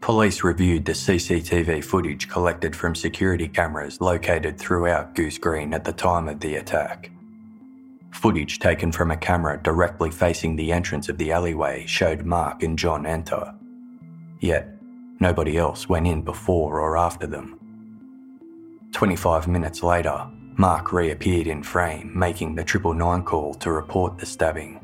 Police 0.00 0.44
reviewed 0.44 0.84
the 0.84 0.92
CCTV 0.92 1.84
footage 1.84 2.28
collected 2.28 2.74
from 2.74 2.94
security 2.94 3.48
cameras 3.48 4.00
located 4.00 4.58
throughout 4.58 5.14
Goose 5.14 5.38
Green 5.38 5.74
at 5.74 5.84
the 5.84 5.92
time 5.92 6.28
of 6.28 6.40
the 6.40 6.56
attack. 6.56 7.10
Footage 8.12 8.58
taken 8.58 8.90
from 8.90 9.10
a 9.10 9.16
camera 9.16 9.60
directly 9.62 10.10
facing 10.10 10.56
the 10.56 10.72
entrance 10.72 11.08
of 11.08 11.18
the 11.18 11.32
alleyway 11.32 11.84
showed 11.86 12.24
Mark 12.24 12.62
and 12.62 12.78
John 12.78 13.06
enter. 13.06 13.54
Yet, 14.40 14.78
Nobody 15.20 15.58
else 15.58 15.88
went 15.88 16.06
in 16.06 16.22
before 16.22 16.80
or 16.80 16.96
after 16.96 17.26
them. 17.26 17.58
25 18.92 19.48
minutes 19.48 19.82
later, 19.82 20.28
Mark 20.56 20.92
reappeared 20.92 21.48
in 21.48 21.62
frame, 21.62 22.12
making 22.16 22.54
the 22.54 22.64
triple 22.64 22.94
nine 22.94 23.24
call 23.24 23.54
to 23.54 23.72
report 23.72 24.18
the 24.18 24.26
stabbing. 24.26 24.80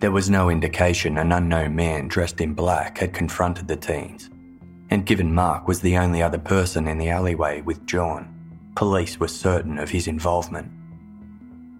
There 0.00 0.12
was 0.12 0.30
no 0.30 0.48
indication 0.48 1.18
an 1.18 1.32
unknown 1.32 1.74
man 1.74 2.06
dressed 2.06 2.40
in 2.40 2.54
black 2.54 2.98
had 2.98 3.12
confronted 3.12 3.66
the 3.66 3.74
teens, 3.74 4.30
and 4.90 5.04
given 5.04 5.34
Mark 5.34 5.66
was 5.66 5.80
the 5.80 5.96
only 5.96 6.22
other 6.22 6.38
person 6.38 6.86
in 6.86 6.98
the 6.98 7.10
alleyway 7.10 7.62
with 7.62 7.84
John, 7.84 8.32
police 8.76 9.18
were 9.18 9.26
certain 9.26 9.76
of 9.76 9.90
his 9.90 10.06
involvement. 10.06 10.70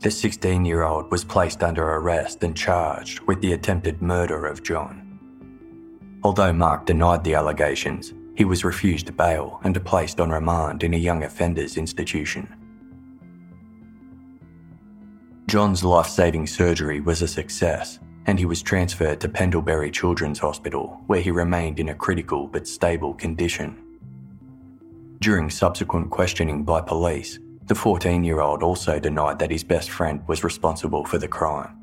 The 0.00 0.10
16 0.10 0.64
year 0.64 0.82
old 0.82 1.12
was 1.12 1.22
placed 1.22 1.62
under 1.62 1.84
arrest 1.84 2.42
and 2.42 2.56
charged 2.56 3.20
with 3.20 3.40
the 3.40 3.52
attempted 3.52 4.02
murder 4.02 4.46
of 4.46 4.64
John. 4.64 5.04
Although 6.24 6.52
Mark 6.52 6.86
denied 6.86 7.22
the 7.22 7.34
allegations, 7.34 8.14
he 8.34 8.44
was 8.44 8.64
refused 8.64 9.16
bail 9.16 9.60
and 9.62 9.84
placed 9.84 10.18
on 10.18 10.30
remand 10.30 10.82
in 10.82 10.92
a 10.92 10.96
young 10.96 11.22
offenders 11.22 11.76
institution. 11.76 12.52
John's 15.46 15.84
life 15.84 16.08
saving 16.08 16.48
surgery 16.48 17.00
was 17.00 17.22
a 17.22 17.28
success, 17.28 18.00
and 18.28 18.38
he 18.38 18.46
was 18.46 18.62
transferred 18.62 19.20
to 19.20 19.28
Pendlebury 19.28 19.90
Children's 19.90 20.38
Hospital, 20.38 21.02
where 21.08 21.20
he 21.20 21.32
remained 21.32 21.80
in 21.80 21.88
a 21.88 21.94
critical 21.96 22.46
but 22.46 22.68
stable 22.68 23.14
condition. 23.14 23.76
During 25.18 25.50
subsequent 25.50 26.10
questioning 26.10 26.62
by 26.62 26.80
police, 26.80 27.40
the 27.64 27.74
14 27.74 28.22
year 28.22 28.40
old 28.40 28.62
also 28.62 29.00
denied 29.00 29.40
that 29.40 29.50
his 29.50 29.64
best 29.64 29.90
friend 29.90 30.22
was 30.28 30.44
responsible 30.44 31.04
for 31.04 31.18
the 31.18 31.26
crime 31.26 31.78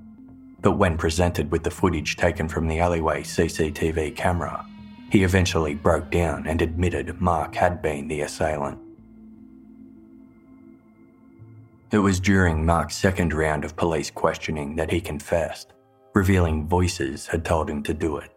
but 0.66 0.80
when 0.80 0.98
presented 0.98 1.52
with 1.52 1.62
the 1.62 1.70
footage 1.70 2.16
taken 2.16 2.48
from 2.48 2.68
the 2.68 2.80
alleyway 2.80 3.22
CCTV 3.22 4.16
camera, 4.16 4.66
he 5.12 5.24
eventually 5.24 5.76
broke 5.76 6.10
down 6.10 6.48
and 6.48 6.60
admitted 6.60 7.22
Mark 7.22 7.54
had 7.54 7.84
been 7.84 8.08
the 8.08 8.22
assailant. 8.22 8.80
It 11.92 12.00
was 12.00 12.20
during 12.20 12.66
Mark's 12.66 12.96
second 12.96 13.32
round 13.32 13.64
of 13.64 13.76
police 13.76 14.10
questioning 14.10 14.76
that 14.78 14.90
he 14.90 15.00
confessed, 15.00 15.74
revealing 16.16 16.66
voices 16.66 17.28
had 17.28 17.44
told 17.44 17.70
him 17.70 17.84
to 17.84 17.94
do 17.94 18.18
it. 18.18 18.32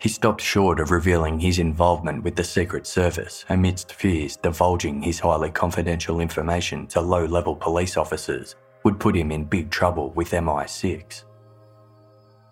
He 0.00 0.08
stopped 0.08 0.40
short 0.40 0.80
of 0.80 0.90
revealing 0.90 1.38
his 1.38 1.60
involvement 1.60 2.24
with 2.24 2.34
the 2.34 2.44
Secret 2.44 2.86
Service 2.86 3.44
amidst 3.48 3.92
fears 3.92 4.36
divulging 4.36 5.00
his 5.00 5.20
highly 5.20 5.50
confidential 5.50 6.20
information 6.20 6.86
to 6.88 7.00
low 7.00 7.24
level 7.24 7.54
police 7.54 7.96
officers 7.96 8.56
would 8.84 8.98
put 8.98 9.16
him 9.16 9.30
in 9.30 9.44
big 9.44 9.70
trouble 9.70 10.10
with 10.10 10.32
MI6. 10.32 11.24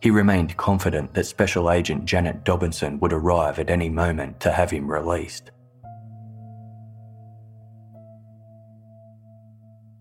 He 0.00 0.10
remained 0.10 0.56
confident 0.56 1.12
that 1.14 1.24
Special 1.24 1.70
Agent 1.70 2.04
Janet 2.04 2.44
Dobinson 2.44 3.00
would 3.00 3.12
arrive 3.12 3.58
at 3.58 3.70
any 3.70 3.88
moment 3.88 4.38
to 4.40 4.52
have 4.52 4.70
him 4.70 4.88
released. 4.88 5.50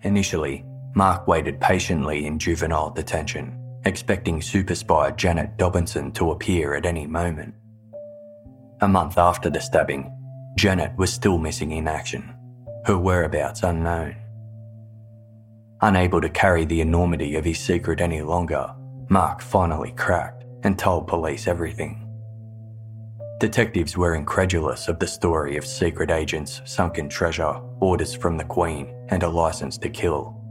Initially, 0.02 0.64
Mark 0.94 1.28
waited 1.28 1.60
patiently 1.60 2.28
in 2.28 2.38
juvenile 2.38 2.92
detention, 2.92 3.65
expecting 3.86 4.42
super 4.42 4.76
spy 4.76 5.12
Janet 5.12 5.58
Dobinson 5.58 6.12
to 6.14 6.32
appear 6.32 6.76
at 6.76 6.86
any 6.86 7.06
moment. 7.06 7.54
A 8.82 8.88
month 8.88 9.18
after 9.18 9.50
the 9.50 9.62
stabbing, 9.62 10.12
Janet 10.58 10.98
was 10.98 11.14
still 11.14 11.38
missing 11.38 11.72
in 11.72 11.88
action, 11.88 12.34
her 12.86 12.98
whereabouts 12.98 13.64
unknown. 13.64 14.16
Unable 15.82 16.22
to 16.22 16.30
carry 16.30 16.66
the 16.66 16.82
enormity 16.82 17.36
of 17.36 17.46
his 17.46 17.60
secret 17.60 18.02
any 18.02 18.22
longer, 18.22 18.74
Mark 19.10 19.42
finally 19.42 19.92
cracked 19.92 20.44
and 20.64 20.80
told 20.80 21.08
police 21.08 21.48
everything. 21.48 22.02
Detectives 23.40 23.98
were 23.98 24.16
incredulous 24.16 24.88
of 24.88 24.98
the 24.98 25.08
story 25.08 25.58
of 25.58 25.66
secret 25.66 26.10
agents, 26.10 26.62
sunken 26.64 27.10
treasure, 27.10 27.60
orders 27.82 28.16
from 28.16 28.38
the 28.38 28.46
Queen, 28.46 28.96
and 29.10 29.24
a 29.24 29.30
license 29.30 29.78
to 29.78 29.90
kill. 29.90 30.42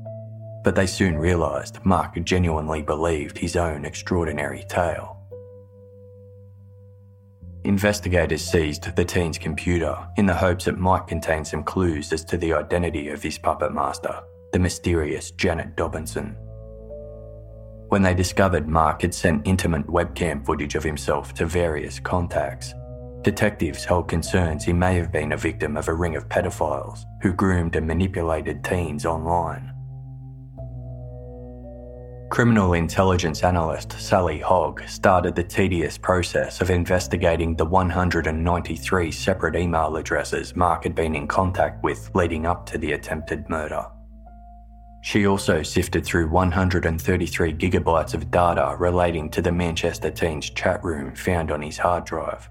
But 0.65 0.75
they 0.75 0.87
soon 0.87 1.17
realised 1.19 1.85
Mark 1.85 2.19
genuinely 2.25 2.83
believed 2.83 3.39
his 3.39 3.55
own 3.55 3.85
extraordinary 3.85 4.65
tale. 4.69 5.19
Investigators 7.65 8.45
seized 8.45 8.97
the 8.97 9.05
teen's 9.05 9.39
computer 9.39 9.97
in 10.17 10.27
the 10.27 10.35
hopes 10.35 10.67
it 10.67 10.79
might 10.79 11.07
contain 11.07 11.45
some 11.45 11.63
clues 11.63 12.13
as 12.13 12.25
to 12.25 12.37
the 12.39 12.55
identity 12.55 13.09
of 13.09 13.23
his 13.23 13.39
puppet 13.39 13.73
master, 13.73 14.21
the 14.53 14.59
mysterious 14.59 15.31
Janet 15.31 15.77
Dobinson. 15.77 16.35
When 17.89 18.03
they 18.03 18.15
discovered 18.15 18.67
Mark 18.67 19.03
had 19.03 19.15
sent 19.15 19.47
intimate 19.47 19.87
webcam 19.87 20.45
footage 20.45 20.75
of 20.75 20.83
himself 20.83 21.35
to 21.35 21.47
various 21.47 22.01
contacts, 22.01 22.75
detectives 23.23 23.85
held 23.85 24.09
concerns 24.09 24.65
he 24.65 24.73
may 24.73 24.97
have 24.97 25.13
been 25.13 25.33
a 25.33 25.37
victim 25.37 25.77
of 25.77 25.89
a 25.89 25.95
ring 25.95 26.17
of 26.17 26.29
pedophiles 26.29 27.05
who 27.23 27.33
groomed 27.33 27.77
and 27.77 27.87
manipulated 27.87 28.65
teens 28.65 29.07
online. 29.07 29.74
Criminal 32.35 32.73
intelligence 32.73 33.45
analyst 33.45 33.93
Sally 33.93 34.41
Hogg 34.41 34.83
started 34.89 35.37
the 35.37 35.45
tedious 35.45 35.97
process 35.97 36.61
of 36.61 36.69
investigating 36.69 37.55
the 37.55 37.65
193 37.65 39.13
separate 39.13 39.55
email 39.55 39.95
addresses 39.95 40.57
Mark 40.57 40.83
had 40.83 40.97
been 40.97 41.15
in 41.15 41.29
contact 41.29 41.85
with 41.85 42.11
leading 42.13 42.45
up 42.45 42.67
to 42.67 42.77
the 42.77 42.91
attempted 42.91 43.49
murder. 43.49 43.87
She 45.05 45.29
also 45.29 45.63
sifted 45.63 46.05
through 46.05 46.29
133 46.29 47.55
gigabytes 47.55 48.15
of 48.15 48.33
data 48.33 48.75
relating 48.81 49.31
to 49.31 49.41
the 49.41 49.53
Manchester 49.53 50.11
Teens 50.11 50.51
chat 50.51 50.83
room 50.83 51.15
found 51.15 51.53
on 51.53 51.63
his 51.63 51.79
hard 51.79 52.05
drive. 52.05 52.51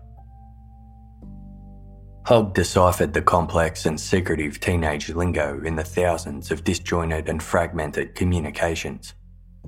Hogg 2.25 2.53
deciphered 2.53 3.11
the 3.11 3.21
complex 3.21 3.85
and 3.85 3.99
secretive 3.99 4.61
teenage 4.61 5.09
lingo 5.09 5.61
in 5.65 5.75
the 5.75 5.83
thousands 5.83 6.51
of 6.51 6.63
disjointed 6.63 7.27
and 7.27 7.43
fragmented 7.43 8.15
communications, 8.15 9.13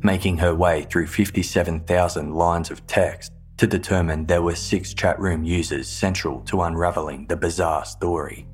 making 0.04 0.38
her 0.38 0.54
way 0.54 0.84
through 0.84 1.08
57,000 1.08 2.34
lines 2.34 2.72
of 2.72 2.86
text 2.88 3.32
to 3.58 3.68
determine 3.68 4.26
there 4.26 4.42
were 4.42 4.56
six 4.56 4.94
chat 4.94 5.20
room 5.20 5.44
users 5.44 5.88
central 5.88 6.42
to 6.42 6.62
unravelling 6.62 7.26
the 7.28 7.38
bizarre 7.38 7.86
story. 7.86 8.48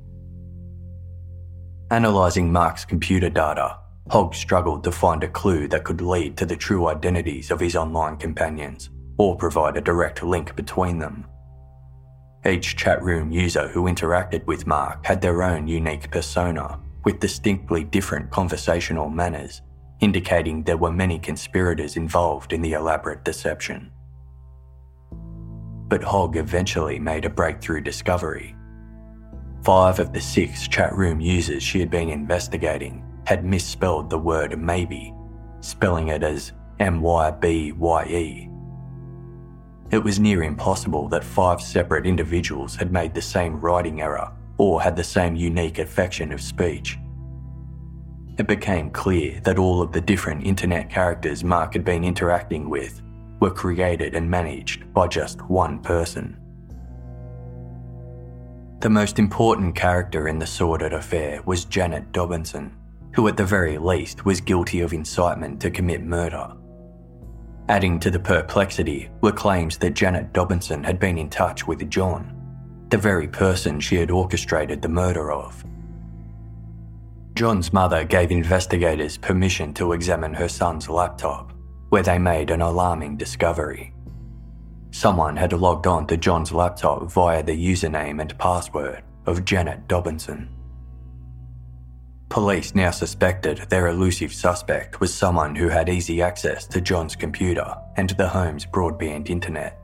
Analysing 1.90 2.50
Mark's 2.50 2.84
computer 2.84 3.28
data, 3.28 3.78
Hogg 4.10 4.34
struggled 4.34 4.84
to 4.84 4.92
find 4.92 5.22
a 5.22 5.28
clue 5.28 5.68
that 5.68 5.84
could 5.84 6.00
lead 6.00 6.36
to 6.36 6.46
the 6.46 6.56
true 6.56 6.86
identities 6.88 7.50
of 7.50 7.60
his 7.60 7.76
online 7.76 8.16
companions 8.16 8.90
or 9.18 9.36
provide 9.36 9.76
a 9.76 9.80
direct 9.80 10.22
link 10.22 10.56
between 10.56 10.98
them. 10.98 11.26
Each 12.46 12.76
chat 12.76 13.02
room 13.02 13.30
user 13.30 13.68
who 13.68 13.84
interacted 13.84 14.44
with 14.46 14.66
Mark 14.66 15.06
had 15.06 15.20
their 15.20 15.42
own 15.42 15.68
unique 15.68 16.10
persona 16.10 16.80
with 17.04 17.20
distinctly 17.20 17.84
different 17.84 18.30
conversational 18.30 19.08
manners, 19.08 19.62
indicating 20.02 20.64
there 20.64 20.76
were 20.76 20.92
many 20.92 21.18
conspirators 21.18 21.96
involved 21.96 22.52
in 22.52 22.60
the 22.60 22.72
elaborate 22.72 23.24
deception. 23.24 23.90
But 25.88 26.02
Hogg 26.02 26.36
eventually 26.36 26.98
made 26.98 27.24
a 27.24 27.30
breakthrough 27.30 27.80
discovery. 27.80 28.56
Five 29.62 30.00
of 30.00 30.12
the 30.12 30.20
six 30.20 30.66
chat 30.66 30.92
room 30.92 31.20
users 31.20 31.62
she 31.62 31.78
had 31.78 31.90
been 31.90 32.08
investigating 32.08 33.04
had 33.26 33.44
misspelled 33.44 34.10
the 34.10 34.18
word 34.18 34.58
maybe, 34.58 35.14
spelling 35.60 36.08
it 36.08 36.24
as 36.24 36.52
M 36.80 37.00
Y 37.00 37.30
B 37.30 37.70
Y 37.70 38.04
E. 38.06 38.48
It 39.92 40.02
was 40.02 40.18
near 40.18 40.42
impossible 40.42 41.08
that 41.10 41.22
five 41.22 41.60
separate 41.60 42.06
individuals 42.06 42.74
had 42.74 42.90
made 42.90 43.14
the 43.14 43.22
same 43.22 43.60
writing 43.60 44.00
error 44.00 44.32
or 44.58 44.82
had 44.82 44.96
the 44.96 45.04
same 45.04 45.36
unique 45.36 45.78
affection 45.78 46.32
of 46.32 46.40
speech. 46.40 46.98
It 48.38 48.46
became 48.46 48.90
clear 48.90 49.40
that 49.40 49.58
all 49.58 49.82
of 49.82 49.92
the 49.92 50.00
different 50.00 50.44
internet 50.44 50.90
characters 50.90 51.44
Mark 51.44 51.74
had 51.74 51.84
been 51.84 52.04
interacting 52.04 52.70
with 52.70 53.02
were 53.40 53.50
created 53.50 54.14
and 54.14 54.30
managed 54.30 54.92
by 54.94 55.08
just 55.08 55.42
one 55.42 55.80
person. 55.80 56.38
The 58.80 58.90
most 58.90 59.18
important 59.18 59.76
character 59.76 60.28
in 60.28 60.38
the 60.38 60.46
sordid 60.46 60.92
affair 60.92 61.42
was 61.44 61.64
Janet 61.64 62.12
Dobinson 62.12 62.72
who 63.14 63.28
at 63.28 63.36
the 63.36 63.44
very 63.44 63.78
least 63.78 64.24
was 64.24 64.40
guilty 64.40 64.80
of 64.80 64.92
incitement 64.92 65.60
to 65.60 65.70
commit 65.70 66.02
murder. 66.02 66.52
Adding 67.68 68.00
to 68.00 68.10
the 68.10 68.18
perplexity 68.18 69.10
were 69.20 69.32
claims 69.32 69.78
that 69.78 69.94
Janet 69.94 70.32
Dobinson 70.32 70.82
had 70.82 70.98
been 70.98 71.18
in 71.18 71.30
touch 71.30 71.66
with 71.66 71.88
John, 71.90 72.34
the 72.88 72.98
very 72.98 73.28
person 73.28 73.80
she 73.80 73.96
had 73.96 74.10
orchestrated 74.10 74.82
the 74.82 74.88
murder 74.88 75.30
of. 75.30 75.64
John's 77.34 77.72
mother 77.72 78.04
gave 78.04 78.30
investigators 78.30 79.16
permission 79.16 79.72
to 79.74 79.92
examine 79.92 80.34
her 80.34 80.48
son's 80.48 80.88
laptop, 80.88 81.52
where 81.88 82.02
they 82.02 82.18
made 82.18 82.50
an 82.50 82.60
alarming 82.60 83.16
discovery. 83.16 83.94
Someone 84.90 85.36
had 85.36 85.54
logged 85.54 85.86
on 85.86 86.06
to 86.08 86.18
John's 86.18 86.52
laptop 86.52 87.10
via 87.10 87.42
the 87.42 87.52
username 87.52 88.20
and 88.20 88.38
password 88.38 89.02
of 89.24 89.44
Janet 89.46 89.88
Dobinson. 89.88 90.48
Police 92.28 92.74
now 92.74 92.90
suspected 92.90 93.58
their 93.68 93.88
elusive 93.88 94.32
suspect 94.32 95.00
was 95.00 95.12
someone 95.12 95.54
who 95.54 95.68
had 95.68 95.88
easy 95.88 96.20
access 96.22 96.66
to 96.66 96.80
John's 96.80 97.16
computer 97.16 97.74
and 97.96 98.10
the 98.10 98.28
home's 98.28 98.66
broadband 98.66 99.30
internet, 99.30 99.78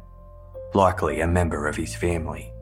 likely 0.75 1.21
a 1.21 1.27
member 1.27 1.67
of 1.67 1.77
his 1.77 1.95
family. 1.95 2.53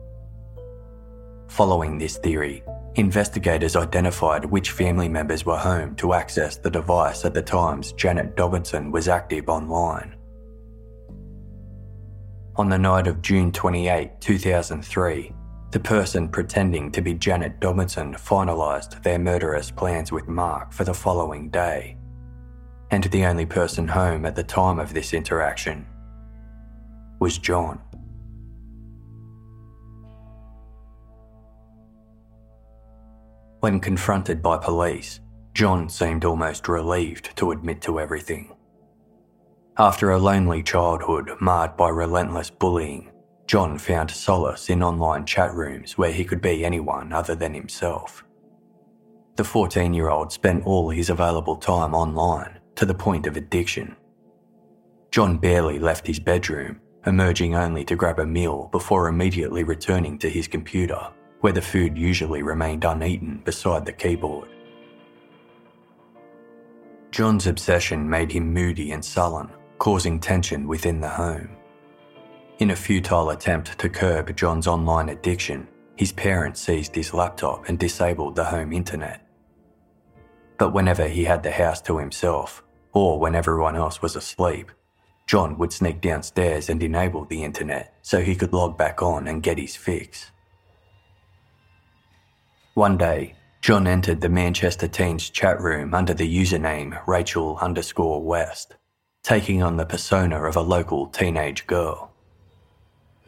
Following 1.47 1.97
this 1.97 2.17
theory, 2.17 2.63
investigators 2.97 3.75
identified 3.75 4.43
which 4.43 4.71
family 4.71 5.07
members 5.07 5.45
were 5.45 5.57
home 5.57 5.95
to 5.95 6.13
access 6.13 6.57
the 6.57 6.69
device 6.69 7.23
at 7.25 7.33
the 7.33 7.41
times 7.41 7.91
Janet 7.93 8.35
Dobinson 8.35 8.91
was 8.91 9.07
active 9.07 9.47
online. 9.49 10.15
On 12.55 12.69
the 12.69 12.77
night 12.77 13.05
of 13.05 13.21
June 13.21 13.51
28, 13.51 14.19
2003, 14.19 15.31
the 15.69 15.79
person 15.79 16.27
pretending 16.27 16.91
to 16.91 17.01
be 17.01 17.13
Janet 17.13 17.59
Dobinson 17.59 18.15
finalised 18.15 19.03
their 19.03 19.19
murderous 19.19 19.69
plans 19.69 20.11
with 20.11 20.27
Mark 20.27 20.73
for 20.73 20.83
the 20.83 20.93
following 20.93 21.49
day, 21.49 21.97
and 22.89 23.03
the 23.03 23.25
only 23.25 23.45
person 23.45 23.87
home 23.87 24.25
at 24.25 24.35
the 24.35 24.43
time 24.43 24.79
of 24.79 24.93
this 24.93 25.13
interaction 25.13 25.85
was 27.19 27.37
John. 27.37 27.79
When 33.59 33.79
confronted 33.79 34.41
by 34.41 34.57
police, 34.57 35.19
John 35.53 35.89
seemed 35.89 36.25
almost 36.25 36.67
relieved 36.67 37.35
to 37.37 37.51
admit 37.51 37.81
to 37.81 37.99
everything. 37.99 38.55
After 39.77 40.11
a 40.11 40.19
lonely 40.19 40.63
childhood 40.63 41.31
marred 41.39 41.75
by 41.77 41.89
relentless 41.89 42.49
bullying 42.49 43.11
John 43.47 43.77
found 43.77 44.11
solace 44.11 44.69
in 44.69 44.83
online 44.83 45.25
chat 45.25 45.53
rooms 45.53 45.97
where 45.97 46.11
he 46.11 46.25
could 46.25 46.41
be 46.41 46.65
anyone 46.65 47.13
other 47.13 47.33
than 47.33 47.53
himself. 47.53 48.25
The 49.37 49.45
14 49.45 49.93
year 49.93 50.09
old 50.09 50.33
spent 50.33 50.65
all 50.65 50.89
his 50.89 51.09
available 51.09 51.55
time 51.55 51.93
online 51.93 52.59
to 52.75 52.85
the 52.85 52.93
point 52.93 53.25
of 53.25 53.37
addiction. 53.37 53.95
John 55.11 55.37
barely 55.37 55.79
left 55.79 56.05
his 56.05 56.19
bedroom, 56.19 56.81
emerging 57.05 57.55
only 57.55 57.85
to 57.85 57.95
grab 57.95 58.19
a 58.19 58.25
meal 58.25 58.67
before 58.73 59.07
immediately 59.07 59.63
returning 59.63 60.17
to 60.19 60.29
his 60.29 60.47
computer, 60.49 60.99
where 61.41 61.53
the 61.53 61.61
food 61.61 61.97
usually 61.97 62.41
remained 62.41 62.83
uneaten 62.83 63.41
beside 63.43 63.85
the 63.85 63.93
keyboard. 63.93 64.49
John's 67.11 67.47
obsession 67.47 68.09
made 68.09 68.31
him 68.31 68.53
moody 68.53 68.91
and 68.91 69.03
sullen, 69.03 69.49
causing 69.77 70.19
tension 70.19 70.67
within 70.67 70.99
the 70.99 71.09
home. 71.09 71.49
In 72.59 72.71
a 72.71 72.75
futile 72.75 73.29
attempt 73.29 73.77
to 73.79 73.89
curb 73.89 74.35
John's 74.35 74.67
online 74.67 75.09
addiction, 75.09 75.67
his 75.95 76.11
parents 76.11 76.61
seized 76.61 76.95
his 76.95 77.13
laptop 77.13 77.69
and 77.69 77.79
disabled 77.79 78.35
the 78.35 78.43
home 78.43 78.73
internet. 78.73 79.25
But 80.57 80.73
whenever 80.73 81.07
he 81.07 81.23
had 81.23 81.43
the 81.43 81.51
house 81.51 81.81
to 81.83 81.97
himself, 81.97 82.63
or 82.93 83.19
when 83.19 83.35
everyone 83.35 83.75
else 83.75 84.01
was 84.01 84.15
asleep, 84.15 84.71
John 85.27 85.57
would 85.57 85.73
sneak 85.73 86.01
downstairs 86.01 86.69
and 86.69 86.81
enable 86.81 87.25
the 87.25 87.43
internet 87.43 87.93
so 88.01 88.21
he 88.21 88.35
could 88.35 88.53
log 88.53 88.77
back 88.77 89.01
on 89.01 89.27
and 89.27 89.43
get 89.43 89.59
his 89.59 89.75
fix. 89.75 90.31
One 92.77 92.95
day, 92.95 93.33
John 93.59 93.87
entered 93.87 94.21
the 94.21 94.29
Manchester 94.29 94.87
Teens 94.87 95.31
chat 95.31 95.59
room 95.59 95.95
under 95.95 96.13
the 96.13 96.31
username 96.31 97.01
Rachel 97.07 97.57
underscore 97.57 98.21
West, 98.21 98.75
taking 99.23 99.63
on 99.63 99.77
the 99.77 99.85
persona 99.87 100.43
of 100.43 100.55
a 100.55 100.61
local 100.61 101.07
teenage 101.07 101.65
girl. 101.65 102.11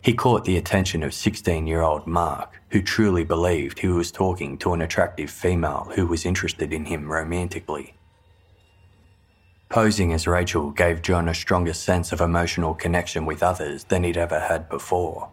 He 0.04 0.14
caught 0.14 0.45
the 0.45 0.56
attention 0.56 1.02
of 1.02 1.16
16 1.16 1.66
year 1.66 1.82
old 1.82 2.06
Mark, 2.06 2.62
who 2.70 2.84
truly 2.84 3.24
believed 3.24 3.80
he 3.80 3.88
was 3.88 4.12
talking 4.12 4.56
to 4.60 4.74
an 4.74 4.84
attractive 4.84 5.32
female 5.32 5.91
who 5.95 6.06
was 6.06 6.28
interested 6.28 6.72
in 6.72 6.86
him 6.86 7.12
romantically. 7.12 7.95
Posing 9.68 10.14
as 10.14 10.28
Rachel 10.28 10.70
gave 10.70 11.02
John 11.02 11.28
a 11.28 11.34
stronger 11.34 11.74
sense 11.74 12.12
of 12.12 12.22
emotional 12.22 12.76
connection 12.76 13.26
with 13.26 13.41
others 13.41 13.86
than 13.86 14.04
he'd 14.04 14.16
ever 14.16 14.41
had 14.41 14.70
before. 14.70 15.32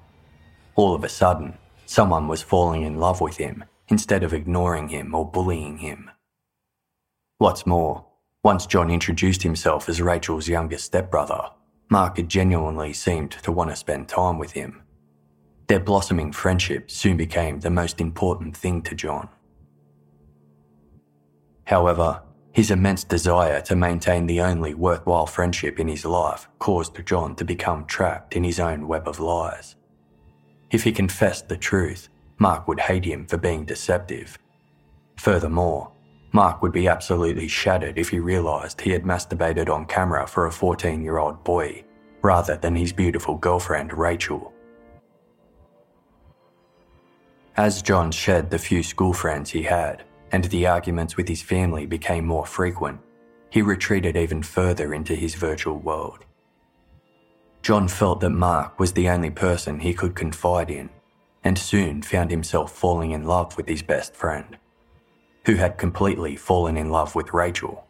All 0.74 0.94
of 0.94 1.04
a 1.04 1.10
sudden, 1.10 1.58
someone 1.84 2.28
was 2.28 2.40
falling 2.40 2.80
in 2.80 2.98
love 2.98 3.20
with 3.20 3.36
him 3.36 3.64
instead 3.88 4.22
of 4.22 4.34
ignoring 4.34 4.88
him 4.88 5.14
or 5.14 5.30
bullying 5.30 5.78
him. 5.78 6.10
What's 7.38 7.66
more, 7.66 8.06
once 8.42 8.66
John 8.66 8.90
introduced 8.90 9.42
himself 9.42 9.88
as 9.88 10.00
Rachel's 10.00 10.48
younger 10.48 10.78
stepbrother, 10.78 11.50
Mark 11.88 12.16
had 12.16 12.28
genuinely 12.28 12.92
seemed 12.92 13.32
to 13.32 13.52
want 13.52 13.70
to 13.70 13.76
spend 13.76 14.08
time 14.08 14.38
with 14.38 14.52
him. 14.52 14.82
Their 15.68 15.80
blossoming 15.80 16.32
friendship 16.32 16.90
soon 16.90 17.16
became 17.16 17.60
the 17.60 17.70
most 17.70 18.00
important 18.00 18.56
thing 18.56 18.82
to 18.82 18.94
John. 18.94 19.28
However, 21.64 22.22
his 22.52 22.70
immense 22.70 23.04
desire 23.04 23.60
to 23.62 23.76
maintain 23.76 24.26
the 24.26 24.40
only 24.40 24.72
worthwhile 24.72 25.26
friendship 25.26 25.78
in 25.78 25.88
his 25.88 26.04
life 26.04 26.48
caused 26.58 27.04
John 27.04 27.36
to 27.36 27.44
become 27.44 27.84
trapped 27.84 28.34
in 28.34 28.44
his 28.44 28.58
own 28.58 28.88
web 28.88 29.06
of 29.06 29.20
lies. 29.20 29.76
If 30.70 30.84
he 30.84 30.92
confessed 30.92 31.48
the 31.48 31.56
truth, 31.56 32.08
Mark 32.38 32.68
would 32.68 32.80
hate 32.80 33.04
him 33.04 33.26
for 33.26 33.36
being 33.36 33.64
deceptive. 33.64 34.38
Furthermore, 35.16 35.90
Mark 36.32 36.62
would 36.62 36.72
be 36.72 36.88
absolutely 36.88 37.48
shattered 37.48 37.98
if 37.98 38.10
he 38.10 38.18
realised 38.18 38.80
he 38.80 38.90
had 38.90 39.04
masturbated 39.04 39.70
on 39.70 39.86
camera 39.86 40.26
for 40.26 40.46
a 40.46 40.52
14 40.52 41.02
year 41.02 41.18
old 41.18 41.42
boy 41.44 41.82
rather 42.22 42.56
than 42.56 42.74
his 42.74 42.92
beautiful 42.92 43.36
girlfriend 43.36 43.92
Rachel. 43.92 44.52
As 47.56 47.80
John 47.80 48.10
shed 48.10 48.50
the 48.50 48.58
few 48.58 48.82
school 48.82 49.14
friends 49.14 49.50
he 49.50 49.62
had, 49.62 50.04
and 50.32 50.44
the 50.44 50.66
arguments 50.66 51.16
with 51.16 51.28
his 51.28 51.40
family 51.40 51.86
became 51.86 52.26
more 52.26 52.44
frequent, 52.44 53.00
he 53.48 53.62
retreated 53.62 54.16
even 54.16 54.42
further 54.42 54.92
into 54.92 55.14
his 55.14 55.34
virtual 55.34 55.78
world. 55.78 56.24
John 57.62 57.88
felt 57.88 58.20
that 58.20 58.30
Mark 58.30 58.78
was 58.78 58.92
the 58.92 59.08
only 59.08 59.30
person 59.30 59.80
he 59.80 59.94
could 59.94 60.14
confide 60.14 60.70
in, 60.70 60.90
and 61.46 61.56
soon 61.56 62.02
found 62.02 62.28
himself 62.28 62.72
falling 62.72 63.12
in 63.12 63.24
love 63.24 63.56
with 63.56 63.68
his 63.68 63.80
best 63.80 64.16
friend 64.16 64.58
who 65.44 65.54
had 65.54 65.78
completely 65.78 66.34
fallen 66.34 66.76
in 66.76 66.90
love 66.90 67.14
with 67.14 67.32
Rachel. 67.32 67.86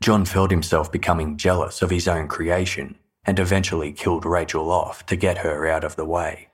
John 0.00 0.24
felt 0.24 0.50
himself 0.50 0.90
becoming 0.90 1.36
jealous 1.36 1.80
of 1.80 1.90
his 1.90 2.08
own 2.08 2.26
creation 2.26 2.96
and 3.24 3.38
eventually 3.38 3.92
killed 3.92 4.24
Rachel 4.24 4.72
off 4.72 5.06
to 5.06 5.14
get 5.14 5.38
her 5.38 5.68
out 5.68 5.84
of 5.84 5.94
the 5.94 6.04
way. 6.04 6.48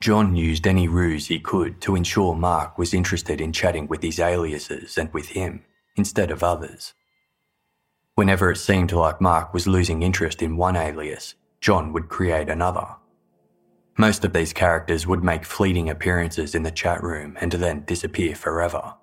John 0.00 0.34
used 0.34 0.66
any 0.66 0.88
ruse 0.88 1.28
he 1.28 1.38
could 1.38 1.80
to 1.82 1.94
ensure 1.94 2.34
Mark 2.34 2.78
was 2.78 2.92
interested 2.92 3.40
in 3.40 3.52
chatting 3.52 3.86
with 3.86 4.02
his 4.02 4.18
aliases 4.18 4.98
and 4.98 5.12
with 5.14 5.28
him, 5.28 5.62
instead 5.94 6.32
of 6.32 6.42
others. 6.42 6.94
Whenever 8.16 8.50
it 8.50 8.56
seemed 8.56 8.90
like 8.90 9.20
Mark 9.20 9.54
was 9.54 9.68
losing 9.68 10.02
interest 10.02 10.42
in 10.42 10.56
one 10.56 10.74
alias, 10.74 11.36
John 11.60 11.92
would 11.92 12.08
create 12.08 12.48
another. 12.48 12.86
Most 13.98 14.24
of 14.24 14.32
these 14.32 14.52
characters 14.52 15.06
would 15.06 15.24
make 15.24 15.44
fleeting 15.44 15.88
appearances 15.88 16.54
in 16.54 16.62
the 16.62 16.70
chat 16.70 17.02
room 17.02 17.36
and 17.40 17.52
then 17.52 17.84
disappear 17.84 18.34
forever, 18.34 18.94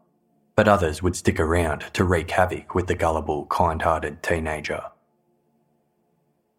but 0.55 0.67
others 0.67 1.01
would 1.01 1.15
stick 1.15 1.39
around 1.39 1.83
to 1.93 2.03
wreak 2.03 2.29
havoc 2.29 2.75
with 2.75 2.87
the 2.87 2.95
gullible, 2.95 3.47
kind 3.47 3.81
hearted 3.81 4.21
teenager. 4.21 4.83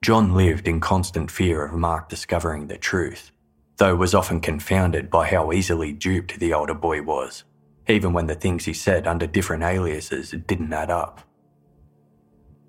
John 0.03 0.35
lived 0.35 0.69
in 0.69 0.81
constant 0.81 1.31
fear 1.31 1.65
of 1.65 1.73
Mark 1.73 2.09
discovering 2.09 2.67
the 2.67 2.77
truth, 2.77 3.31
though 3.79 3.97
was 3.97 4.15
often 4.15 4.41
confounded 4.41 5.11
by 5.11 5.29
how 5.29 5.53
easily 5.53 5.93
duped 5.93 6.39
the 6.39 6.53
older 6.53 6.75
boy 6.75 7.03
was, 7.03 7.45
even 7.89 8.13
when 8.13 8.27
the 8.27 8.35
things 8.35 8.65
he 8.65 8.75
said 8.75 9.07
under 9.07 9.27
different 9.27 9.63
aliases 9.63 10.35
didn't 10.47 10.73
add 10.73 10.91
up. 10.91 11.24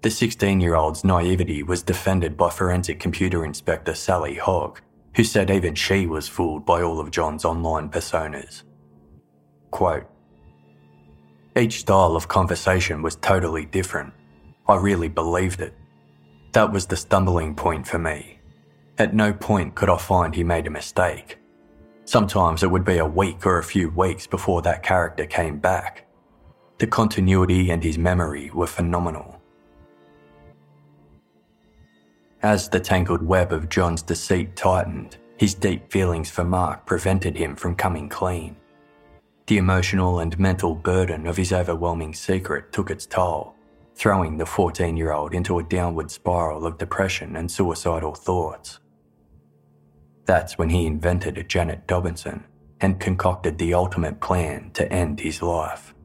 The 0.05 0.11
16 0.11 0.61
year 0.61 0.75
old's 0.75 1.03
naivety 1.03 1.63
was 1.63 1.81
defended 1.81 2.37
by 2.37 2.51
forensic 2.51 2.99
computer 2.99 3.43
inspector 3.43 3.95
Sally 3.95 4.35
Hogg, 4.35 4.79
who 5.15 5.23
said 5.23 5.49
even 5.49 5.73
she 5.73 6.05
was 6.05 6.27
fooled 6.27 6.63
by 6.63 6.83
all 6.83 6.99
of 6.99 7.09
John's 7.09 7.43
online 7.43 7.89
personas. 7.89 8.61
Quote 9.71 10.05
Each 11.57 11.79
style 11.79 12.15
of 12.15 12.27
conversation 12.27 13.01
was 13.01 13.15
totally 13.15 13.65
different. 13.65 14.13
I 14.67 14.75
really 14.75 15.07
believed 15.07 15.59
it. 15.59 15.73
That 16.51 16.71
was 16.71 16.85
the 16.85 16.97
stumbling 16.97 17.55
point 17.55 17.87
for 17.87 17.97
me. 17.97 18.37
At 18.99 19.15
no 19.15 19.33
point 19.33 19.73
could 19.73 19.89
I 19.89 19.97
find 19.97 20.35
he 20.35 20.43
made 20.43 20.67
a 20.67 20.69
mistake. 20.69 21.39
Sometimes 22.03 22.61
it 22.61 22.69
would 22.69 22.85
be 22.85 22.99
a 22.99 23.07
week 23.07 23.43
or 23.43 23.57
a 23.57 23.63
few 23.63 23.89
weeks 23.89 24.27
before 24.27 24.61
that 24.61 24.83
character 24.83 25.25
came 25.25 25.57
back. 25.57 26.05
The 26.77 26.85
continuity 26.85 27.71
and 27.71 27.83
his 27.83 27.97
memory 27.97 28.51
were 28.51 28.67
phenomenal. 28.67 29.34
As 32.45 32.69
the 32.69 32.79
tangled 32.79 33.23
web 33.23 33.51
of 33.51 33.69
John's 33.69 34.03
deceit 34.03 34.55
tightened, 34.55 35.17
his 35.39 35.55
deep 35.55 35.91
feelings 35.91 36.29
for 36.29 36.43
Mark 36.43 36.85
prevented 36.85 37.35
him 37.35 37.55
from 37.55 37.73
coming 37.73 38.07
clean. 38.07 38.55
The 39.47 39.57
emotional 39.57 40.19
and 40.19 40.37
mental 40.37 40.75
burden 40.75 41.25
of 41.25 41.37
his 41.37 41.51
overwhelming 41.51 42.13
secret 42.13 42.71
took 42.71 42.91
its 42.91 43.07
toll, 43.07 43.55
throwing 43.95 44.37
the 44.37 44.45
14 44.45 44.95
year 44.95 45.11
old 45.11 45.33
into 45.33 45.57
a 45.57 45.63
downward 45.63 46.11
spiral 46.11 46.67
of 46.67 46.77
depression 46.77 47.35
and 47.35 47.49
suicidal 47.49 48.13
thoughts. 48.13 48.79
That's 50.25 50.55
when 50.55 50.69
he 50.69 50.85
invented 50.85 51.43
Janet 51.49 51.87
Dobinson 51.87 52.43
and 52.79 52.99
concocted 52.99 53.57
the 53.57 53.73
ultimate 53.73 54.21
plan 54.21 54.69
to 54.75 54.93
end 54.93 55.19
his 55.19 55.41
life. 55.41 55.95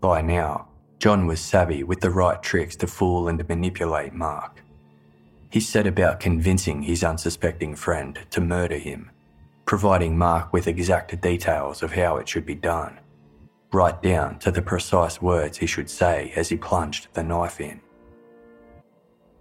By 0.00 0.22
now, 0.22 0.70
John 0.98 1.26
was 1.26 1.40
savvy 1.40 1.82
with 1.82 2.00
the 2.00 2.10
right 2.10 2.42
tricks 2.42 2.76
to 2.76 2.86
fool 2.86 3.28
and 3.28 3.46
manipulate 3.48 4.14
Mark. 4.14 4.62
He 5.50 5.60
set 5.60 5.86
about 5.86 6.20
convincing 6.20 6.82
his 6.82 7.04
unsuspecting 7.04 7.76
friend 7.76 8.18
to 8.30 8.40
murder 8.40 8.78
him, 8.78 9.10
providing 9.66 10.16
Mark 10.16 10.52
with 10.52 10.66
exact 10.66 11.20
details 11.20 11.82
of 11.82 11.92
how 11.92 12.16
it 12.16 12.28
should 12.28 12.46
be 12.46 12.54
done, 12.54 12.98
right 13.72 14.00
down 14.02 14.38
to 14.40 14.50
the 14.50 14.62
precise 14.62 15.20
words 15.20 15.58
he 15.58 15.66
should 15.66 15.90
say 15.90 16.32
as 16.34 16.48
he 16.48 16.56
plunged 16.56 17.08
the 17.12 17.22
knife 17.22 17.60
in. 17.60 17.80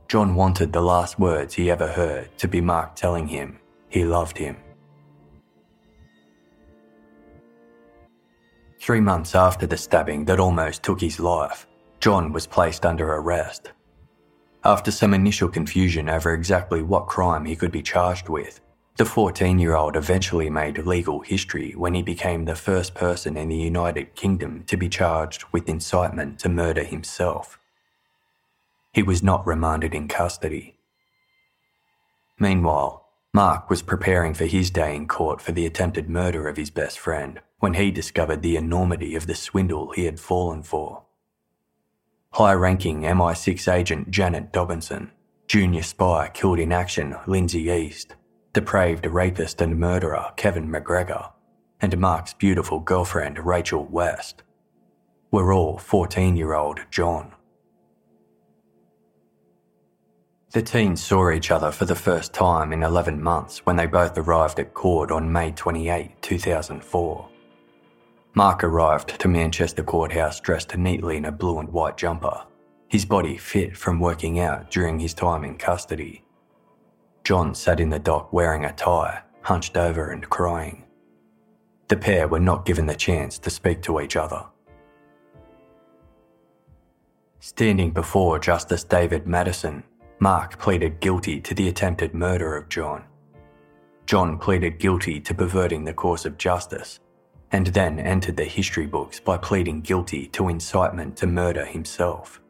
John 0.07 0.35
wanted 0.35 0.71
the 0.71 0.81
last 0.81 1.19
words 1.19 1.55
he 1.55 1.71
ever 1.71 1.87
heard 1.87 2.37
to 2.37 2.47
be 2.47 2.61
Mark 2.61 2.95
telling 2.95 3.27
him 3.27 3.59
he 3.89 4.03
loved 4.03 4.37
him. 4.37 4.57
Three 8.85 9.01
months 9.01 9.33
after 9.33 9.65
the 9.65 9.77
stabbing 9.77 10.25
that 10.25 10.39
almost 10.39 10.83
took 10.83 11.01
his 11.01 11.19
life, 11.19 11.65
John 11.99 12.31
was 12.31 12.45
placed 12.45 12.85
under 12.85 13.13
arrest. 13.13 13.71
After 14.63 14.91
some 14.91 15.15
initial 15.15 15.49
confusion 15.49 16.07
over 16.07 16.35
exactly 16.35 16.83
what 16.83 17.07
crime 17.07 17.45
he 17.45 17.55
could 17.55 17.71
be 17.71 17.81
charged 17.81 18.29
with, 18.29 18.61
the 18.97 19.03
14 19.03 19.57
year 19.57 19.75
old 19.75 19.95
eventually 19.95 20.51
made 20.51 20.77
legal 20.85 21.21
history 21.21 21.71
when 21.71 21.95
he 21.95 22.03
became 22.03 22.45
the 22.45 22.53
first 22.53 22.93
person 22.93 23.37
in 23.37 23.49
the 23.49 23.55
United 23.55 24.13
Kingdom 24.13 24.63
to 24.67 24.77
be 24.77 24.87
charged 24.87 25.45
with 25.51 25.67
incitement 25.67 26.37
to 26.41 26.47
murder 26.47 26.83
himself. 26.83 27.57
He 28.93 29.01
was 29.01 29.23
not 29.23 29.47
remanded 29.47 29.95
in 29.95 30.07
custody. 30.07 30.77
Meanwhile, 32.37 33.04
Mark 33.35 33.69
was 33.69 33.81
preparing 33.81 34.33
for 34.33 34.45
his 34.45 34.71
day 34.71 34.95
in 34.95 35.09
court 35.09 35.41
for 35.41 35.51
the 35.51 35.65
attempted 35.65 36.09
murder 36.09 36.47
of 36.47 36.55
his 36.55 36.69
best 36.69 36.97
friend 36.97 37.41
when 37.59 37.73
he 37.73 37.91
discovered 37.91 38.41
the 38.41 38.55
enormity 38.55 39.13
of 39.13 39.27
the 39.27 39.35
swindle 39.35 39.91
he 39.91 40.05
had 40.05 40.21
fallen 40.21 40.63
for. 40.63 41.03
High 42.31 42.53
ranking 42.53 43.01
MI6 43.01 43.69
agent 43.69 44.09
Janet 44.09 44.53
Dobinson, 44.53 45.11
junior 45.49 45.83
spy 45.83 46.31
killed 46.33 46.59
in 46.59 46.71
action 46.71 47.17
Lindsay 47.27 47.63
East, 47.63 48.15
depraved 48.53 49.05
rapist 49.05 49.59
and 49.59 49.77
murderer 49.77 50.31
Kevin 50.37 50.69
McGregor, 50.69 51.33
and 51.81 51.97
Mark's 51.97 52.33
beautiful 52.33 52.79
girlfriend 52.79 53.45
Rachel 53.45 53.83
West 53.83 54.43
were 55.29 55.51
all 55.51 55.77
14 55.77 56.37
year 56.37 56.53
old 56.53 56.79
John. 56.89 57.34
The 60.55 60.61
teens 60.61 61.03
saw 61.03 61.31
each 61.31 61.51
other 61.51 61.69
for 61.69 61.83
the 61.83 61.95
first 61.95 62.33
time 62.33 62.71
in 62.71 62.81
11 62.81 63.21
months 63.21 63.65
when 63.65 63.75
they 63.75 63.87
both 63.87 64.17
arrived 64.17 64.57
at 64.57 64.73
court 64.73 65.11
on 65.11 65.29
May 65.29 65.51
28, 65.51 66.21
2004. 66.21 67.29
Mark 68.35 68.63
arrived 68.63 69.19
to 69.19 69.27
Manchester 69.27 69.83
Courthouse 69.83 70.39
dressed 70.39 70.77
neatly 70.77 71.17
in 71.17 71.25
a 71.25 71.31
blue 71.33 71.59
and 71.59 71.67
white 71.67 71.97
jumper, 71.97 72.45
his 72.87 73.03
body 73.03 73.35
fit 73.35 73.75
from 73.75 73.99
working 73.99 74.39
out 74.39 74.71
during 74.71 74.97
his 74.97 75.13
time 75.13 75.43
in 75.43 75.57
custody. 75.57 76.23
John 77.25 77.53
sat 77.53 77.81
in 77.81 77.89
the 77.89 77.99
dock 77.99 78.31
wearing 78.31 78.63
a 78.63 78.71
tie, 78.71 79.23
hunched 79.41 79.75
over 79.75 80.11
and 80.11 80.29
crying. 80.29 80.85
The 81.89 81.97
pair 81.97 82.29
were 82.29 82.39
not 82.39 82.65
given 82.65 82.85
the 82.85 82.95
chance 82.95 83.37
to 83.39 83.49
speak 83.49 83.81
to 83.81 83.99
each 83.99 84.15
other. 84.15 84.45
Standing 87.41 87.91
before 87.91 88.39
Justice 88.39 88.85
David 88.85 89.27
Maddison, 89.27 89.83
Mark 90.19 90.57
pleaded 90.57 90.99
guilty 90.99 91.41
to 91.41 91.53
the 91.53 91.67
attempted 91.67 92.13
murder 92.13 92.55
of 92.55 92.69
John. 92.69 93.03
John 94.05 94.37
pleaded 94.37 94.79
guilty 94.79 95.19
to 95.19 95.33
perverting 95.33 95.83
the 95.83 95.93
course 95.93 96.25
of 96.25 96.37
justice, 96.37 96.99
and 97.51 97.67
then 97.67 97.99
entered 97.99 98.37
the 98.37 98.45
history 98.45 98.85
books 98.85 99.19
by 99.19 99.37
pleading 99.37 99.81
guilty 99.81 100.27
to 100.27 100.49
incitement 100.49 101.17
to 101.17 101.27
murder 101.27 101.65
himself. 101.65 102.41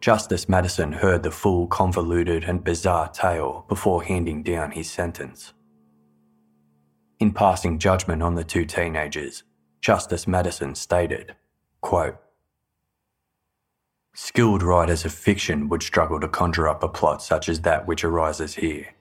Justice 0.00 0.48
Maddison 0.48 0.92
heard 0.92 1.22
the 1.22 1.30
full, 1.30 1.66
convoluted, 1.66 2.44
and 2.44 2.62
bizarre 2.62 3.08
tale 3.08 3.64
before 3.68 4.02
handing 4.02 4.42
down 4.42 4.70
his 4.70 4.90
sentence. 4.90 5.54
In 7.20 7.32
passing 7.32 7.78
judgment 7.78 8.22
on 8.22 8.34
the 8.34 8.44
two 8.44 8.66
teenagers, 8.66 9.44
Justice 9.80 10.26
Maddison 10.26 10.74
stated, 10.74 11.34
quote, 11.80 12.16
Skilled 14.16 14.62
writers 14.62 15.04
of 15.04 15.12
fiction 15.12 15.68
would 15.68 15.82
struggle 15.82 16.20
to 16.20 16.28
conjure 16.28 16.68
up 16.68 16.84
a 16.84 16.88
plot 16.88 17.20
such 17.20 17.48
as 17.48 17.62
that 17.62 17.88
which 17.88 18.04
arises 18.04 18.54
here. 18.54 18.94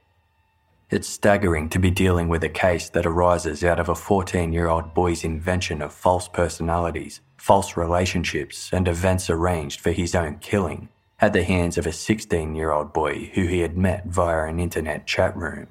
It's 0.89 1.07
staggering 1.07 1.70
to 1.70 1.78
be 1.78 1.91
dealing 1.91 2.30
with 2.30 2.43
a 2.43 2.49
case 2.49 2.89
that 2.89 3.05
arises 3.05 3.64
out 3.64 3.80
of 3.80 3.89
a 3.89 3.95
14 3.95 4.51
year 4.51 4.68
old 4.68 4.95
boy's 4.95 5.24
invention 5.24 5.84
of 5.84 5.93
false 5.93 6.28
personalities, 6.28 7.22
false 7.38 7.78
relationships, 7.78 8.72
and 8.74 8.88
events 8.88 9.30
arranged 9.30 9.82
for 9.82 9.91
his 9.91 10.16
own 10.16 10.39
killing 10.39 10.89
at 11.22 11.32
the 11.32 11.43
hands 11.43 11.78
of 11.78 11.86
a 11.86 11.91
16 11.91 12.55
year 12.55 12.72
old 12.72 12.91
boy 12.91 13.30
who 13.36 13.45
he 13.45 13.59
had 13.59 13.78
met 13.78 14.07
via 14.07 14.45
an 14.45 14.59
internet 14.59 15.05
chat 15.05 15.38
room. 15.38 15.68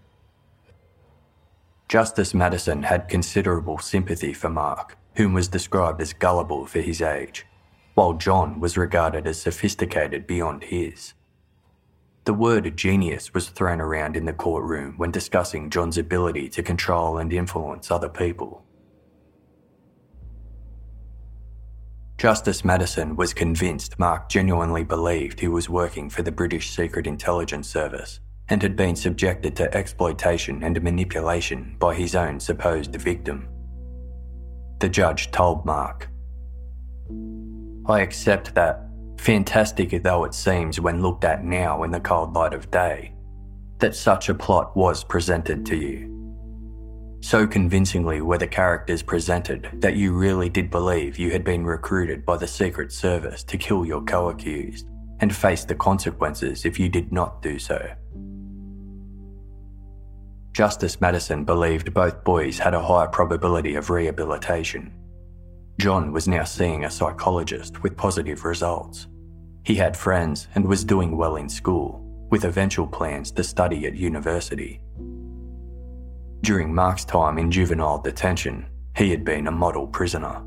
Justice 1.89 2.33
Maddison 2.33 2.85
had 2.85 3.09
considerable 3.09 3.79
sympathy 3.79 4.33
for 4.33 4.49
Mark, 4.49 4.97
whom 5.17 5.35
was 5.35 5.49
described 5.49 6.01
as 6.01 6.13
gullible 6.13 6.65
for 6.65 6.81
his 6.81 7.03
age 7.03 7.45
while 7.95 8.15
John 8.15 8.61
was 8.61 8.77
regarded 8.77 9.27
as 9.27 9.41
sophisticated 9.41 10.27
beyond 10.27 10.65
his. 10.65 11.15
The 12.25 12.35
word 12.35 12.77
genius 12.77 13.35
was 13.35 13.49
thrown 13.49 13.81
around 13.81 14.17
in 14.17 14.27
the 14.27 14.33
courtroom 14.33 14.95
when 14.97 15.11
discussing 15.11 15.71
John's 15.71 15.99
ability 15.99 16.49
to 16.51 16.63
control 16.63 17.19
and 17.19 17.33
influence 17.33 17.91
other 17.91 18.09
people. 18.09 18.65
Justice 22.19 22.65
Maddison 22.65 23.17
was 23.17 23.35
convinced 23.35 23.99
Mark 23.99 24.29
genuinely 24.29 24.85
believed 24.85 25.41
he 25.41 25.49
was 25.49 25.69
working 25.69 26.09
for 26.09 26.23
the 26.23 26.31
British 26.31 26.71
Secret 26.71 27.09
Intelligence 27.09 27.69
Service 27.69 28.21
and 28.49 28.63
had 28.63 28.77
been 28.77 28.95
subjected 28.95 29.57
to 29.57 29.75
exploitation 29.75 30.63
and 30.63 30.81
manipulation 30.81 31.75
by 31.81 31.95
his 31.95 32.15
own 32.15 32.39
supposed 32.39 32.95
victim. 32.95 33.49
The 34.79 34.89
judge 34.89 35.33
told 35.33 35.67
Mark, 35.67 36.09
I 37.87 38.01
accept 38.01 38.55
that, 38.55 38.89
fantastic 39.19 40.03
though 40.03 40.25
it 40.25 40.35
seems 40.35 40.81
when 40.81 41.03
looked 41.03 41.25
at 41.25 41.45
now 41.45 41.83
in 41.83 41.91
the 41.91 42.01
cold 42.01 42.33
light 42.33 42.55
of 42.55 42.71
day, 42.71 43.13
that 43.79 43.97
such 43.97 44.29
a 44.29 44.35
plot 44.35 44.77
was 44.77 45.03
presented 45.03 45.67
to 45.67 45.77
you. 45.77 46.09
So 47.23 47.47
convincingly 47.47 48.21
were 48.21 48.39
the 48.39 48.47
characters 48.47 49.03
presented 49.03 49.69
that 49.75 49.97
you 49.97 50.13
really 50.13 50.49
did 50.49 50.71
believe 50.71 51.19
you 51.19 51.31
had 51.31 51.45
been 51.45 51.65
recruited 51.65 52.25
by 52.25 52.37
the 52.37 52.47
Secret 52.47 52.93
Service 52.93 53.43
to 53.45 53.59
kill 53.59 53.85
your 53.85 54.03
co 54.03 54.29
accused 54.29 54.89
and 55.21 55.35
face 55.35 55.65
the 55.65 55.75
consequences 55.75 56.65
if 56.65 56.79
you 56.79 56.89
did 56.89 57.13
not 57.13 57.43
do 57.43 57.59
so. 57.59 57.91
Justice 60.53 61.01
Maddison 61.01 61.45
believed 61.45 61.95
both 61.95 62.23
boys 62.23 62.59
had 62.59 62.75
a 62.75 62.83
high 62.83 63.07
probability 63.07 63.75
of 63.75 63.91
rehabilitation 63.91 64.93
John 65.81 66.13
was 66.13 66.29
now 66.29 66.45
seeing 66.45 66.85
a 66.85 66.91
psychologist 66.91 67.83
with 67.83 67.97
positive 67.97 68.45
results. 68.45 69.09
He 69.65 69.75
had 69.75 69.97
friends 69.97 70.49
and 70.55 70.67
was 70.67 70.85
doing 70.85 71.17
well 71.17 71.37
in 71.37 71.49
school, 71.49 72.01
with 72.31 72.45
eventual 72.45 72.87
plans 72.87 73.31
to 73.33 73.45
study 73.45 73.87
at 73.87 73.97
university. 73.97 74.81
During 76.43 76.75
Mark's 76.75 77.05
time 77.05 77.39
in 77.39 77.51
juvenile 77.51 78.01
detention, 78.01 78.67
he 78.97 79.11
had 79.11 79.25
been 79.25 79.47
a 79.47 79.53
model 79.53 79.87
prisoner. 79.87 80.43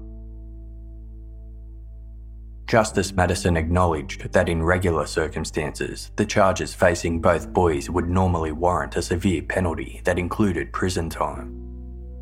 Justice 2.67 3.13
Maddison 3.13 3.57
acknowledged 3.57 4.32
that 4.32 4.49
in 4.49 4.61
regular 4.61 5.05
circumstances, 5.05 6.11
the 6.15 6.26
charges 6.26 6.73
facing 6.73 7.21
both 7.21 7.53
boys 7.53 7.89
would 7.89 8.09
normally 8.09 8.51
warrant 8.51 8.95
a 8.95 9.01
severe 9.01 9.41
penalty 9.41 10.01
that 10.03 10.19
included 10.19 10.73
prison 10.73 11.09
time 11.09 11.65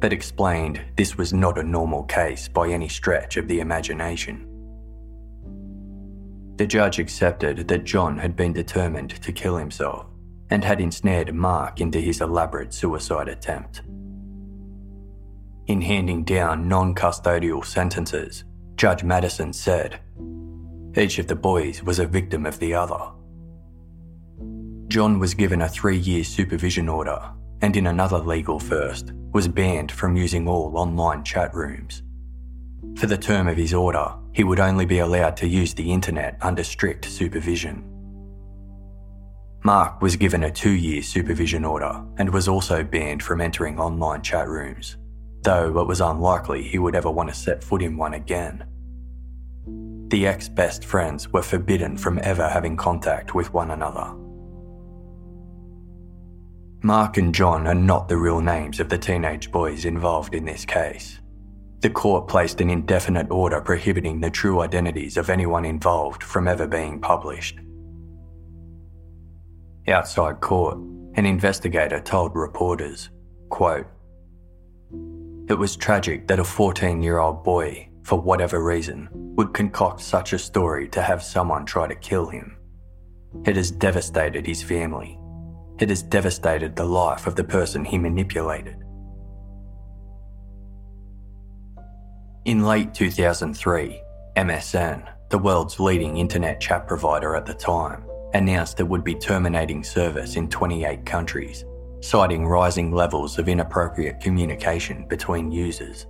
but 0.04 0.12
explained 0.12 0.82
this 0.98 1.18
was 1.18 1.32
not 1.32 1.58
a 1.58 1.64
normal 1.64 2.04
case 2.04 2.50
by 2.50 2.68
any 2.68 2.90
stretch 2.90 3.38
of 3.38 3.48
the 3.48 3.62
imagination. 3.62 4.46
The 6.58 6.68
judge 6.68 7.00
accepted 7.00 7.70
that 7.70 7.86
John 7.86 8.18
had 8.18 8.36
been 8.36 8.52
determined 8.52 9.12
to 9.12 9.32
kill 9.32 9.56
himself 9.56 10.08
and 10.50 10.62
had 10.62 10.82
ensnared 10.82 11.34
Mark 11.34 11.80
into 11.80 12.02
his 12.02 12.20
elaborate 12.20 12.74
suicide 12.74 13.30
attempt. 13.30 13.82
In 15.68 15.82
handing 15.82 16.26
down 16.26 16.68
non 16.68 16.94
custodial 16.94 17.64
sentences, 17.64 18.44
Judge 18.76 19.06
Maddison 19.06 19.54
said, 19.54 20.02
Each 20.98 21.18
of 21.18 21.28
the 21.28 21.38
boys 21.38 21.82
was 21.82 22.00
a 22.00 22.06
victim 22.06 22.46
of 22.46 22.60
the 22.60 22.74
other. 22.74 23.10
John 24.90 25.18
was 25.18 25.34
given 25.34 25.62
a 25.62 25.70
three 25.70 25.98
year 25.98 26.26
supervision 26.26 26.90
order 26.90 27.22
and 27.62 27.78
in 27.78 27.88
another 27.88 28.20
legal 28.20 28.60
first, 28.60 29.14
was 29.34 29.48
banned 29.48 29.92
from 29.92 30.16
using 30.16 30.48
all 30.48 30.78
online 30.78 31.24
chat 31.24 31.54
rooms. 31.54 32.04
For 32.96 33.08
the 33.08 33.18
term 33.18 33.48
of 33.48 33.58
his 33.58 33.74
order, 33.74 34.14
he 34.32 34.44
would 34.44 34.60
only 34.60 34.86
be 34.86 35.00
allowed 35.00 35.36
to 35.38 35.48
use 35.48 35.74
the 35.74 35.92
internet 35.92 36.38
under 36.42 36.64
strict 36.64 37.06
supervision. 37.06 37.90
Mark 39.64 40.02
was 40.02 40.16
given 40.16 40.44
a 40.44 40.52
two 40.52 40.72
year 40.72 41.02
supervision 41.02 41.64
order 41.66 42.04
and 42.18 42.30
was 42.30 42.48
also 42.48 42.84
banned 42.84 43.24
from 43.24 43.42
entering 43.42 43.80
online 43.80 44.22
chat 44.22 44.48
rooms, 44.48 44.98
though 45.42 45.80
it 45.80 45.88
was 45.88 46.02
unlikely 46.02 46.64
he 46.64 46.78
would 46.78 46.96
ever 46.96 47.10
want 47.10 47.30
to 47.30 47.36
set 47.36 47.64
foot 47.64 47.82
in 47.82 47.98
one 47.98 48.14
again. 48.14 48.66
The 50.10 50.28
ex 50.28 50.48
best 50.48 50.86
friends 50.86 51.30
were 51.30 51.42
forbidden 51.42 51.98
from 51.98 52.20
ever 52.22 52.48
having 52.48 52.78
contact 52.78 53.34
with 53.34 53.54
one 53.54 53.72
another. 53.72 54.14
Mark 56.86 57.16
and 57.16 57.34
John 57.34 57.66
are 57.66 57.74
not 57.74 58.10
the 58.10 58.18
real 58.18 58.42
names 58.42 58.82
of 58.82 58.90
the 58.90 58.98
teenage 58.98 59.50
boys 59.52 59.86
involved 59.86 60.36
in 60.36 60.44
this 60.44 60.66
case. 60.66 61.22
The 61.80 61.90
court 61.90 62.28
placed 62.28 62.60
an 62.60 62.70
indefinite 62.70 63.32
order 63.32 63.62
prohibiting 63.62 64.20
the 64.20 64.30
true 64.30 64.60
identities 64.60 65.16
of 65.16 65.30
anyone 65.30 65.64
involved 65.64 66.22
from 66.22 66.46
ever 66.46 66.68
being 66.68 67.00
published. 67.00 67.58
Outside 69.88 70.42
court, 70.42 70.78
an 71.16 71.26
investigator 71.26 72.02
told 72.02 72.36
reporters, 72.36 73.10
quote, 73.50 73.88
It 75.48 75.58
was 75.58 75.78
tragic 75.78 76.28
that 76.28 76.40
a 76.40 76.44
14 76.44 77.02
year 77.02 77.20
old 77.20 77.46
boy, 77.46 77.88
for 78.04 78.20
whatever 78.20 78.62
reason, 78.62 79.08
would 79.38 79.54
concoct 79.54 80.02
such 80.02 80.34
a 80.34 80.38
story 80.38 80.90
to 80.90 81.02
have 81.02 81.24
someone 81.24 81.66
try 81.66 81.88
to 81.88 81.96
kill 81.96 82.28
him. 82.28 82.58
It 83.46 83.56
has 83.56 83.72
devastated 83.72 84.46
his 84.46 84.62
family 84.62 85.18
it 85.80 85.90
has 85.90 86.04
devastated 86.04 86.76
the 86.76 86.86
life 86.86 87.28
of 87.28 87.36
the 87.36 87.44
person 87.44 87.84
he 87.84 87.98
manipulated. 87.98 88.78
In 92.46 92.66
late 92.66 92.94
2003, 92.94 94.02
MSN, 94.38 95.10
the 95.30 95.38
world's 95.38 95.80
leading 95.80 96.18
internet 96.18 96.60
chat 96.60 96.88
provider 96.88 97.36
at 97.36 97.46
the 97.46 97.54
time, 97.54 98.04
announced 98.34 98.80
it 98.80 98.88
would 98.88 99.04
be 99.04 99.16
terminating 99.16 99.84
service 99.84 100.36
in 100.36 100.50
28 100.50 101.06
countries, 101.06 101.64
citing 102.02 102.46
rising 102.46 102.92
levels 102.92 103.40
of 103.40 103.48
inappropriate 103.48 104.20
communication 104.20 105.08
between 105.08 105.52
users. 105.52 106.06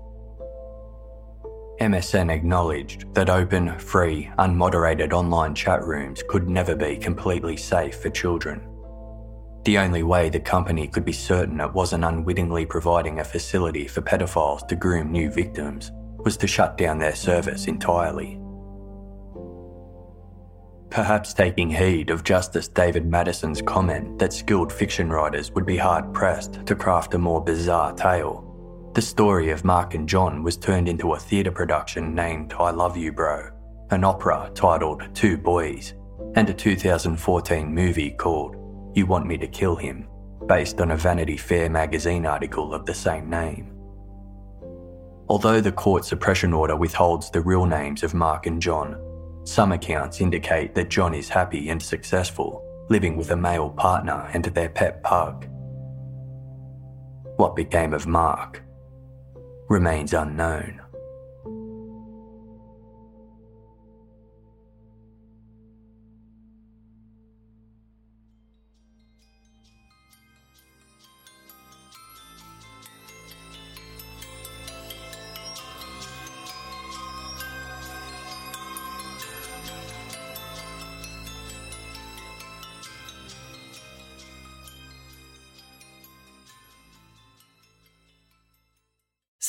MSN 1.79 2.31
acknowledged 2.31 3.13
that 3.13 3.29
open, 3.29 3.77
free, 3.77 4.29
unmoderated 4.39 5.11
online 5.11 5.53
chat 5.53 5.83
rooms 5.83 6.23
could 6.27 6.49
never 6.49 6.75
be 6.75 6.97
completely 6.97 7.57
safe 7.57 8.01
for 8.01 8.09
children 8.09 8.72
the 9.65 9.77
only 9.77 10.03
way 10.03 10.29
the 10.29 10.39
company 10.39 10.87
could 10.87 11.05
be 11.05 11.13
certain 11.13 11.61
it 11.61 11.73
wasn't 11.73 12.03
unwittingly 12.03 12.65
providing 12.65 13.19
a 13.19 13.23
facility 13.23 13.87
for 13.87 14.01
pedophiles 14.01 14.67
to 14.67 14.75
groom 14.75 15.11
new 15.11 15.31
victims 15.31 15.91
was 16.17 16.37
to 16.37 16.47
shut 16.47 16.77
down 16.77 16.99
their 16.99 17.15
service 17.15 17.67
entirely. 17.67 18.39
Perhaps 20.89 21.33
taking 21.33 21.69
heed 21.69 22.09
of 22.09 22.23
Justice 22.23 22.67
David 22.67 23.05
Maddison's 23.05 23.61
comment 23.61 24.19
that 24.19 24.31
skilled 24.31 24.71
fiction 24.71 25.09
writers 25.09 25.51
would 25.51 25.65
be 25.65 25.77
hard 25.77 26.13
pressed 26.13 26.65
to 26.65 26.75
craft 26.75 27.15
a 27.15 27.17
more 27.17 27.43
bizarre 27.43 27.93
tale, 27.93 28.49
The 28.93 29.01
story 29.01 29.49
of 29.49 29.65
Mark 29.65 29.95
and 29.95 30.07
John 30.07 30.43
was 30.43 30.55
turned 30.55 30.87
into 30.87 31.13
a 31.13 31.19
theatre 31.19 31.51
production 31.51 32.13
named 32.13 32.53
I 32.53 32.69
Love 32.69 32.95
You 32.95 33.11
Bro, 33.11 33.49
an 33.89 34.03
opera 34.03 34.51
titled 34.53 35.01
Two 35.15 35.35
Boys, 35.35 35.95
and 36.35 36.47
a 36.47 36.53
2014 36.53 37.73
movie 37.73 38.11
called 38.11 38.55
You 38.95 39.07
Want 39.07 39.25
Me 39.25 39.37
to 39.39 39.47
Kill 39.47 39.75
Him, 39.75 40.07
based 40.45 40.79
on 40.79 40.91
a 40.91 40.95
Vanity 40.95 41.35
Fair 41.35 41.67
magazine 41.67 42.27
article 42.27 42.75
of 42.75 42.85
the 42.85 42.93
same 42.93 43.27
name. 43.27 43.73
Although 45.29 45.61
the 45.61 45.71
court 45.71 46.05
suppression 46.05 46.53
order 46.53 46.75
withholds 46.75 47.31
the 47.31 47.41
real 47.41 47.65
names 47.65 48.03
of 48.03 48.13
Mark 48.13 48.45
and 48.45 48.61
John, 48.61 49.01
some 49.45 49.71
accounts 49.71 50.21
indicate 50.21 50.75
that 50.75 50.89
John 50.89 51.15
is 51.15 51.27
happy 51.27 51.69
and 51.69 51.81
successful, 51.81 52.63
living 52.89 53.17
with 53.17 53.31
a 53.31 53.35
male 53.35 53.71
partner 53.71 54.29
and 54.33 54.45
their 54.45 54.69
pet 54.69 55.01
pug. 55.01 55.47
What 57.37 57.55
became 57.55 57.95
of 57.95 58.05
Mark 58.05 58.61
remains 59.69 60.13
unknown. 60.13 60.82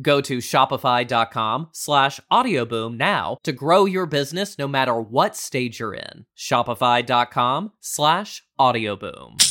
Go 0.00 0.20
to 0.22 0.38
shopify.com 0.38 1.68
slash 1.72 2.20
audioboom 2.30 2.96
now 2.96 3.36
to 3.42 3.52
grow 3.52 3.84
your 3.84 4.06
business 4.06 4.58
no 4.58 4.66
matter 4.66 4.98
what 4.98 5.36
stage 5.36 5.80
you're 5.80 5.94
in. 5.94 6.24
Shopify.com 6.36 7.72
slash 7.80 8.42
audioboom. 8.58 9.42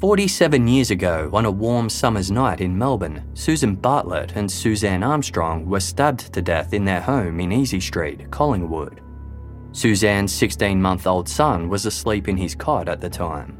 47 0.00 0.66
years 0.66 0.90
ago, 0.90 1.28
on 1.34 1.44
a 1.44 1.50
warm 1.50 1.90
summer's 1.90 2.30
night 2.30 2.62
in 2.62 2.76
Melbourne, 2.76 3.22
Susan 3.34 3.74
Bartlett 3.74 4.32
and 4.34 4.50
Suzanne 4.50 5.02
Armstrong 5.02 5.66
were 5.66 5.78
stabbed 5.78 6.32
to 6.32 6.40
death 6.40 6.72
in 6.72 6.86
their 6.86 7.02
home 7.02 7.38
in 7.38 7.52
Easy 7.52 7.80
Street, 7.80 8.30
Collingwood. 8.30 9.02
Suzanne's 9.72 10.32
16 10.32 10.80
month 10.80 11.06
old 11.06 11.28
son 11.28 11.68
was 11.68 11.84
asleep 11.84 12.28
in 12.28 12.36
his 12.38 12.54
cot 12.54 12.88
at 12.88 13.02
the 13.02 13.10
time. 13.10 13.59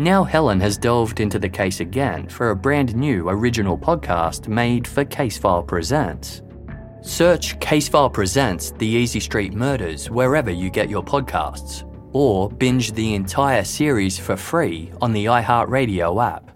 Now 0.00 0.22
Helen 0.22 0.60
has 0.60 0.78
delved 0.78 1.18
into 1.18 1.40
the 1.40 1.48
case 1.48 1.80
again 1.80 2.28
for 2.28 2.50
a 2.50 2.56
brand 2.56 2.94
new 2.94 3.28
original 3.28 3.76
podcast 3.76 4.46
made 4.46 4.86
for 4.86 5.04
Casefile 5.04 5.66
Presents. 5.66 6.40
Search 7.00 7.58
Casefile 7.58 8.12
Presents 8.12 8.70
The 8.70 8.86
Easy 8.86 9.18
Street 9.18 9.54
Murders 9.54 10.08
wherever 10.08 10.52
you 10.52 10.70
get 10.70 10.88
your 10.88 11.02
podcasts, 11.02 11.82
or 12.12 12.48
binge 12.48 12.92
the 12.92 13.14
entire 13.16 13.64
series 13.64 14.16
for 14.16 14.36
free 14.36 14.92
on 15.00 15.12
the 15.12 15.24
iHeartRadio 15.24 16.24
app. 16.24 16.47